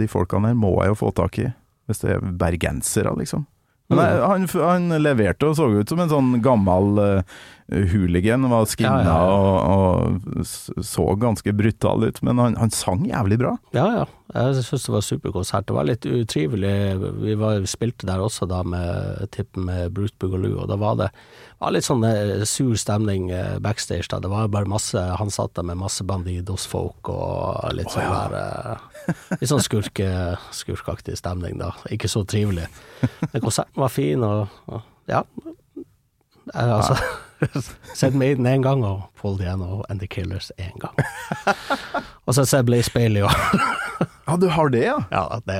De 0.00 0.08
folkene 0.10 0.54
her 0.54 0.56
må 0.56 0.72
jeg 0.80 0.94
jo 0.94 1.00
få 1.04 1.12
tak 1.16 1.42
i, 1.44 1.50
hvis 1.90 2.00
det 2.04 2.16
er 2.16 2.24
bergensere, 2.40 3.12
liksom. 3.20 3.44
Men 3.92 4.00
han, 4.22 4.46
han 4.50 4.88
leverte 4.98 5.50
og 5.50 5.58
så 5.58 5.68
ut 5.70 5.92
som 5.92 6.00
en 6.02 6.10
sånn 6.10 6.30
gammel 6.42 6.98
uh, 6.98 7.36
hooligan. 7.70 8.48
Var 8.50 8.68
skinna 8.70 9.02
Ja, 9.06 9.06
ja, 9.06 9.22
ja. 9.22 9.76
Og, 9.76 10.26
og 10.42 10.84
så 10.86 11.06
ganske 11.22 11.54
brutal 11.56 12.08
ut, 12.08 12.20
men 12.26 12.42
han, 12.42 12.58
han 12.58 12.74
sang 12.74 13.06
jævlig 13.06 13.38
bra. 13.44 13.54
Ja, 13.76 13.86
ja. 14.00 14.06
Jeg 14.34 14.64
syns 14.66 14.88
det 14.88 14.94
var 14.96 15.04
superkonsert. 15.06 15.68
Det 15.68 15.76
var 15.76 15.86
litt 15.86 16.06
utrivelig. 16.06 16.74
Vi, 17.22 17.36
var, 17.38 17.60
vi 17.62 17.70
spilte 17.70 18.08
der 18.08 18.22
også 18.22 18.48
da 18.50 18.64
med 18.66 19.28
tippen 19.34 19.68
med 19.70 19.94
Brute 19.94 20.18
Boogaloo, 20.18 20.64
og 20.64 20.70
da 20.72 20.80
var 20.80 20.98
det 20.98 21.12
var 21.58 21.72
litt 21.72 21.86
sånn 21.86 22.04
eh, 22.04 22.42
sur 22.48 22.74
stemning 22.78 23.30
eh, 23.32 23.58
backstage. 23.64 24.08
da. 24.10 24.20
Det 24.20 24.30
var 24.32 24.50
bare 24.52 24.68
masse 24.68 25.00
Han 25.20 25.30
satt 25.32 25.54
der 25.56 25.66
med 25.66 25.80
masse 25.80 26.04
Bandidos-folk 26.04 27.10
og 27.12 27.72
litt 27.76 27.92
sånn 27.92 28.12
der 28.12 28.36
eh, 28.40 29.14
Litt 29.40 29.50
sånn 29.50 29.64
skurke, 29.64 30.10
skurkaktig 30.54 31.16
stemning, 31.20 31.60
da. 31.62 31.72
Ikke 31.94 32.10
så 32.10 32.24
trivelig. 32.28 32.66
Men 33.32 33.44
konserten 33.44 33.80
var 33.80 33.92
fin, 33.94 34.24
og, 34.26 34.50
og 34.66 34.82
ja. 35.10 35.22
Jeg 36.46 36.66
har 36.70 36.90
ja. 36.90 37.62
sett 37.94 38.14
Maiden 38.14 38.46
én 38.48 38.64
gang, 38.64 38.82
og 38.86 39.06
Paul 39.20 39.38
Diano 39.38 39.82
and 39.88 40.02
The 40.02 40.08
Killers 40.10 40.50
én 40.58 40.76
gang. 40.82 40.94
Og 42.26 42.34
så 42.34 42.42
har 42.42 42.60
jeg 42.60 42.68
Blaze 42.68 42.92
Bailey 42.94 43.22
òg. 43.26 43.34
Ja, 44.26 44.34
du 44.36 44.48
har 44.50 44.68
det, 44.68 44.82
ja? 44.82 44.96
Ja, 45.10 45.40
det 45.46 45.56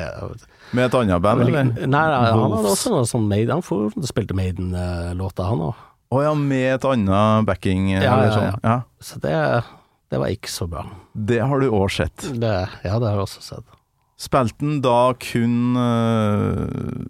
Med 0.74 0.88
et 0.88 0.94
annet 0.98 1.22
band, 1.22 1.44
eller? 1.46 1.68
Nei, 1.86 2.02
han 2.10 2.40
hadde 2.42 2.72
også 2.72 2.90
noe 2.92 3.06
sånn 3.08 3.28
Maiden 3.30 3.62
Han 3.62 4.06
spilte 4.10 4.34
Maiden-låter, 4.36 5.46
han 5.46 5.62
òg. 5.70 5.85
Å 6.14 6.20
ja, 6.22 6.34
med 6.38 6.68
et 6.76 6.84
annet 6.86 7.46
backing, 7.48 7.88
Ja, 7.96 8.12
eller 8.14 8.30
sånn. 8.34 8.44
ja. 8.52 8.58
Ja. 8.62 8.76
Så 9.02 9.18
det, 9.24 9.34
det 10.12 10.20
var 10.22 10.30
ikke 10.30 10.52
så 10.52 10.68
bra. 10.70 10.84
Det 11.12 11.40
har 11.42 11.60
du 11.62 11.66
òg 11.70 11.88
sett. 11.90 12.28
Det, 12.36 12.54
ja, 12.84 12.98
det 13.00 13.08
har 13.08 13.16
jeg 13.18 13.24
også 13.26 13.42
sett. 13.42 13.66
Spilte 14.16 14.62
han 14.64 14.78
da 14.80 15.00
kun 15.20 15.76
uh, 15.76 17.04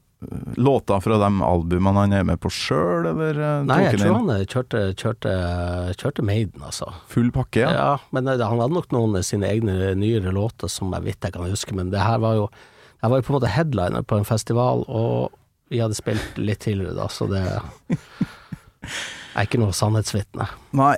låter 0.58 1.00
fra 1.04 1.18
de 1.20 1.28
albumene 1.44 2.02
han 2.06 2.14
er 2.16 2.24
med 2.26 2.40
på 2.42 2.50
sjøl, 2.50 3.06
eller 3.12 3.36
uh, 3.38 3.66
Nei, 3.68 3.82
jeg 3.84 4.00
tror 4.00 4.16
han 4.16 4.32
eh, 4.34 4.46
kjørte, 4.48 4.80
kjørte, 4.98 5.34
kjørte 6.00 6.24
Maiden, 6.26 6.64
altså. 6.66 6.88
full 7.12 7.28
pakke? 7.34 7.62
Ja. 7.62 7.74
Ja. 7.76 7.90
men 8.16 8.26
eh, 8.32 8.40
han 8.40 8.58
hadde 8.62 8.74
nok 8.74 8.90
noen 8.96 9.20
av 9.20 9.26
sine 9.28 9.46
egne 9.52 9.92
nyere 10.00 10.32
låter 10.34 10.72
som 10.72 10.90
jeg 10.96 11.04
vet 11.10 11.28
jeg 11.28 11.36
kan 11.36 11.46
huske, 11.46 11.76
men 11.76 11.92
det 11.94 12.02
her 12.02 12.18
var 12.24 12.40
jo 12.40 12.48
Jeg 13.04 13.12
var 13.12 13.20
jo 13.20 13.26
på 13.26 13.32
en 13.34 13.36
måte 13.36 13.52
headliner 13.52 14.02
på 14.08 14.16
en 14.18 14.24
festival, 14.26 14.82
og 14.88 15.36
vi 15.70 15.82
hadde 15.84 15.94
spilt 15.98 16.38
litt 16.40 16.64
tidligere 16.64 16.96
da, 16.96 17.06
så 17.12 17.28
det 17.30 17.44
er 19.36 19.46
ikke 19.48 19.58
noe 19.62 19.72
sannhetsvitne. 19.76 20.46
Nei. 20.72 20.96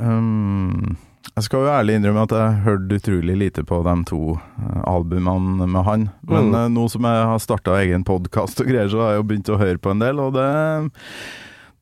Um, 0.00 0.96
jeg 1.36 1.44
skal 1.46 1.64
jo 1.66 1.72
ærlig 1.72 1.96
innrømme 1.98 2.22
at 2.26 2.32
jeg 2.36 2.60
hørte 2.64 2.98
utrolig 3.00 3.34
lite 3.36 3.64
på 3.68 3.80
de 3.84 3.94
to 4.08 4.20
eh, 4.36 4.82
albumene 4.88 5.66
med 5.68 5.84
han. 5.84 6.06
Men 6.28 6.50
Mm. 6.50 6.54
eh, 6.54 6.68
nå 6.72 6.86
som 6.90 7.02
jeg 7.08 7.26
har 7.32 7.38
starta 7.42 7.74
egen 7.82 8.04
podkast 8.08 8.60
og 8.62 8.66
greier, 8.70 8.88
så 8.88 9.02
har 9.02 9.10
jeg 9.14 9.20
jo 9.20 9.26
begynt 9.32 9.50
å 9.52 9.58
høre 9.60 9.78
på 9.78 9.90
en 9.92 10.00
del, 10.00 10.20
og 10.20 10.32
det 10.38 10.46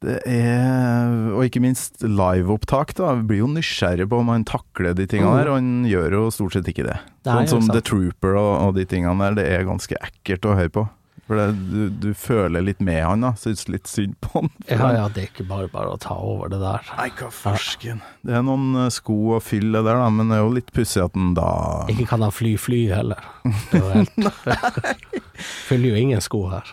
det 0.04 0.18
er 0.28 1.30
Og 1.32 1.46
ikke 1.46 1.62
minst 1.64 2.02
liveopptak, 2.02 2.92
da. 2.98 3.14
Jeg 3.14 3.26
blir 3.30 3.38
jo 3.38 3.46
nysgjerrig 3.48 4.04
på 4.10 4.18
om 4.20 4.28
han 4.28 4.44
takler 4.44 4.92
de 4.94 5.06
tingene 5.06 5.30
Mm. 5.32 5.38
der, 5.38 5.48
og 5.48 5.54
han 5.54 5.84
gjør 5.88 6.10
jo 6.12 6.30
stort 6.30 6.52
sett 6.52 6.66
ikke 6.68 6.84
det. 6.84 6.98
Nei, 7.24 7.46
sånn 7.46 7.62
som. 7.62 7.72
The 7.72 7.80
Trooper 7.80 8.34
og, 8.36 8.52
og 8.68 8.74
de 8.74 8.84
tingene 8.84 9.16
der, 9.18 9.34
det 9.38 9.46
er 9.52 9.64
ganske 9.64 9.96
ekkelt 10.02 10.44
å 10.44 10.56
høre 10.58 10.68
på. 10.70 10.88
For 11.24 11.38
det, 11.40 11.46
du, 11.70 11.88
du 12.04 12.10
føler 12.18 12.60
litt 12.66 12.80
med 12.84 13.00
han, 13.04 13.22
da. 13.24 13.30
Syns 13.40 13.64
litt 13.72 13.88
synd 13.88 14.16
på 14.20 14.42
han. 14.42 14.50
Ja, 14.68 14.90
ja, 14.92 15.04
det 15.08 15.22
er 15.22 15.28
ikke 15.30 15.46
bare 15.48 15.70
bare 15.72 15.94
å 15.94 16.00
ta 16.00 16.16
over 16.20 16.50
det 16.52 16.58
der. 16.60 16.84
Nei, 16.98 17.06
hva 17.16 17.30
farsken. 17.32 18.02
Det 18.24 18.34
er 18.36 18.44
noen 18.44 18.74
eh, 18.84 18.90
sko 18.92 19.16
å 19.38 19.40
fylle 19.44 19.80
der, 19.84 20.00
da, 20.02 20.10
men 20.12 20.28
det 20.32 20.36
er 20.38 20.44
jo 20.44 20.52
litt 20.58 20.72
pussig 20.76 21.00
at 21.04 21.14
den 21.16 21.32
da 21.36 21.48
Ikke 21.92 22.06
kan 22.12 22.24
han 22.24 22.34
fly 22.34 22.54
fly 22.60 22.82
heller. 22.92 23.24
Det 23.44 23.80
er 23.80 23.84
jo 23.84 23.90
helt 23.94 24.92
Fyller 25.34 25.90
jo 25.90 25.98
ingen 25.98 26.20
sko 26.22 26.44
her. 26.52 26.68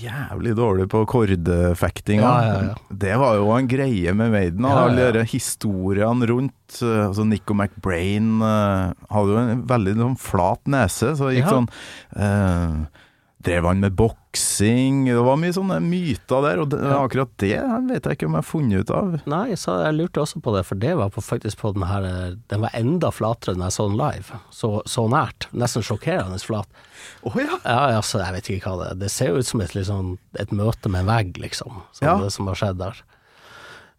Jævlig 0.00 0.54
dårlig 0.56 0.86
på 0.92 1.02
kordfekting. 1.10 2.22
Ja, 2.22 2.34
ja, 2.46 2.54
ja. 2.70 2.76
Det 3.04 3.14
var 3.20 3.36
jo 3.36 3.50
en 3.52 3.68
greie 3.68 4.14
med 4.16 4.32
Maiden. 4.32 4.64
Alle 4.70 5.10
de 5.18 5.24
historiene 5.28 6.30
rundt. 6.30 6.78
eh, 6.82 7.02
Altså 7.06 7.26
Nico 7.28 7.54
McBrain 7.54 8.40
uh, 8.42 8.94
hadde 9.12 9.34
jo 9.34 9.42
en 9.42 9.60
veldig 9.68 9.96
sånn 10.00 10.16
flat 10.20 10.62
nese, 10.72 11.12
så 11.18 11.28
det 11.28 11.36
gikk 11.40 11.52
sånn 11.52 11.68
eh, 12.16 13.02
drev 13.46 13.66
han 13.68 13.80
med 13.84 13.94
boksing? 13.98 15.04
Det 15.08 15.22
var 15.26 15.38
mye 15.40 15.54
sånne 15.56 15.78
myter 15.84 16.42
der, 16.44 16.60
og 16.62 16.68
det, 16.74 16.80
akkurat 16.92 17.32
det 17.42 17.52
vet 17.88 18.08
jeg 18.10 18.18
ikke 18.18 18.28
om 18.28 18.36
jeg 18.36 18.42
har 18.42 18.48
funnet 18.50 18.82
ut 18.84 18.92
av. 18.98 19.16
Nei, 19.30 19.56
så 19.58 19.78
jeg 19.84 19.96
lurte 19.96 20.22
også 20.24 20.42
på 20.44 20.54
det, 20.56 20.64
for 20.68 20.82
det 20.82 20.92
var 20.98 21.12
på, 21.14 21.24
faktisk 21.24 21.62
på 21.62 21.72
den 21.76 21.86
her 21.88 22.06
Den 22.50 22.64
var 22.66 22.74
enda 22.76 23.10
flatere 23.14 23.56
enn 23.56 23.64
jeg 23.66 23.76
så 23.78 23.88
den 23.88 23.98
live. 24.00 24.40
Så, 24.54 24.72
så 24.90 25.06
nært. 25.12 25.48
Nesten 25.56 25.86
sjokkerende 25.86 26.38
flat. 26.42 26.68
Å 27.26 27.32
ja. 27.38 27.58
Ja, 27.64 27.80
altså, 28.00 28.20
jeg 28.22 28.36
vet 28.38 28.52
ikke 28.56 28.72
hva 28.72 28.82
det 28.82 28.92
er. 28.92 29.02
Det 29.06 29.12
ser 29.14 29.32
jo 29.32 29.42
ut 29.42 29.48
som 29.48 29.62
et, 29.64 29.74
liksom, 29.78 30.16
et 30.42 30.54
møte 30.54 30.90
med 30.92 31.04
en 31.06 31.12
vegg, 31.14 31.36
liksom, 31.42 31.82
som, 31.92 32.06
Ja. 32.08 32.16
det 32.22 32.32
som 32.34 32.48
har 32.50 32.58
skjedd 32.58 32.82
der. 32.82 33.02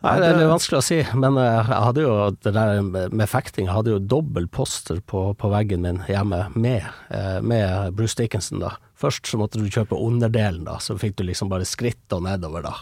Nei, 0.06 0.12
det 0.22 0.28
er 0.30 0.44
vanskelig 0.46 0.78
å 0.78 0.86
si, 0.86 0.98
men 1.18 1.40
eh, 1.42 1.56
jeg 1.66 1.82
hadde 1.88 2.04
jo 2.04 2.12
det 2.46 2.52
der 2.54 2.84
med 2.86 3.16
med 3.18 3.30
fekting, 3.32 3.66
jeg 3.66 3.74
hadde 3.74 3.96
jo 3.96 4.02
dobbel 4.14 4.46
poster 4.54 5.00
på, 5.02 5.32
på 5.34 5.50
veggen 5.50 5.82
min 5.82 6.04
hjemme 6.06 6.44
med, 6.54 6.86
eh, 7.10 7.40
med 7.42 7.96
Bruce 7.98 8.14
Dickinson, 8.20 8.62
da. 8.62 8.76
Først 8.98 9.30
så 9.30 9.38
måtte 9.38 9.62
du 9.62 9.68
kjøpe 9.70 9.98
underdelen, 9.98 10.64
da, 10.66 10.78
så 10.82 10.96
fikk 10.98 11.18
du 11.20 11.26
liksom 11.28 11.52
bare 11.52 11.68
skritt 11.70 12.14
og 12.16 12.24
nedover, 12.26 12.64
da. 12.66 12.76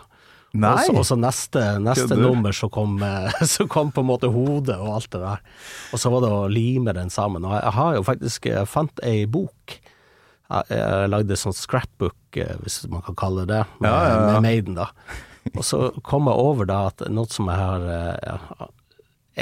Nei. 0.56 0.86
Og 0.94 1.04
så- 1.04 1.18
neste, 1.20 1.60
neste 1.84 2.16
nummer 2.16 2.54
så 2.56 2.70
kom, 2.72 2.96
eh, 3.04 3.32
så 3.56 3.68
kom 3.68 3.92
på 3.92 4.00
en 4.06 4.08
måte 4.08 4.30
hodet 4.32 4.78
og 4.80 4.94
alt 4.96 5.10
det 5.12 5.20
der. 5.20 5.42
Og 5.92 6.00
så 6.00 6.12
var 6.14 6.24
det 6.24 6.30
å 6.32 6.46
lime 6.48 6.94
den 6.96 7.10
sammen. 7.12 7.44
Og 7.44 7.52
jeg, 7.58 7.74
har 7.76 7.96
jo 7.98 8.06
faktisk 8.08 8.48
jeg 8.48 8.70
fant 8.72 9.04
ei 9.04 9.26
bok. 9.26 9.76
Jeg, 10.48 10.64
jeg 10.70 11.10
lagde 11.12 11.36
sånn 11.42 11.58
scrapbook, 11.58 12.16
eh, 12.40 12.56
hvis 12.64 12.86
man 12.88 13.04
kan 13.04 13.16
kalle 13.20 13.44
det 13.46 13.60
det, 13.60 13.66
med, 13.82 13.92
Ja, 13.92 14.00
ja, 14.08 14.16
ja. 14.16 14.26
med 14.32 14.42
Maiden, 14.48 14.80
da. 14.80 14.88
Og 15.54 15.64
så 15.68 15.92
kom 16.08 16.26
jeg 16.32 16.40
over 16.42 16.66
da 16.66 16.88
at 16.88 17.04
noe 17.12 17.28
som 17.30 17.52
jeg 17.52 17.60
har 17.60 17.84
eh, 17.92 18.68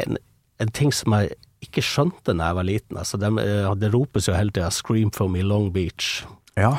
en, 0.02 0.18
en 0.60 0.72
ting 0.74 0.92
som 0.92 1.14
jeg 1.20 1.36
ikke 1.64 1.84
skjønte 1.86 2.34
da 2.36 2.50
jeg 2.50 2.58
var 2.58 2.68
liten. 2.68 2.98
Altså, 3.00 3.20
det, 3.22 3.30
det 3.80 3.94
ropes 3.94 4.28
jo 4.28 4.34
hele 4.36 4.52
tida 4.52 4.72
'Scream 4.74 5.14
for 5.14 5.30
me 5.30 5.46
Long 5.46 5.70
Beach'. 5.72 6.24
Ja. 6.60 6.78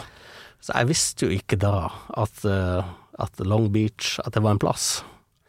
Så 0.64 0.72
jeg 0.79 0.89
visste 0.89 1.27
jo 1.27 1.35
ikke 1.35 1.59
da 1.61 1.91
at, 2.16 2.45
eh, 2.49 2.85
at 3.20 3.41
Long 3.45 3.66
Beach 3.75 4.18
At 4.25 4.33
det 4.35 4.43
var 4.45 4.55
en 4.57 4.59
plass. 4.62 5.03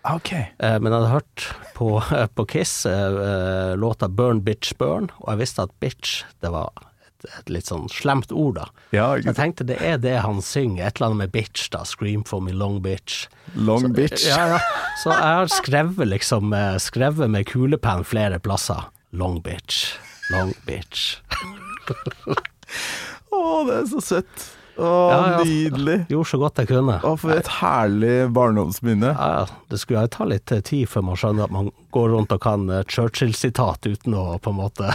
Okay. 0.06 0.48
Eh, 0.60 0.76
Men 0.80 0.92
jeg 0.92 1.00
hadde 1.02 1.14
hørt 1.14 1.46
på, 1.78 1.88
på 2.36 2.46
Kiss 2.52 2.86
eh, 2.86 3.76
låta 3.80 4.08
'Burn 4.10 4.42
Bitch 4.46 4.74
Burn', 4.78 5.10
og 5.22 5.30
jeg 5.34 5.40
visste 5.46 5.64
at 5.64 5.72
'bitch' 5.82 6.24
det 6.42 6.52
var 6.54 6.70
et, 7.08 7.26
et 7.40 7.50
litt 7.50 7.66
sånn 7.66 7.88
slemt 7.90 8.30
ord, 8.32 8.56
da. 8.60 8.66
Ja, 8.94 9.08
Så 9.18 9.32
jeg 9.32 9.36
tenkte 9.40 9.66
det 9.66 9.80
er 9.82 9.98
det 9.98 10.20
han 10.22 10.42
synger, 10.46 10.86
et 10.86 10.98
eller 11.02 11.08
annet 11.14 11.18
med 11.24 11.32
'bitch', 11.34 11.70
da. 11.74 11.82
'Scream 11.84 12.24
for 12.28 12.40
me 12.42 12.52
long 12.54 12.82
bitch'. 12.84 13.26
long 13.56 13.94
bitch. 13.94 14.28
Ja, 14.28 14.48
ja. 14.58 14.60
Så 15.02 15.10
jeg 15.10 15.22
har 15.40 15.48
skrevet 15.48 16.08
liksom 16.08 16.54
Skrevet 16.80 17.30
med 17.30 17.46
kulepenn 17.50 18.04
flere 18.06 18.38
plasser. 18.40 18.86
'Long 19.14 19.42
bitch', 19.42 19.98
'long 20.30 20.54
bitch'. 20.68 21.18
Å, 23.34 23.40
det 23.68 23.80
er 23.82 23.90
så 23.96 24.02
søtt. 24.04 24.46
Å, 24.76 24.88
Ja, 25.08 25.20
ja. 25.32 25.44
nydelig. 25.48 25.94
Gjorde 26.12 26.28
så 26.28 26.38
godt 26.42 26.58
jeg 26.60 26.68
kunne. 26.68 26.98
Å, 27.08 27.14
for 27.20 27.32
et 27.32 27.48
herlig 27.62 28.16
barndomsminne. 28.36 29.14
Ja, 29.16 29.28
ja. 29.40 29.60
Det 29.72 29.80
skulle 29.80 30.02
jeg 30.04 30.12
ta 30.18 30.26
litt 30.28 30.52
tid 30.68 30.90
før 30.92 31.06
man 31.08 31.16
skjønner 31.22 31.48
at 31.48 31.54
man 31.56 31.70
går 31.96 32.10
rundt 32.12 32.34
og 32.36 32.42
kan 32.44 32.66
eh, 32.70 32.82
Churchill-sitat 32.92 33.88
uten 33.88 34.18
å 34.20 34.26
på 34.44 34.52
en 34.52 34.58
måte 34.60 34.90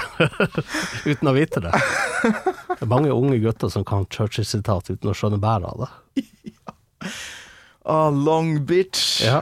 Uten 1.11 1.31
å 1.31 1.33
vite 1.33 1.63
det. 1.65 1.73
Det 1.73 2.77
er 2.85 2.93
mange 2.93 3.09
unge 3.17 3.41
gutter 3.41 3.73
som 3.73 3.87
kan 3.89 4.05
Churchill-sitat 4.13 4.93
uten 4.93 5.11
å 5.11 5.17
skjønne 5.17 5.41
bæret 5.41 5.73
av 5.73 5.87
det. 5.87 7.11
Ah, 7.89 8.11
long 8.13 8.59
bitch. 8.69 9.23
Ja. 9.25 9.41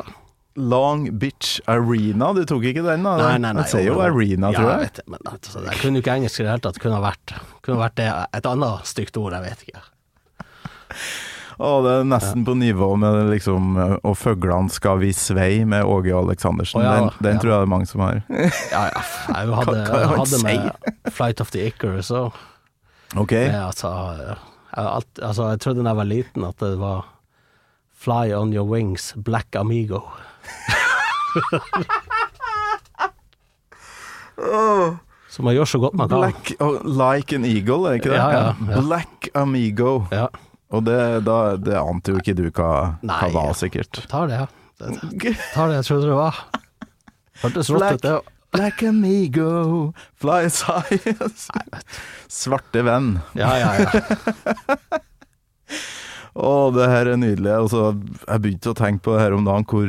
Long 0.54 1.08
bitch 1.18 1.58
arena. 1.70 2.30
Du 2.34 2.44
tok 2.46 2.62
ikke 2.70 2.82
den, 2.86 3.02
da? 3.06 3.16
Nei, 3.18 3.34
nei, 3.42 3.52
nei. 3.58 3.66
Jeg 3.66 3.74
sier 3.74 3.90
jo 3.90 3.98
arena, 4.02 4.50
tror 4.54 4.70
Jeg 4.70 4.78
jeg. 4.78 4.86
vet 4.86 5.02
men 5.10 5.28
altså, 5.34 5.62
jeg 5.66 5.82
kunne 5.82 5.98
jo 6.00 6.06
ikke 6.06 6.14
engelsk 6.18 6.40
i 6.40 6.46
det 6.46 6.52
hele 6.54 6.64
tatt. 6.68 6.78
Kunne 6.82 6.98
ha 7.02 7.04
vært, 7.10 7.34
kunne 7.68 7.82
vært 7.84 7.96
det, 8.00 8.08
et 8.40 8.48
annet 8.50 8.88
stygt 8.88 9.16
ord, 9.20 9.36
jeg 9.36 9.44
vet 9.46 9.64
ikke. 9.68 9.84
Å, 11.58 11.70
det 11.82 11.92
er 11.98 12.04
nesten 12.06 12.44
på 12.46 12.52
nivå 12.54 12.86
med 13.02 13.16
liksom 13.32 13.72
Og 14.06 14.12
fuglene 14.14 14.70
skal 14.70 15.00
vi 15.02 15.08
svei' 15.10 15.64
med 15.66 15.82
Åge 15.90 16.12
Aleksandersen. 16.14 16.78
Oh, 16.80 16.84
ja, 16.86 16.92
den 16.94 17.08
den 17.26 17.34
ja. 17.34 17.40
tror 17.42 17.50
jeg 17.50 17.58
det 17.58 17.66
er 17.66 17.72
mange 17.72 17.88
som 17.90 18.04
har. 18.04 18.20
Ja, 18.30 18.84
ja. 18.94 19.02
Jeg 19.34 19.56
hadde, 19.58 19.74
Hva- 19.74 20.04
hva 20.04 20.20
hadde 20.20 20.40
med 20.44 21.12
Flight 21.16 21.42
of 21.42 21.50
the 21.50 21.66
Icarus 21.66 22.12
og 22.14 22.38
Ok. 23.16 23.32
det, 23.32 23.50
altså, 23.56 23.90
jeg, 24.28 24.36
alt, 24.84 25.20
altså, 25.24 25.48
jeg 25.50 25.60
trodde 25.64 25.82
da 25.82 25.90
jeg 25.94 25.96
var 26.02 26.08
liten 26.12 26.44
at 26.44 26.58
det 26.62 26.74
var 26.78 27.06
Fly 27.98 28.30
on 28.36 28.52
your 28.54 28.68
wings, 28.68 29.12
Black 29.16 29.56
Amigo. 29.58 30.04
Så 35.38 35.44
man 35.46 35.54
gjør 35.54 35.68
så 35.70 35.78
godt 35.78 35.94
man 35.94 36.08
kan. 36.10 36.18
Black 36.18 36.50
oh, 36.58 36.82
Like 36.82 37.30
an 37.38 37.44
eagle, 37.46 37.86
er 37.86 37.94
ikke 38.00 38.10
det? 38.10 38.18
Ja, 38.18 38.50
ja. 38.50 38.80
Black 38.82 39.28
amigo. 39.38 40.10
Ja, 40.10 40.26
Og 40.74 40.82
det, 40.82 41.22
da, 41.28 41.54
det 41.62 41.76
ante 41.78 42.10
jo 42.10 42.18
ikke 42.18 42.34
du 42.34 42.48
hva, 42.48 42.98
hva 42.98 43.06
Nei. 43.06 43.30
var, 43.36 43.54
sikkert. 43.54 44.02
tar 44.10 44.26
det, 44.26 44.34
ja. 44.42 44.48
Det, 44.82 44.98
tar 45.54 45.70
det 45.70 45.78
jeg 45.78 45.86
trodde 45.92 46.10
det 46.10 46.18
var. 46.18 46.34
Hørtes 47.44 47.70
rått 47.70 47.86
ut, 47.86 48.02
det. 48.02 48.18
Black 48.56 48.82
amigo, 48.82 49.92
fly 50.18 50.48
high 50.50 50.98
Svarte 52.26 52.82
venn. 52.82 53.22
Ja, 53.38 53.54
ja, 53.62 53.78
ja. 53.78 53.86
Å, 56.38 56.70
det 56.74 56.86
her 56.90 57.06
er 57.14 57.18
nydelig. 57.18 57.50
Altså, 57.54 57.94
jeg 58.24 58.42
begynte 58.42 58.70
å 58.74 58.78
tenke 58.78 59.02
på 59.06 59.14
det 59.14 59.22
her 59.22 59.34
om 59.38 59.46
dagen, 59.46 59.66
hvor 59.70 59.86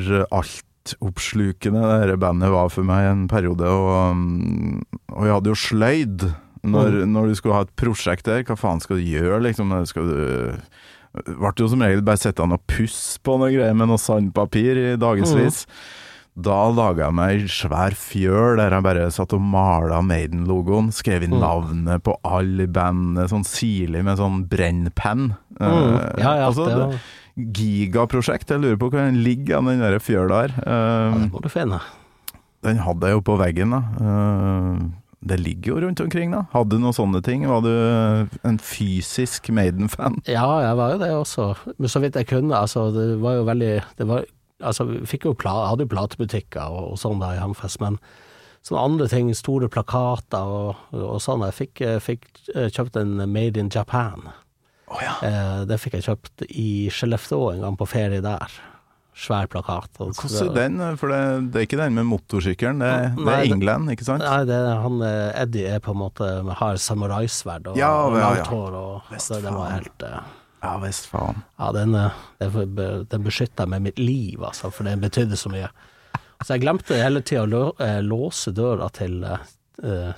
altoppslukende 0.97 1.81
det 1.85 1.97
her 2.09 2.17
bandet 2.21 2.51
var 2.53 2.69
for 2.73 2.83
meg 2.87 3.05
en 3.11 3.27
periode. 3.31 3.65
Og, 3.67 4.11
um, 4.11 4.81
og 5.13 5.25
jeg 5.27 5.35
hadde 5.37 5.51
jo 5.53 5.59
sløyd 5.59 6.27
når, 6.63 7.05
når 7.07 7.27
du 7.31 7.35
skulle 7.39 7.55
ha 7.55 7.61
et 7.67 7.75
prosjekt 7.79 8.25
der. 8.25 8.43
Hva 8.43 8.57
faen 8.59 8.81
skal 8.83 8.99
du 8.99 9.03
gjøre, 9.07 9.41
liksom? 9.47 9.73
Skal 9.89 10.09
du 10.09 10.59
Ble 11.25 11.49
jo 11.57 11.67
som 11.71 11.81
regel 11.81 12.03
bare 12.05 12.19
sittende 12.21 12.59
og 12.59 12.67
pusse 12.69 13.17
på 13.25 13.33
noe 13.41 13.49
greier 13.49 13.73
med 13.73 13.89
noe 13.89 13.97
sandpapir 13.97 14.77
i 14.77 14.91
dagevis. 15.01 15.63
Da 16.39 16.69
laga 16.71 17.07
jeg 17.07 17.15
meg 17.17 17.31
ei 17.33 17.47
svær 17.51 17.95
fjøl 17.97 18.59
der 18.61 18.75
jeg 18.77 18.85
bare 18.85 19.07
satt 19.11 19.33
og 19.35 19.41
mala 19.41 20.03
Maiden-logoen. 20.05 20.91
Skrev 20.93 21.25
inn 21.25 21.33
Mm. 21.33 21.41
navnet 21.41 22.03
på 22.05 22.13
alle 22.23 22.63
i 22.63 22.71
bandet 22.71 23.31
sånn 23.33 23.43
sirlig 23.43 24.03
med 24.05 24.21
sånn 24.21 24.45
brennpenn. 24.47 25.33
Mm. 25.59 25.65
Eh, 25.65 26.21
Ja, 26.21 26.35
ja, 26.37 26.45
altså, 26.51 26.69
det 26.69 26.99
gigaprosjekt. 27.55 28.49
Jeg 28.51 28.61
lurer 28.63 28.79
på 28.79 28.89
hvor 28.91 28.99
den 29.01 29.21
ligger, 29.25 29.61
den 29.65 29.81
der 29.83 29.99
fjøla 30.03 30.41
her. 30.45 30.55
ja, 30.65 30.79
Eh, 31.09 31.19
det 31.23 31.31
må 31.33 31.41
du 31.43 31.49
finne. 31.49 31.79
den 32.63 32.77
hadde 32.83 33.07
jeg 33.07 33.15
jo 33.15 33.21
på 33.23 33.37
veggen, 33.39 33.71
da. 33.71 33.79
Uh, 34.03 34.89
det 35.23 35.37
ligger 35.39 35.73
jo 35.73 35.79
rundt 35.85 35.99
omkring, 36.03 36.31
da. 36.31 36.45
Hadde 36.53 36.75
du 36.75 36.79
noen 36.83 36.95
sånne 36.95 37.21
ting? 37.23 37.45
Var 37.47 37.61
du 37.63 37.71
en 38.47 38.57
fysisk 38.59 39.49
Maiden-fan? 39.51 40.21
Ja, 40.27 40.47
jeg 40.63 40.75
var 40.79 40.93
jo 40.93 40.99
det 40.99 41.09
også. 41.15 41.47
Men 41.77 41.91
så 41.91 41.99
vidt 42.03 42.15
jeg 42.15 42.27
kunne. 42.27 42.55
Altså, 42.55 42.89
det 42.95 43.19
var 43.19 43.35
jo 43.39 43.43
veldig 43.47 43.73
det 43.99 44.07
var, 44.07 44.23
altså, 44.63 44.85
vi 44.85 45.19
jo 45.23 45.35
hadde 45.39 45.83
jo 45.87 45.91
platebutikker 45.95 46.67
og, 46.71 46.91
og 46.93 46.99
sånn 46.99 47.19
da 47.19 47.33
i 47.35 47.39
Hamfest, 47.41 47.79
men 47.83 47.99
sånne 48.63 48.83
andre 48.83 49.07
ting, 49.11 49.31
store 49.35 49.69
plakater 49.71 50.39
og, 50.43 50.75
og 50.95 51.19
sånn. 51.23 51.43
Jeg 51.47 51.55
fikk, 51.57 51.81
eh, 51.81 51.99
fikk 52.03 52.27
eh, 52.55 52.67
kjøpt 52.71 52.99
en 52.99 53.17
Made 53.31 53.59
in 53.59 53.71
Japan. 53.71 54.29
Å 54.89 54.99
ja. 55.03 55.13
Eh, 55.27 55.61
det 55.69 55.77
fikk 55.81 55.99
jeg 55.99 56.07
kjøpt 56.07 56.43
i 56.49 56.67
Skellefteå 56.93 57.51
en 57.53 57.61
gang 57.67 57.77
på 57.79 57.87
ferie 57.89 58.21
der. 58.25 58.53
Svær 59.19 59.49
plakat. 59.51 59.89
Altså. 59.99 60.23
Hvordan 60.29 60.49
er 60.49 60.55
den? 60.87 60.97
For 61.01 61.11
det, 61.11 61.19
det 61.51 61.59
er 61.59 61.65
ikke 61.67 61.79
den 61.81 61.95
med 61.97 62.07
motorsykkelen, 62.07 62.79
det, 62.79 62.91
det 63.19 63.33
er 63.35 63.49
England, 63.51 63.91
ikke 63.91 64.05
sant? 64.07 64.23
Nei, 64.23 64.45
det, 64.47 64.59
han 64.85 65.01
eh, 65.03 65.41
Eddie 65.41 65.73
er 65.75 65.81
på 65.83 65.91
en 65.91 65.99
måte 66.05 66.29
har 66.61 66.79
samuraisverd 66.79 67.67
og, 67.73 67.79
Ja, 67.81 67.89
og 68.07 68.15
langt 68.15 68.47
hår, 68.47 68.77
og 68.79 69.11
altså, 69.11 69.41
det 69.43 69.51
var 69.51 69.73
helt 69.75 70.05
eh, 70.07 70.21
Ja 70.63 70.73
visst, 70.79 71.09
faen. 71.11 71.43
Ja, 71.59 71.69
den, 71.75 71.93
eh, 71.99 72.63
den, 73.11 73.23
beskytta 73.27 73.67
meg 73.67 73.83
mitt 73.89 73.99
liv, 73.99 74.39
altså, 74.43 74.71
for 74.71 74.87
den 74.87 75.03
betydde 75.03 75.35
så 75.39 75.51
mye. 75.51 75.67
Så 76.39 76.53
jeg 76.55 76.63
glemte 76.63 76.95
hele 76.95 77.19
tida 77.21 77.43
å 77.43 77.51
lå- 77.51 78.01
låse 78.07 78.53
døra 78.55 78.87
til, 78.95 79.19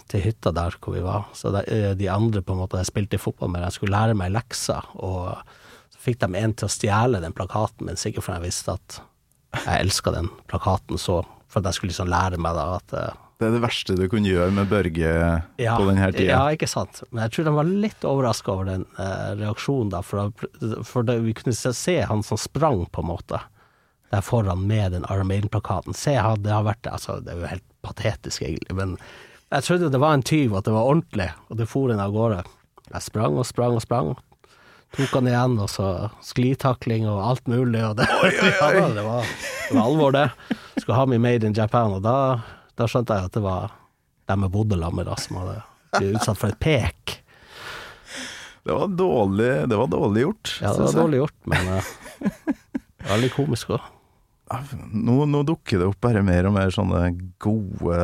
til 0.09 0.23
hytta 0.25 0.51
der 0.55 0.75
hvor 0.81 0.95
vi 0.95 1.03
var. 1.05 1.27
Så 1.37 1.51
de, 1.53 1.61
eh, 1.69 1.91
de 1.99 2.07
andre 2.09 2.41
på 2.41 2.55
en 2.55 2.61
måte 2.63 2.79
jeg 2.81 2.89
spilte 2.89 3.19
fotball 3.21 3.51
med, 3.53 3.61
jeg 3.67 3.77
skulle 3.79 3.93
lære 3.97 4.15
meg 4.17 4.31
lekser, 4.33 4.87
og 4.97 5.35
så 5.93 6.01
fikk 6.07 6.19
de 6.23 6.31
en 6.41 6.53
til 6.57 6.65
å 6.69 6.73
stjele 6.73 7.21
den 7.21 7.33
plakaten 7.37 7.85
min, 7.89 7.99
sikkert 7.99 8.25
fordi 8.25 8.39
jeg 8.41 8.47
visste 8.49 8.73
at 8.79 9.01
jeg 9.65 9.83
elska 9.83 10.13
den 10.15 10.29
plakaten 10.49 10.97
så, 10.97 11.19
for 11.51 11.59
at 11.61 11.67
jeg 11.69 11.77
skulle 11.77 11.91
liksom 11.91 12.09
lære 12.09 12.39
meg 12.41 12.55
da 12.55 12.65
at 12.79 12.93
eh, 12.97 13.19
Det 13.41 13.47
er 13.49 13.55
det 13.57 13.61
verste 13.63 13.95
du 13.97 14.03
kunne 14.09 14.29
gjøre 14.29 14.51
med 14.53 14.69
Børge 14.69 15.11
ja, 15.57 15.75
på 15.77 15.87
denne 15.89 16.11
tida. 16.13 16.27
Ja, 16.29 16.41
ikke 16.53 16.67
sant. 16.69 17.01
Men 17.09 17.23
jeg 17.25 17.33
tror 17.35 17.47
de 17.49 17.53
var 17.57 17.69
litt 17.87 18.03
overraska 18.05 18.53
over 18.53 18.67
den 18.69 18.83
eh, 19.01 19.31
reaksjonen, 19.41 19.89
da. 19.93 20.01
For, 20.05 20.29
da- 20.61 20.83
for 20.85 21.03
det, 21.07 21.15
vi 21.25 21.33
kunne 21.37 21.55
se, 21.57 21.73
se 21.73 21.95
han 22.05 22.21
som 22.23 22.37
sprang, 22.37 22.83
på 22.93 23.01
en 23.01 23.09
måte, 23.09 23.39
der 24.13 24.21
foran 24.21 24.61
med 24.69 24.93
den 24.93 25.05
Iron 25.09 25.25
Maiden-plakaten. 25.31 25.93
Se, 25.97 26.13
det 26.43 26.53
har 26.53 26.63
vært 26.67 26.85
altså, 26.91 27.17
Det 27.25 27.33
er 27.33 27.41
jo 27.41 27.49
helt 27.49 27.65
patetisk, 27.81 28.41
egentlig. 28.45 28.75
Men 28.77 28.93
jeg 29.51 29.65
trodde 29.67 29.91
det 29.91 29.99
var 29.99 30.15
en 30.15 30.23
tyv, 30.23 30.55
at 30.55 30.67
det 30.67 30.73
var 30.73 30.87
ordentlig, 30.87 31.29
og 31.49 31.57
det 31.59 31.67
for 31.67 31.91
en 31.91 31.99
av 31.99 32.13
gårde. 32.15 32.43
Jeg 32.91 33.03
sprang 33.03 33.37
og 33.39 33.47
sprang 33.47 33.75
og 33.75 33.83
sprang. 33.83 34.13
Tok 34.95 35.13
han 35.15 35.27
igjen, 35.27 35.55
og 35.63 35.69
så 35.71 35.87
sklitakling 36.23 37.05
og 37.07 37.21
alt 37.23 37.47
mulig. 37.51 37.79
Og 37.87 37.95
det, 37.99 38.07
ja, 38.11 38.71
det, 38.91 39.03
var, 39.05 39.27
det 39.71 39.75
var 39.75 39.83
alvor, 39.85 40.15
det. 40.15 40.25
Skulle 40.77 40.97
ha 40.97 41.05
meg 41.07 41.21
Made 41.23 41.47
in 41.47 41.55
Japan, 41.55 41.95
og 41.95 42.03
da, 42.03 42.15
da 42.79 42.87
skjønte 42.91 43.15
jeg 43.15 43.31
at 43.31 43.37
det 43.37 43.43
var 43.45 43.75
dem 44.31 44.47
jeg 44.47 44.53
bodde 44.53 44.79
sammen 44.79 45.03
med, 45.03 45.13
som 45.19 45.39
hadde 45.41 45.57
blitt 45.95 46.19
utsatt 46.19 46.39
for 46.39 46.51
et 46.51 46.59
pek. 46.63 47.17
Det 48.61 48.75
var 48.77 48.91
dårlig, 48.93 49.51
det 49.71 49.79
var 49.79 49.87
dårlig 49.91 50.27
gjort. 50.27 50.51
Ja, 50.61 50.75
det 50.75 50.85
var 50.85 50.99
dårlig 50.99 51.23
gjort, 51.23 51.37
men 51.49 51.71
eh, 51.75 51.93
veldig 53.09 53.31
komisk 53.33 53.73
òg. 53.75 53.87
Nå, 54.91 55.25
nå 55.29 55.43
dukker 55.47 55.79
det 55.79 55.87
opp 55.87 56.01
bare 56.03 56.21
mer 56.25 56.47
og 56.49 56.53
mer 56.57 56.71
sånne 56.75 57.05
gode 57.39 57.95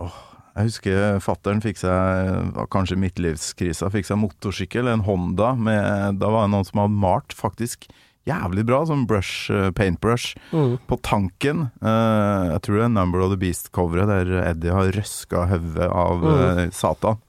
åh, 0.00 0.16
Jeg 0.56 0.70
husker 0.70 1.18
fattern 1.20 1.60
fikk 1.64 1.76
seg, 1.82 2.54
kanskje 2.72 2.96
midtlivskrisa, 3.02 3.90
fikk 3.92 4.08
seg 4.08 4.20
motorsykkel, 4.22 4.88
en 4.88 5.04
Honda 5.04 5.50
med 5.58 6.16
Da 6.22 6.30
var 6.32 6.46
det 6.46 6.54
noen 6.54 6.64
som 6.68 6.80
hadde 6.84 6.96
malt 7.04 7.36
faktisk 7.36 7.88
jævlig 8.26 8.64
bra, 8.66 8.80
sånn 8.88 9.04
brush, 9.06 9.52
eh, 9.54 9.68
paintbrush, 9.70 10.32
Mm. 10.50 10.80
på 10.88 10.96
tanken. 11.06 11.70
Eh, 11.80 12.50
jeg 12.50 12.62
tror 12.62 12.74
det 12.80 12.84
er 12.88 12.88
Number 12.88 13.20
of 13.22 13.30
the 13.30 13.36
Beast-coveret 13.38 14.08
der 14.10 14.32
Eddie 14.48 14.72
har 14.74 14.90
røska 14.90 15.44
hodet 15.46 15.86
av 15.86 16.24
Mm. 16.24 16.58
eh, 16.58 16.70
Satan. 16.74 17.20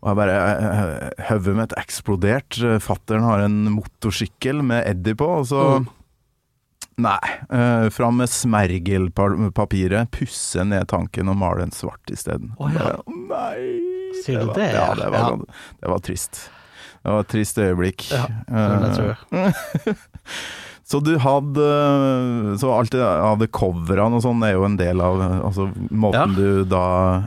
Og 0.00 0.08
jeg 0.08 0.16
bare 0.16 0.38
eh, 0.38 1.24
Hodet 1.28 1.56
mitt 1.58 1.74
eksplodert. 1.76 2.56
Fattern 2.80 3.20
har 3.26 3.40
en 3.44 3.64
motorsykkel 3.68 4.62
med 4.64 4.86
Eddie 4.86 5.14
på, 5.14 5.28
og 5.28 5.44
så 5.46 5.80
Mm. 5.82 5.88
Nei. 6.98 7.30
Uh, 7.52 7.86
fram 7.94 8.16
med 8.18 8.30
smergelpapiret, 8.30 10.10
pusse 10.10 10.64
ned 10.66 10.88
tanken 10.90 11.30
og 11.30 11.36
male 11.38 11.62
en 11.68 11.74
svart 11.74 12.10
isteden. 12.10 12.52
Å, 12.58 12.70
ja. 12.74 12.88
Nei! 13.06 13.60
Sier 14.24 14.40
du 14.42 14.48
var, 14.50 14.54
det, 14.58 14.70
Ja, 14.74 14.86
ja? 14.88 14.94
det 14.98 15.10
var, 15.14 15.18
Ja. 15.20 15.60
det 15.82 15.92
var 15.92 16.02
trist. 16.02 16.40
Det 16.98 17.12
var 17.14 17.20
et 17.22 17.30
trist 17.30 17.58
øyeblikk. 17.62 18.08
Ja, 18.10 18.24
det 18.50 18.90
tror 18.96 19.12
jeg. 19.14 19.94
Så 20.88 21.02
du 21.04 21.18
hadde 21.20 21.64
Så 22.60 22.70
alt 22.72 22.94
det 22.94 23.02
av 23.04 23.36
det 23.42 23.50
coverne 23.52 24.16
og 24.16 24.22
sånn 24.24 24.40
er 24.46 24.54
jo 24.54 24.64
en 24.64 24.78
del 24.80 25.02
av 25.04 25.20
altså, 25.20 25.66
måten 25.92 26.32
du 26.32 26.64
da 26.64 26.84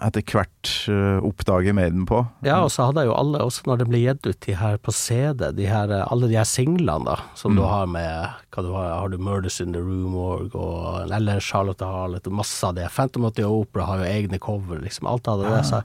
etter 0.07 0.25
hvert 0.25 0.71
eh, 0.89 1.19
oppdager 1.21 1.75
Maiden 1.77 2.07
på. 2.09 2.23
Ja, 2.45 2.63
og 2.65 2.71
så 2.73 2.87
hadde 2.87 3.03
jeg 3.03 3.11
jo 3.11 3.17
alle, 3.19 3.43
også 3.45 3.69
når 3.69 3.83
det 3.83 3.87
ble 3.91 4.01
gitt 4.01 4.25
ut 4.25 4.39
de 4.47 4.55
her 4.57 4.79
på 4.81 4.93
CD, 4.97 5.51
de 5.57 5.67
her, 5.69 5.93
eh, 5.93 6.07
alle 6.09 6.31
de 6.31 6.39
her 6.39 6.49
singlene 6.49 7.05
da, 7.05 7.19
som 7.37 7.53
du 7.57 7.61
har 7.61 7.85
med, 7.91 8.33
hva 8.49 8.65
du 8.65 8.71
har, 8.73 8.89
har 9.03 9.13
du 9.13 9.19
Murders 9.21 9.61
in 9.61 9.77
the 9.77 9.83
Room 9.83 10.17
Org, 10.17 10.57
og, 10.57 11.05
eller 11.05 11.43
Charlotte 11.43 11.85
Harlett, 11.85 12.25
og 12.31 12.39
masse 12.41 12.65
av 12.65 12.79
det. 12.79 12.89
Phantom 12.95 13.29
of 13.29 13.37
the 13.37 13.45
Opera 13.45 13.85
har 13.91 14.01
jo 14.01 14.09
egne 14.09 14.41
cover, 14.41 14.81
liksom, 14.81 15.09
alt 15.11 15.29
hadde 15.29 15.53
det. 15.53 15.61
Så 15.69 15.83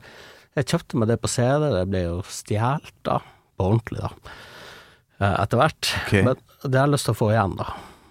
jeg 0.57 0.71
kjøpte 0.73 1.03
meg 1.03 1.13
det 1.13 1.21
på 1.21 1.29
CD, 1.29 1.69
det 1.77 1.87
ble 1.93 2.07
jo 2.07 2.19
stjålet 2.25 2.93
da, 3.05 3.21
på 3.61 3.69
ordentlig 3.69 4.07
da, 4.07 4.13
eh, 5.21 5.35
etter 5.45 5.61
hvert. 5.61 5.97
Ok. 6.07 6.19
Men 6.33 6.46
det 6.67 6.81
har 6.81 6.89
jeg 6.89 6.97
lyst 6.97 7.09
til 7.09 7.17
å 7.17 7.21
få 7.21 7.31
igjen 7.35 7.57
da. 7.59 7.69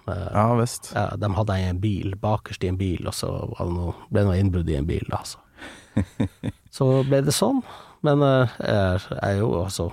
Eh, 0.08 0.28
Ja 0.34 0.46
visst. 0.60 0.92
ja, 0.96 1.08
de 1.18 1.32
hadde 1.34 1.58
en 1.70 1.80
bil, 1.82 2.16
bakerst 2.22 2.64
i 2.64 2.70
en 2.72 2.78
bil, 2.78 3.08
og 3.08 3.14
så 3.18 3.32
det 3.58 3.70
noe, 3.74 3.96
ble 4.10 4.22
det 4.22 4.30
noe 4.30 4.40
innbrudd 4.42 4.70
i 4.70 4.78
en 4.80 4.90
bil, 4.90 5.06
da. 5.10 5.22
Så. 5.26 5.40
så 6.78 6.90
ble 7.08 7.22
det 7.26 7.34
sånn. 7.36 7.64
Men 8.06 8.22
eh, 8.22 8.60
jeg 8.62 9.22
er 9.24 9.40
jo 9.40 9.48
altså 9.64 9.88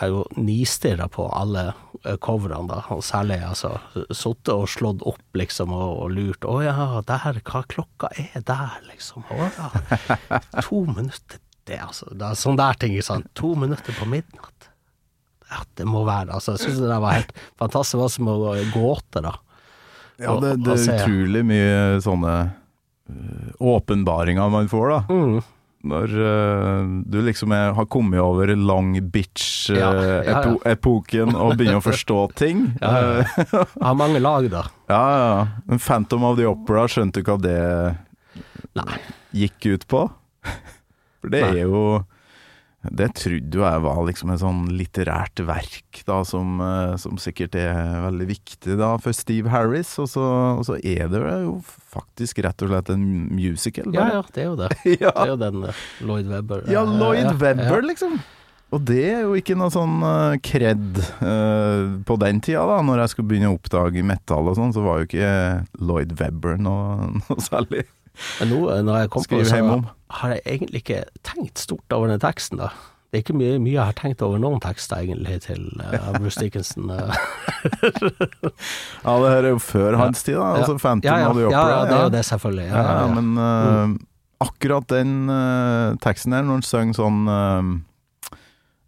Jeg 0.00 0.08
er 0.08 0.14
jo 0.14 0.22
nistirra 0.40 1.06
på 1.12 1.26
alle 1.36 1.68
eh, 2.06 2.16
coverne, 2.22 2.64
da. 2.70 2.80
Og 2.94 3.02
særlig 3.04 3.40
altså 3.44 3.74
sittet 4.10 4.54
og 4.54 4.66
slått 4.70 5.04
opp, 5.06 5.22
liksom, 5.36 5.74
og, 5.76 6.06
og 6.06 6.14
lurt. 6.16 6.46
Å 6.48 6.56
ja, 6.64 6.88
der, 7.06 7.42
hva 7.44 7.62
klokka 7.68 8.10
er 8.16 8.42
der, 8.46 8.80
liksom? 8.88 9.26
Å 9.28 9.50
ja. 9.50 9.68
To 10.66 10.82
minutter, 10.88 11.42
det 11.68 11.78
altså. 11.84 12.08
Det 12.14 12.26
er 12.32 12.40
sånne 12.42 12.64
der 12.64 12.80
ting, 12.80 12.96
ikke 12.96 13.10
sant. 13.12 13.30
To 13.38 13.52
minutter 13.58 13.94
på 13.98 14.08
midnatt. 14.08 14.69
Ja, 15.50 15.62
det 15.80 15.86
må 15.88 16.04
være 16.06 16.36
Altså, 16.36 16.54
jeg 16.54 16.66
syns 16.66 16.82
det 16.82 16.90
der 16.90 17.02
var 17.02 17.16
helt 17.18 17.32
fantastisk. 17.58 17.96
Det 17.96 18.02
var 18.02 18.12
som 18.14 18.28
å 18.30 18.36
gåte, 18.74 19.22
da. 19.24 19.36
Ja, 20.20 20.34
det, 20.42 20.56
det 20.64 20.74
er 20.76 20.98
utrolig 21.00 21.40
mye 21.48 21.78
sånne 22.04 22.34
øh, 22.44 23.48
åpenbaringer 23.72 24.52
man 24.52 24.68
får, 24.70 24.92
da. 24.92 25.00
Mm. 25.08 25.40
Når 25.80 26.12
uh, 26.12 26.88
du 27.08 27.22
liksom 27.24 27.54
er, 27.56 27.70
har 27.72 27.86
kommet 27.88 28.20
over 28.20 28.50
long 28.52 28.90
Ja, 28.98 29.00
ja, 29.00 29.86
ja. 30.20 30.34
bitch-epoken 30.34 31.32
og 31.32 31.54
begynner 31.56 31.80
å 31.80 31.84
forstå 31.84 32.18
ting. 32.36 32.66
Ja, 32.84 32.90
ja. 33.00 33.24
Eh, 33.24 33.54
har 33.86 33.96
mange 33.96 34.20
lag, 34.20 34.50
da. 34.52 34.66
ja, 34.92 35.04
ja. 35.16 35.78
Phantom 35.78 36.26
of 36.28 36.36
the 36.36 36.44
Opera, 36.50 36.84
skjønte 36.84 37.24
du 37.24 37.30
hva 37.30 37.38
det 37.40 37.60
Nei. 38.76 39.00
gikk 39.46 39.70
ut 39.72 39.88
på? 39.88 40.04
For 41.24 41.32
det 41.32 41.46
Nei. 41.46 41.50
er 41.62 41.64
jo 41.64 41.84
Det 42.80 43.10
trodde 43.12 43.58
jo 43.58 43.64
jeg 43.66 43.82
var 43.84 43.98
liksom 44.08 44.30
et 44.32 44.40
sånn 44.40 44.62
litterært 44.72 45.42
verk, 45.44 46.00
da, 46.08 46.22
som, 46.24 46.56
eh, 46.64 46.94
som 47.02 47.20
sikkert 47.20 47.58
er 47.60 47.76
veldig 48.06 48.28
viktig 48.30 48.78
da 48.80 48.94
for 49.02 49.16
Steve 49.16 49.52
Harris. 49.52 49.92
Og 50.00 50.08
så, 50.14 50.24
og 50.56 50.64
så 50.64 50.78
er 50.80 51.10
det 51.12 51.20
jo 51.20 51.58
faktisk 51.66 52.40
rett 52.46 52.64
og 52.64 52.72
slett 52.72 52.92
en 52.94 53.06
musical. 53.36 53.92
Ja, 53.92 54.06
bare. 54.06 54.16
ja, 54.16 54.22
det 54.32 54.42
er 54.42 54.48
jo 54.48 54.58
det. 54.62 54.70
ja. 55.04 55.12
Det 55.12 55.26
er 55.26 55.32
jo 55.34 55.40
den 55.44 55.64
eh, 55.68 55.86
Lloyd 56.08 56.32
Webber. 56.32 56.68
Ja, 56.72 56.84
eh, 56.86 56.98
Lloyd 57.02 57.26
ja, 57.26 57.38
Webber, 57.44 57.84
liksom. 57.92 58.20
Og 58.70 58.82
det 58.86 59.00
er 59.02 59.24
jo 59.24 59.34
ikke 59.34 59.56
noe 59.58 59.72
sånn 59.74 59.96
uh, 60.04 60.36
kred 60.46 61.00
eh, 61.26 61.86
på 62.06 62.16
den 62.22 62.38
tida, 62.44 62.62
da. 62.70 62.78
Når 62.86 63.02
jeg 63.02 63.12
skulle 63.12 63.32
begynne 63.32 63.50
å 63.50 63.56
oppdage 63.56 64.04
metal 64.06 64.46
og 64.46 64.56
sånn, 64.58 64.74
så 64.76 64.84
var 64.84 65.00
jo 65.00 65.08
ikke 65.08 65.32
Lloyd 65.82 66.14
Webber 66.20 66.60
noe, 66.62 67.10
noe 67.26 67.42
særlig. 67.42 67.84
Men 68.40 68.48
nå, 68.52 68.58
eh, 68.74 68.82
når 68.84 68.98
jeg 69.04 69.10
kom 69.10 69.22
på 69.24 69.38
det, 69.38 69.46
så 69.48 69.54
har 70.20 70.28
jeg 70.34 70.42
egentlig 70.46 70.80
ikke 70.82 71.02
tenkt 71.22 71.58
stort 71.58 71.92
over 71.96 72.08
den 72.08 72.20
teksten, 72.20 72.58
da. 72.58 72.68
Det 73.10 73.16
er 73.18 73.22
ikke 73.24 73.34
mye, 73.40 73.58
mye 73.58 73.72
jeg 73.74 73.84
har 73.88 73.92
tenkt 73.98 74.22
over 74.22 74.38
noen 74.38 74.60
tekster, 74.62 74.96
egentlig, 75.02 75.40
til 75.42 75.64
uh, 75.82 76.12
Bruce 76.18 76.38
Dickinson. 76.38 76.90
Ja, 76.90 77.06
det 79.18 79.30
her 79.32 79.44
er 79.48 79.52
jo 79.54 79.58
før 79.62 79.96
hans 79.98 80.22
tid, 80.22 80.36
da. 80.38 80.50
Altså 80.60 80.76
Phantom 80.78 81.08
ja, 81.08 81.16
ja, 81.24 81.28
of 81.30 81.34
the 81.38 81.42
ja, 81.42 81.46
Opera. 81.50 81.70
ja, 81.70 81.78
det 81.88 81.94
er 81.96 82.02
jo 82.04 82.10
det, 82.14 82.24
selvfølgelig. 82.28 82.66
Ja, 82.68 82.74
Ja, 82.76 82.82
ja, 82.84 82.90
ja. 83.00 83.06
men 83.20 83.28
eh, 83.44 83.88
akkurat 84.46 84.86
den 84.92 85.10
uh, 85.30 85.88
teksten 86.04 86.32
her, 86.36 86.42
når 86.46 86.54
han 86.60 86.66
synger 86.70 86.94
sånn 87.00 87.18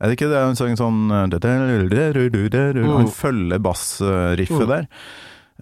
Er 0.02 0.06
det 0.10 0.14
ikke 0.16 0.30
det 0.32 0.40
han 0.42 0.56
synger 0.58 0.76
sånn 0.80 1.00
eh, 1.10 1.14
Han 2.82 2.82
Mm. 2.82 3.06
følger 3.12 3.58
bassriffet 3.62 4.66
Mm. 4.66 4.68
der. 4.68 4.84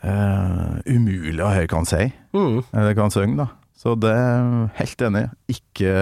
Eh, 0.02 0.80
umulig 0.88 1.42
høre 1.44 1.66
hva 1.68 1.80
han 1.82 1.88
sier, 1.90 2.12
Mm. 2.32 2.62
eller 2.72 2.94
hva 2.94 3.02
han 3.08 3.10
synger, 3.14 3.36
da. 3.42 3.48
Så 3.80 3.94
det 4.00 4.10
er 4.12 4.70
helt 4.76 5.02
enig. 5.06 5.24
Ikke 5.48 5.92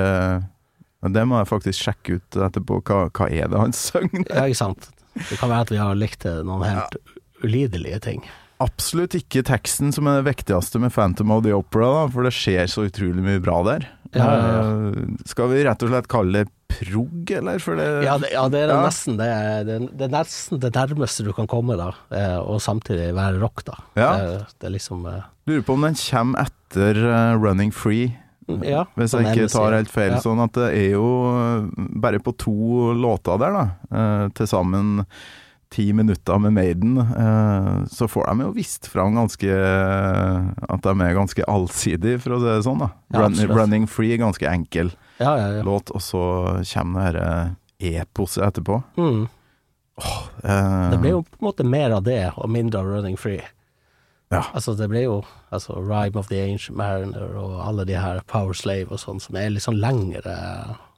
men 1.02 1.12
Det 1.14 1.22
må 1.30 1.38
jeg 1.38 1.46
faktisk 1.46 1.84
sjekke 1.86 2.16
ut 2.18 2.38
etterpå. 2.48 2.80
Hva, 2.82 3.04
hva 3.14 3.28
er 3.30 3.46
det 3.52 3.58
han 3.60 3.72
synger? 3.78 4.24
ja, 4.26 4.46
ikke 4.50 4.58
sant. 4.64 4.88
Det 5.14 5.38
kan 5.38 5.50
være 5.50 5.60
at 5.66 5.70
vi 5.74 5.78
har 5.82 5.94
likt 5.98 6.26
eh, 6.26 6.40
noen 6.46 6.64
helt 6.66 6.96
ulidelige 7.44 8.00
ting. 8.02 8.22
Absolutt 8.60 9.14
ikke 9.14 9.44
teksten 9.46 9.92
som 9.94 10.08
er 10.10 10.18
det 10.20 10.26
viktigste 10.34 10.80
med 10.82 10.90
Phantom 10.94 11.30
of 11.30 11.44
the 11.44 11.52
Opera, 11.54 11.86
da, 11.94 12.02
for 12.10 12.26
det 12.26 12.32
skjer 12.34 12.66
så 12.70 12.88
utrolig 12.88 13.22
mye 13.22 13.38
bra 13.42 13.60
der. 13.66 13.86
Ja, 14.14 14.26
ja, 14.26 14.58
Eh, 14.58 15.16
skal 15.30 15.50
vi 15.52 15.62
rett 15.66 15.82
og 15.86 15.90
slett 15.92 16.08
kalle 16.10 16.32
det 16.42 16.48
prog, 16.68 17.30
eller? 17.30 17.58
Det, 17.58 17.88
Ja, 18.04 18.18
det, 18.18 18.30
ja, 18.32 18.44
det 18.48 18.60
er 18.64 18.68
Ja. 18.74 18.82
nesten 18.86 19.16
det, 19.18 19.28
det, 19.66 19.74
er- 19.80 19.96
det 19.98 20.10
nesten 20.12 20.60
det 20.60 20.72
nærmeste 20.74 21.24
du 21.24 21.32
kan 21.32 21.46
komme, 21.50 21.76
da. 21.76 21.90
eh, 22.14 22.38
Og 22.38 22.60
samtidig 22.60 23.14
være 23.14 23.40
rock, 23.40 23.64
da. 23.64 23.74
Ja. 23.96 24.10
Det, 24.60 24.66
er 24.68 24.70
liksom 24.76 25.06
eh, 25.06 25.22
Lurer 25.48 25.62
på 25.64 25.74
om 25.74 25.82
den 25.88 25.94
kommer 25.98 26.44
etter 26.46 26.96
eh, 27.08 27.34
Running 27.40 27.72
Free, 27.72 28.14
Ja. 28.48 28.84
hvis 28.96 29.12
jeg 29.12 29.26
ikke 29.36 29.48
tar 29.52 29.72
helt 29.76 29.90
feil. 29.92 30.12
Ja. 30.12 30.20
Sånn 30.24 30.40
at 30.44 30.52
det 30.56 30.68
er 30.72 30.92
jo 30.94 31.08
bare 32.00 32.18
på 32.18 32.32
to 32.36 32.92
låter 32.96 33.36
der, 33.38 33.52
da. 33.52 34.28
Til 34.34 34.46
sammen 34.48 35.04
ti 35.70 35.92
minutter 35.92 36.38
med 36.40 36.52
Maiden. 36.56 36.94
eh, 36.96 37.84
så 37.92 38.08
får 38.08 38.30
de 38.32 38.44
jo 38.46 38.52
vist 38.56 38.86
fram 38.88 39.14
ganske 39.18 39.50
At 39.52 40.80
de 40.82 40.88
er 41.04 41.14
ganske 41.16 41.44
allsidige, 41.48 42.20
for 42.22 42.36
å 42.36 42.40
si 42.40 42.46
det 42.48 42.64
sånn. 42.64 42.78
da 43.12 43.20
Run. 43.20 43.34
Running 43.52 43.86
Free 43.86 44.14
er 44.14 44.22
ganske 44.24 44.48
enkel 44.48 44.92
Ja, 45.18 45.32
ja, 45.38 45.48
ja. 45.58 45.62
låt, 45.66 45.90
og 45.90 46.02
så 46.02 46.22
kommer 46.72 47.12
det 47.16 47.28
eh, 47.82 48.00
eposet 48.02 48.44
etterpå. 48.46 48.80
Mm. 48.96 49.26
Eh, 50.44 50.90
Det 50.92 50.98
ble 51.02 51.10
jo 51.16 51.22
på 51.26 51.40
en 51.40 51.46
måte 51.48 51.64
mer 51.66 51.90
av 51.96 52.04
det, 52.06 52.20
og 52.36 52.50
mindre 52.50 52.80
av 52.80 52.86
Running 52.86 53.16
Free. 53.18 53.42
Ja. 54.30 54.42
Altså, 54.52 54.74
det 54.76 54.90
ble 54.92 55.02
jo 55.06 55.16
altså, 55.50 55.78
Rhyme 55.80 56.20
of 56.20 56.28
the 56.28 56.38
Ancient 56.44 56.76
Mariner 56.76 57.32
og 57.40 57.54
alle 57.64 57.86
de 57.88 57.96
her 57.96 58.20
Power 58.28 58.52
Slave 58.54 58.92
og 58.92 59.00
sånn, 59.00 59.20
som 59.24 59.38
er 59.40 59.48
litt 59.54 59.64
sånn 59.64 59.80
lengre, 59.80 60.34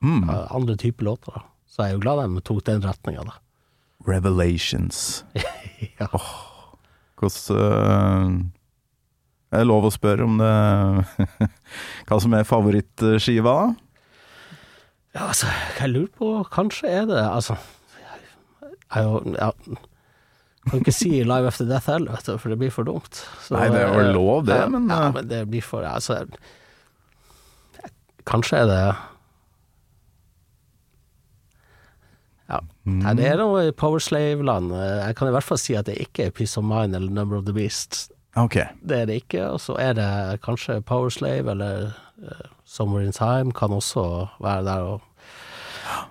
mm, 0.02 0.24
eh, 0.28 0.46
andre 0.50 0.76
typer 0.76 1.06
låter. 1.06 1.36
da. 1.38 1.44
Så 1.70 1.84
jeg 1.84 1.92
er 1.92 1.98
jo 1.98 2.02
glad 2.02 2.24
de 2.26 2.40
tok 2.42 2.64
den 2.66 2.82
retninga, 2.82 3.24
da. 3.24 3.38
Revelations. 4.06 5.24
Ja. 5.96 6.08
Hvordan 7.16 7.56
uh, 7.56 8.34
Er 9.52 9.62
det 9.62 9.68
lov 9.68 9.86
å 9.88 9.90
spørre 9.92 10.26
om 10.26 10.34
det 10.36 10.50
Hva 12.08 12.18
som 12.20 12.34
er 12.36 12.44
favorittskiva, 12.44 13.54
da? 13.62 13.89
Ja, 15.14 15.26
altså, 15.26 15.50
jeg 15.80 15.90
lurer 15.90 16.10
på 16.14 16.26
Kanskje 16.54 16.90
er 17.00 17.06
det 17.10 17.18
Altså 17.18 17.56
Jeg 18.94 19.02
jo 19.02 19.34
ja, 19.34 19.50
Kan 20.68 20.82
ikke 20.84 20.94
si 20.94 21.10
Live 21.24 21.50
After 21.50 21.66
Death 21.66 21.90
heller, 21.90 22.14
vet 22.14 22.28
du, 22.28 22.36
for 22.38 22.52
det 22.52 22.58
blir 22.60 22.70
for 22.70 22.86
dumt. 22.86 23.22
Så, 23.42 23.56
Nei, 23.56 23.70
det 23.72 23.80
er 23.80 23.94
vel 23.96 24.10
eh, 24.10 24.14
lov, 24.14 24.44
det, 24.46 24.58
men, 24.70 24.90
Ja, 24.92 25.06
eh, 25.08 25.14
men 25.16 25.30
det 25.30 25.40
blir 25.50 25.64
for 25.66 25.86
Altså 25.88 26.20
Kanskje 28.28 28.62
er 28.62 28.68
det 28.70 28.82
Ja. 32.50 32.58
Nei, 32.82 33.12
det 33.14 33.26
er 33.30 33.36
noe 33.38 33.68
i 33.68 33.74
Power 33.78 34.02
Slave-land. 34.02 34.72
Jeg 34.74 35.14
kan 35.14 35.28
i 35.30 35.34
hvert 35.36 35.46
fall 35.46 35.58
si 35.62 35.76
at 35.78 35.86
det 35.86 36.00
ikke 36.02 36.24
er 36.26 36.32
Peace 36.34 36.58
of 36.58 36.64
Mind 36.66 36.96
eller 36.98 37.12
Number 37.14 37.38
of 37.38 37.44
the 37.46 37.54
Beast. 37.54 38.08
Ok. 38.36 38.56
Det 38.82 39.00
er 39.02 39.06
det 39.10 39.22
ikke. 39.24 39.46
Og 39.50 39.60
så 39.60 39.74
er 39.80 39.94
det 39.98 40.40
kanskje 40.44 40.80
Power 40.86 41.10
Slave 41.10 41.50
eller 41.50 41.92
uh, 42.22 42.50
Somewhere 42.64 43.06
in 43.06 43.12
Time 43.12 43.52
kan 43.52 43.72
også 43.74 44.26
være 44.40 44.64
der. 44.64 44.80
Og 44.94 45.00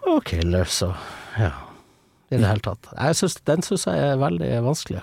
og 0.07 0.23
Killers 0.27 0.81
og 0.81 0.95
ja, 1.39 1.53
i 2.31 2.37
det 2.37 2.47
hele 2.47 2.63
tatt. 2.65 2.89
Synes, 3.15 3.39
den 3.47 3.63
syns 3.65 3.87
jeg 3.87 4.11
er 4.11 4.19
veldig 4.19 4.51
vanskelig. 4.65 5.01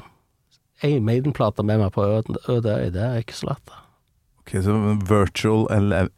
Ei 0.84 0.98
Maiden-plate 1.00 1.64
med 1.64 1.80
meg 1.80 1.92
på 1.94 2.04
øde, 2.04 2.36
øde 2.52 2.74
øy, 2.76 2.90
det 2.92 3.02
er 3.02 3.22
ikke 3.22 3.36
så 3.38 3.48
lett. 3.48 3.76
Ok, 4.42 4.52
Så 4.62 4.74
Virtual 5.08 5.64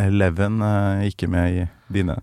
Eleven 0.02 0.62
er 0.62 1.04
ikke 1.06 1.28
med 1.30 1.60
i 1.60 1.66
dine? 1.94 2.18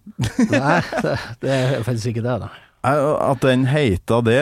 Nei, 0.51 0.81
det, 1.01 1.15
det 1.41 1.53
er 1.55 1.83
faktisk 1.87 2.11
ikke 2.11 2.25
det, 2.25 2.35
nei. 2.43 2.64
At 2.85 3.41
den 3.41 3.65
heita 3.71 4.19
det, 4.25 4.41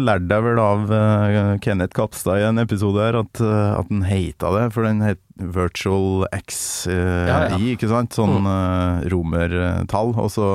lærte 0.00 0.38
jeg 0.38 0.44
vel 0.46 0.60
av 0.62 0.92
eh, 0.96 1.50
Kenneth 1.64 1.92
Kapstad 1.96 2.40
i 2.40 2.46
en 2.48 2.62
episode 2.62 3.02
her, 3.02 3.18
at, 3.20 3.40
eh, 3.42 3.72
at 3.76 3.90
den 3.90 4.06
heita 4.08 4.52
det, 4.54 4.70
for 4.72 4.88
den 4.88 5.02
het 5.04 5.20
Virtual 5.36 6.24
XI, 6.32 6.94
Ja, 7.28 7.40
ja. 7.52 7.58
ikke 7.74 7.90
sant? 7.90 8.16
Sånn 8.16 8.38
mm. 8.46 9.04
romertall. 9.12 10.14
Og 10.16 10.30
så, 10.32 10.48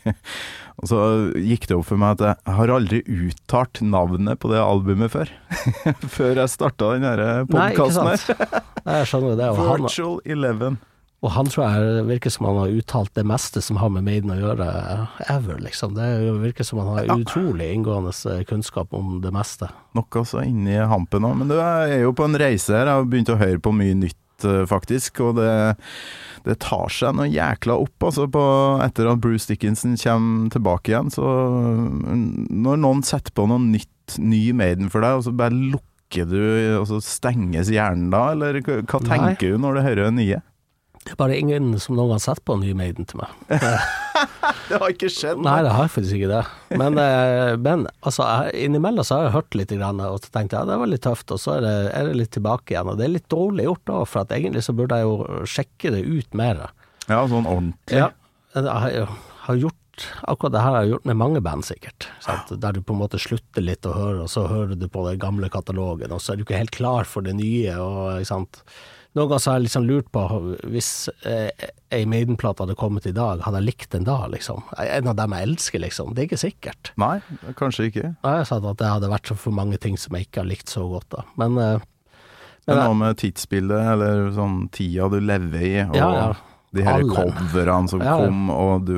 og 0.82 0.90
så 0.90 1.00
gikk 1.40 1.64
det 1.70 1.78
opp 1.78 1.88
for 1.88 2.02
meg 2.02 2.20
at 2.20 2.26
jeg 2.28 2.56
har 2.58 2.74
aldri 2.76 3.00
uttalt 3.08 3.80
navnet 3.80 4.42
på 4.42 4.52
det 4.52 4.60
albumet 4.60 5.14
før. 5.14 5.32
før 6.18 6.42
jeg 6.44 6.52
starta 6.52 6.92
den 6.98 7.08
ikke 7.08 7.52
podkasten 7.56 8.12
her. 8.12 8.24
sant. 8.26 8.56
Nei, 8.86 9.00
Jeg 9.00 9.12
skjønner 9.14 9.40
det. 9.40 9.52
Virtual 9.62 10.18
Eleven. 10.36 10.82
Og 11.22 11.30
han 11.36 11.46
tror 11.46 11.68
jeg 11.70 12.04
virker 12.08 12.32
som 12.34 12.48
han 12.48 12.56
har 12.58 12.72
uttalt 12.74 13.12
det 13.14 13.22
meste 13.30 13.60
som 13.62 13.76
har 13.78 13.92
med 13.94 14.02
Maiden 14.08 14.32
å 14.34 14.38
gjøre, 14.40 14.66
ever, 15.30 15.60
liksom. 15.62 15.92
Det 15.94 16.02
er 16.02 16.40
virker 16.42 16.66
som 16.66 16.80
han 16.82 16.88
har 16.96 17.04
Ja. 17.06 17.14
utrolig 17.22 17.68
inngående 17.76 18.10
kunnskap 18.48 18.92
om 18.98 19.20
det 19.22 19.30
meste. 19.32 19.68
Noe 19.94 20.18
også 20.22 20.42
inni 20.42 20.74
hampen 20.74 21.22
òg. 21.28 21.36
Men 21.38 21.48
du, 21.52 21.54
jeg 21.60 21.94
er 21.98 22.02
jo 22.02 22.12
på 22.18 22.26
en 22.26 22.34
reise 22.42 22.74
her. 22.74 22.86
Jeg 22.90 22.98
har 22.98 23.06
begynt 23.06 23.30
å 23.30 23.38
høre 23.38 23.62
på 23.62 23.70
mye 23.72 23.94
nytt, 23.94 24.18
eh, 24.44 24.64
faktisk. 24.66 25.20
Og 25.22 25.36
det, 25.38 25.76
det 26.42 26.58
tar 26.58 26.90
seg 26.90 27.14
noe 27.14 27.30
jækla 27.30 27.78
opp, 27.78 27.96
altså, 28.02 28.26
på, 28.26 28.42
etter 28.82 29.06
at 29.12 29.22
Bruce 29.22 29.46
Dickinson 29.46 29.94
kommer 29.96 30.50
tilbake 30.50 30.90
igjen. 30.90 31.10
Så 31.14 31.22
mm, 31.22 32.48
når 32.50 32.82
noen 32.82 33.02
setter 33.06 33.30
på 33.30 33.46
noe 33.46 33.62
nytt, 33.62 34.18
ny 34.18 34.48
Maiden 34.52 34.90
for 34.90 35.00
deg, 35.06 35.20
og 35.20 35.28
så 35.28 35.32
bare 35.38 35.54
lukker 35.54 36.26
du, 36.26 36.42
og 36.82 36.88
så 36.90 36.98
stenges 37.00 37.70
hjernen 37.72 38.10
da, 38.10 38.32
eller 38.34 38.58
hva 38.60 38.98
tenker 38.98 39.30
Nei. 39.30 39.36
du 39.38 39.54
når 39.62 39.78
du 39.78 39.86
hører 39.86 40.08
det 40.10 40.16
nye? 40.18 40.40
Det 41.02 41.14
er 41.14 41.18
bare 41.18 41.36
ingen 41.38 41.72
som 41.82 41.96
noen 41.96 42.12
gang 42.12 42.20
har 42.20 42.24
sett 42.28 42.44
på 42.46 42.54
ny 42.60 42.72
Maiden 42.78 43.08
til 43.10 43.22
meg. 43.22 43.32
Det 44.68 44.78
har 44.78 44.92
ikke 44.92 45.08
skjedd. 45.12 45.40
Nei, 45.42 45.58
det 45.66 45.72
har 45.74 45.88
faktisk 45.90 46.14
ikke 46.16 46.28
det. 46.30 46.76
Men, 46.78 46.96
eh, 47.00 47.54
men 47.60 47.82
altså, 48.06 48.24
innimellom 48.56 49.04
så 49.04 49.18
har 49.18 49.26
jeg 49.26 49.34
hørt 49.34 49.56
litt, 49.58 49.74
grann, 49.76 50.00
og 50.00 50.20
så 50.22 50.30
tenkte 50.32 50.56
jeg 50.56 50.62
ja, 50.64 50.68
det 50.70 50.78
var 50.80 50.90
litt 50.92 51.02
tøft, 51.04 51.34
og 51.34 51.40
så 51.42 51.56
er 51.58 51.64
det, 51.66 51.74
er 51.98 52.08
det 52.08 52.14
litt 52.20 52.32
tilbake 52.36 52.72
igjen. 52.72 52.88
Og 52.92 53.00
det 53.00 53.04
er 53.04 53.12
litt 53.16 53.28
dårlig 53.32 53.66
gjort 53.66 53.92
òg, 53.96 54.06
for 54.08 54.22
at 54.22 54.32
egentlig 54.36 54.64
så 54.64 54.76
burde 54.78 55.00
jeg 55.00 55.08
jo 55.08 55.42
sjekke 55.50 55.92
det 55.96 56.02
ut 56.06 56.38
mer. 56.38 56.64
Ja, 57.08 57.20
sånn 57.28 57.50
ordentlig. 57.50 57.98
Ja, 57.98 58.10
jeg 58.56 59.06
har 59.46 59.62
gjort 59.66 59.78
Akkurat 60.24 60.54
det 60.54 60.62
her 60.62 60.72
har 60.72 60.84
jeg 60.86 60.94
gjort 60.94 61.04
med 61.10 61.18
mange 61.20 61.40
band, 61.44 61.66
sikkert. 61.68 62.06
Sant? 62.24 62.48
Der 62.62 62.72
du 62.72 62.80
på 62.80 62.94
en 62.94 63.02
måte 63.02 63.20
slutter 63.20 63.62
litt 63.62 63.84
å 63.86 63.92
høre, 63.92 64.24
og 64.24 64.30
så 64.32 64.46
hører 64.48 64.72
du 64.80 64.86
på 64.90 65.02
den 65.04 65.20
gamle 65.20 65.50
katalogen, 65.52 66.14
og 66.16 66.22
så 66.24 66.32
er 66.32 66.40
du 66.40 66.46
ikke 66.46 66.58
helt 66.62 66.74
klar 66.74 67.04
for 67.06 67.26
det 67.26 67.34
nye. 67.36 67.74
Og, 67.76 68.22
ikke 68.22 68.30
sant? 68.30 68.62
Noen 69.12 69.28
ganger 69.28 69.44
har 69.50 69.58
jeg 69.58 69.64
liksom 69.66 69.84
lurt 69.84 70.06
på, 70.14 70.20
hvis 70.72 70.86
eh, 71.28 71.50
ei 71.92 72.04
Maiden-plate 72.08 72.64
hadde 72.64 72.76
kommet 72.80 73.04
i 73.04 73.12
dag, 73.12 73.42
hadde 73.44 73.58
jeg 73.60 73.66
likt 73.68 73.90
den 73.92 74.06
da, 74.08 74.14
liksom? 74.32 74.62
En 74.80 75.10
av 75.10 75.16
dem 75.18 75.34
jeg 75.36 75.48
elsker, 75.50 75.82
liksom. 75.84 76.14
Det 76.16 76.22
er 76.22 76.28
ikke 76.30 76.38
sikkert. 76.40 76.92
Nei, 77.00 77.18
kanskje 77.58 77.90
ikke. 77.90 78.06
Jeg 78.24 78.46
sagt 78.48 78.64
at 78.70 78.78
det 78.80 78.88
hadde 78.88 79.10
vært 79.12 79.28
så 79.28 79.36
for 79.36 79.52
mange 79.52 79.76
ting 79.82 79.98
som 80.00 80.16
jeg 80.16 80.30
ikke 80.30 80.40
har 80.40 80.48
likt 80.48 80.72
så 80.72 80.86
godt, 80.88 81.10
da. 81.12 81.24
Men, 81.42 81.58
eh, 81.60 81.84
Men 82.70 82.80
noe 82.80 82.94
med 83.02 83.18
tidsbildet, 83.20 83.82
eller 83.92 84.30
sånn 84.32 84.56
tida 84.72 85.10
du 85.12 85.18
lever 85.20 85.60
i, 85.66 85.74
og 85.84 85.96
Ja, 85.98 86.08
ja. 86.16 86.32
de 86.72 86.86
her 86.86 87.04
coverne 87.04 87.90
som 87.92 88.00
Ja, 88.00 88.14
kom, 88.22 88.48
og 88.54 88.86
du 88.86 88.96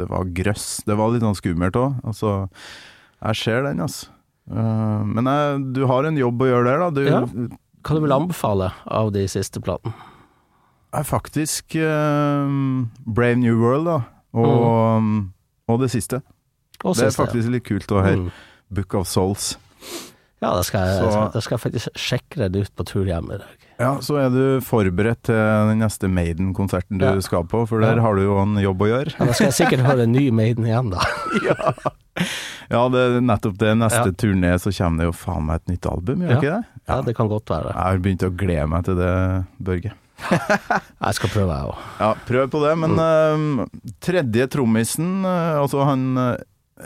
Det 0.00 0.08
var 0.10 0.24
grøss. 0.34 0.82
Det 0.84 0.96
var 0.98 1.12
litt 1.14 1.22
sånn 1.22 1.38
skummelt 1.38 1.78
òg. 1.78 2.00
Altså, 2.02 2.48
jeg 3.22 3.36
ser 3.36 3.62
den, 3.68 3.78
altså. 3.86 4.08
Eh, 4.50 5.04
men 5.14 5.24
jeg, 5.30 5.62
du 5.78 5.86
har 5.86 6.04
en 6.10 6.18
jobb 6.18 6.42
å 6.42 6.50
gjøre 6.50 6.66
der, 6.72 6.82
da. 6.82 6.90
Du. 6.90 7.48
Hva 7.86 7.94
du 7.96 8.02
vil 8.02 8.14
anbefale 8.16 8.72
av 8.86 9.12
de 9.14 9.26
siste 9.30 9.62
platene? 9.62 9.94
er 10.96 11.04
faktisk 11.04 11.74
uh, 11.76 12.48
Brave 13.04 13.36
New 13.36 13.58
World, 13.60 13.84
da. 13.90 13.96
Og, 14.36 15.10
og 15.68 15.80
det 15.82 15.90
siste. 15.92 16.22
Og 16.84 16.94
Det 16.96 17.08
er 17.10 17.16
faktisk 17.16 17.48
ja. 17.50 17.52
litt 17.52 17.64
kult 17.68 17.92
å 17.92 18.00
høre. 18.00 18.16
Mm. 18.26 18.30
Book 18.72 18.94
of 18.96 19.06
Souls. 19.10 19.56
Ja, 20.40 20.54
da 20.54 20.62
skal 20.64 20.86
jeg, 20.86 20.96
Så- 21.12 21.26
da 21.34 21.40
skal 21.44 21.56
jeg 21.58 21.62
faktisk 21.66 22.00
sjekke 22.00 22.48
det 22.52 22.62
ut 22.66 22.72
på 22.76 22.84
tur 22.88 23.04
hjem 23.08 23.28
i 23.34 23.38
dag. 23.42 23.66
Ja, 23.80 23.90
så 24.00 24.16
er 24.22 24.30
du 24.32 24.60
forberedt 24.64 25.22
til 25.28 25.36
den 25.36 25.82
neste 25.84 26.08
Maiden-konserten 26.08 26.96
du 27.00 27.04
Ja. 27.04 27.20
skal 27.20 27.44
på, 27.44 27.66
for 27.68 27.80
der 27.80 27.96
Ja. 27.96 28.02
har 28.02 28.14
du 28.16 28.22
jo 28.22 28.38
en 28.40 28.56
jobb 28.56 28.80
å 28.80 28.88
gjøre. 28.88 29.12
Ja, 29.18 29.24
da 29.26 29.32
skal 29.32 29.46
jeg 29.52 29.58
sikkert 29.60 29.84
høre 29.84 30.02
en 30.04 30.12
ny 30.12 30.30
Maiden 30.30 30.64
igjen, 30.64 30.90
da. 30.90 31.00
Ja, 32.70 32.88
det 32.88 32.98
er 32.98 33.20
nettopp 33.20 33.58
det. 33.60 33.76
Neste 33.78 34.10
turné 34.16 34.54
så 34.58 34.72
kommer 34.74 34.98
det 35.04 35.06
jo 35.10 35.12
faen 35.12 35.44
meg 35.46 35.60
et 35.60 35.68
nytt 35.76 35.86
album, 35.86 36.24
gjør 36.24 36.30
Ja. 36.30 36.36
ikke 36.40 36.54
det? 36.56 36.75
Ja, 36.86 37.00
det 37.02 37.16
kan 37.18 37.28
godt 37.30 37.50
være. 37.50 37.72
Jeg 37.74 37.82
har 37.82 38.02
begynt 38.04 38.22
å 38.22 38.32
glede 38.38 38.66
meg 38.70 38.84
til 38.86 38.98
det, 39.00 39.12
Børge. 39.58 39.92
Jeg 41.06 41.14
skal 41.18 41.28
prøve, 41.28 41.52
jeg 41.52 41.68
òg. 41.68 41.80
Ja, 42.00 42.10
prøv 42.28 42.46
på 42.54 42.60
det. 42.62 42.70
Men 42.80 42.94
Mm. 42.96 43.58
uh, 43.60 43.90
tredje 44.00 44.46
trommisen, 44.54 45.10
uh, 45.26 45.58
altså 45.60 45.82
han 45.84 46.04
uh, 46.16 46.36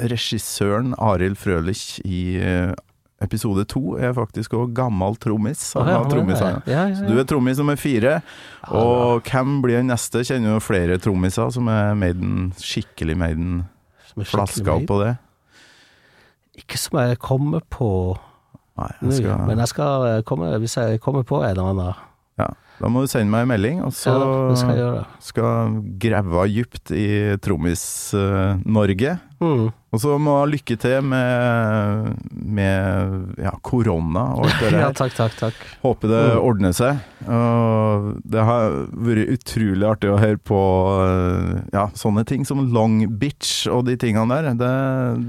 regissøren 0.03 0.95
Arild 0.99 1.37
Frølich 1.39 2.01
i 2.07 2.39
eh, 2.41 2.73
episode 3.23 3.65
to, 3.71 3.97
er 3.99 4.13
faktisk 4.17 4.55
òg 4.57 4.73
gammel 4.75 5.15
trommis. 5.21 5.63
Han 5.75 5.87
var 5.91 6.07
trommis, 6.11 6.39
han. 6.41 6.63
ja, 6.67 6.85
ja, 6.89 6.95
Så 6.97 7.07
du 7.11 7.19
er 7.21 7.27
trommis 7.29 7.59
nummer 7.59 7.77
fire. 7.79 8.21
Og 8.71 9.21
hvem 9.27 9.59
blir 9.65 9.81
den 9.81 9.91
neste? 9.91 10.23
Kjenner 10.25 10.55
jo 10.57 10.63
flere 10.63 10.97
trommiser 11.03 11.51
som 11.53 11.69
er 11.69 11.93
Maiden, 11.99 12.53
skikkelig 12.59 13.17
Maiden. 13.19 13.51
Som 14.13 14.23
er 14.23 14.31
skikkelig 14.31 14.31
Flaska 14.33 14.77
opp 14.79 14.87
på 14.91 15.01
det. 15.03 15.13
Ikke 16.63 16.79
som 16.81 16.99
jeg 17.03 17.19
kommer 17.23 17.67
på 17.71 17.91
Nei, 18.81 18.93
jeg 19.05 19.19
skal, 19.21 19.43
men 19.49 19.61
jeg 19.61 19.71
skal 19.75 20.07
eh, 20.09 20.23
komme, 20.27 20.51
hvis 20.63 20.79
jeg 20.81 21.01
kommer 21.05 21.27
på 21.29 21.43
en 21.45 21.51
eller 21.53 21.73
annen, 21.75 22.07
ja. 22.41 22.51
Da 22.81 22.89
må 22.89 23.03
du 23.05 23.11
sende 23.13 23.29
meg 23.29 23.45
en 23.45 23.51
melding, 23.51 23.81
og 23.85 23.93
så 23.93 24.15
ja, 24.15 24.29
skal 24.57 24.71
jeg 24.73 24.81
gjøre. 24.81 25.01
skal 25.27 25.75
grave 26.01 26.45
dypt 26.49 26.93
i 26.97 27.09
Trommis-Norge. 27.45 29.19
Mm. 29.41 29.71
Og 29.91 29.99
så 29.99 30.13
må 30.23 30.35
jeg 30.37 30.41
ha 30.45 30.49
lykke 30.53 30.75
til 30.79 31.03
med, 31.03 32.11
med 32.31 33.39
ja, 33.43 33.51
korona 33.67 34.23
og 34.37 34.45
alt 34.47 34.61
det 34.63 34.73
Ja, 34.85 34.91
takk, 34.95 35.15
takk, 35.17 35.35
takk. 35.41 35.57
Håper 35.83 36.13
det 36.13 36.21
Mm. 36.31 36.43
ordner 36.47 36.75
seg. 36.77 37.01
Og 37.27 38.11
det 38.31 38.45
har 38.47 38.77
vært 38.93 39.33
utrolig 39.35 39.89
artig 39.89 40.13
å 40.13 40.19
høre 40.21 40.39
på 40.47 40.61
eh, 41.07 41.63
ja, 41.75 41.87
sånne 41.99 42.23
ting 42.29 42.45
som 42.47 42.63
Long 42.75 43.01
Bitch 43.19 43.65
og 43.73 43.87
de 43.89 43.97
tingene 44.01 44.29
der. 44.31 44.53
Det, 44.61 44.71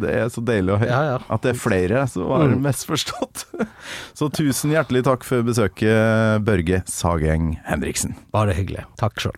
det 0.04 0.14
er 0.26 0.30
så 0.36 0.44
deilig 0.46 0.76
å 0.76 0.80
høre. 0.84 1.00
Ja. 1.16 1.18
At 1.32 1.42
det 1.48 1.56
er 1.56 1.62
flere 1.64 2.06
som 2.12 2.28
har 2.30 2.50
Mm. 2.52 2.62
misforstått. 2.68 3.46
Så 4.18 4.28
tusen 4.34 4.72
hjertelig 4.76 5.04
takk 5.08 5.24
for 5.26 5.42
besøket, 5.48 6.42
Børge 6.46 6.82
Sageng 6.90 7.56
Henriksen. 7.66 8.14
Bare 8.36 8.54
hyggelig. 8.58 8.84
Takk 9.00 9.18
sjøl. 9.24 9.38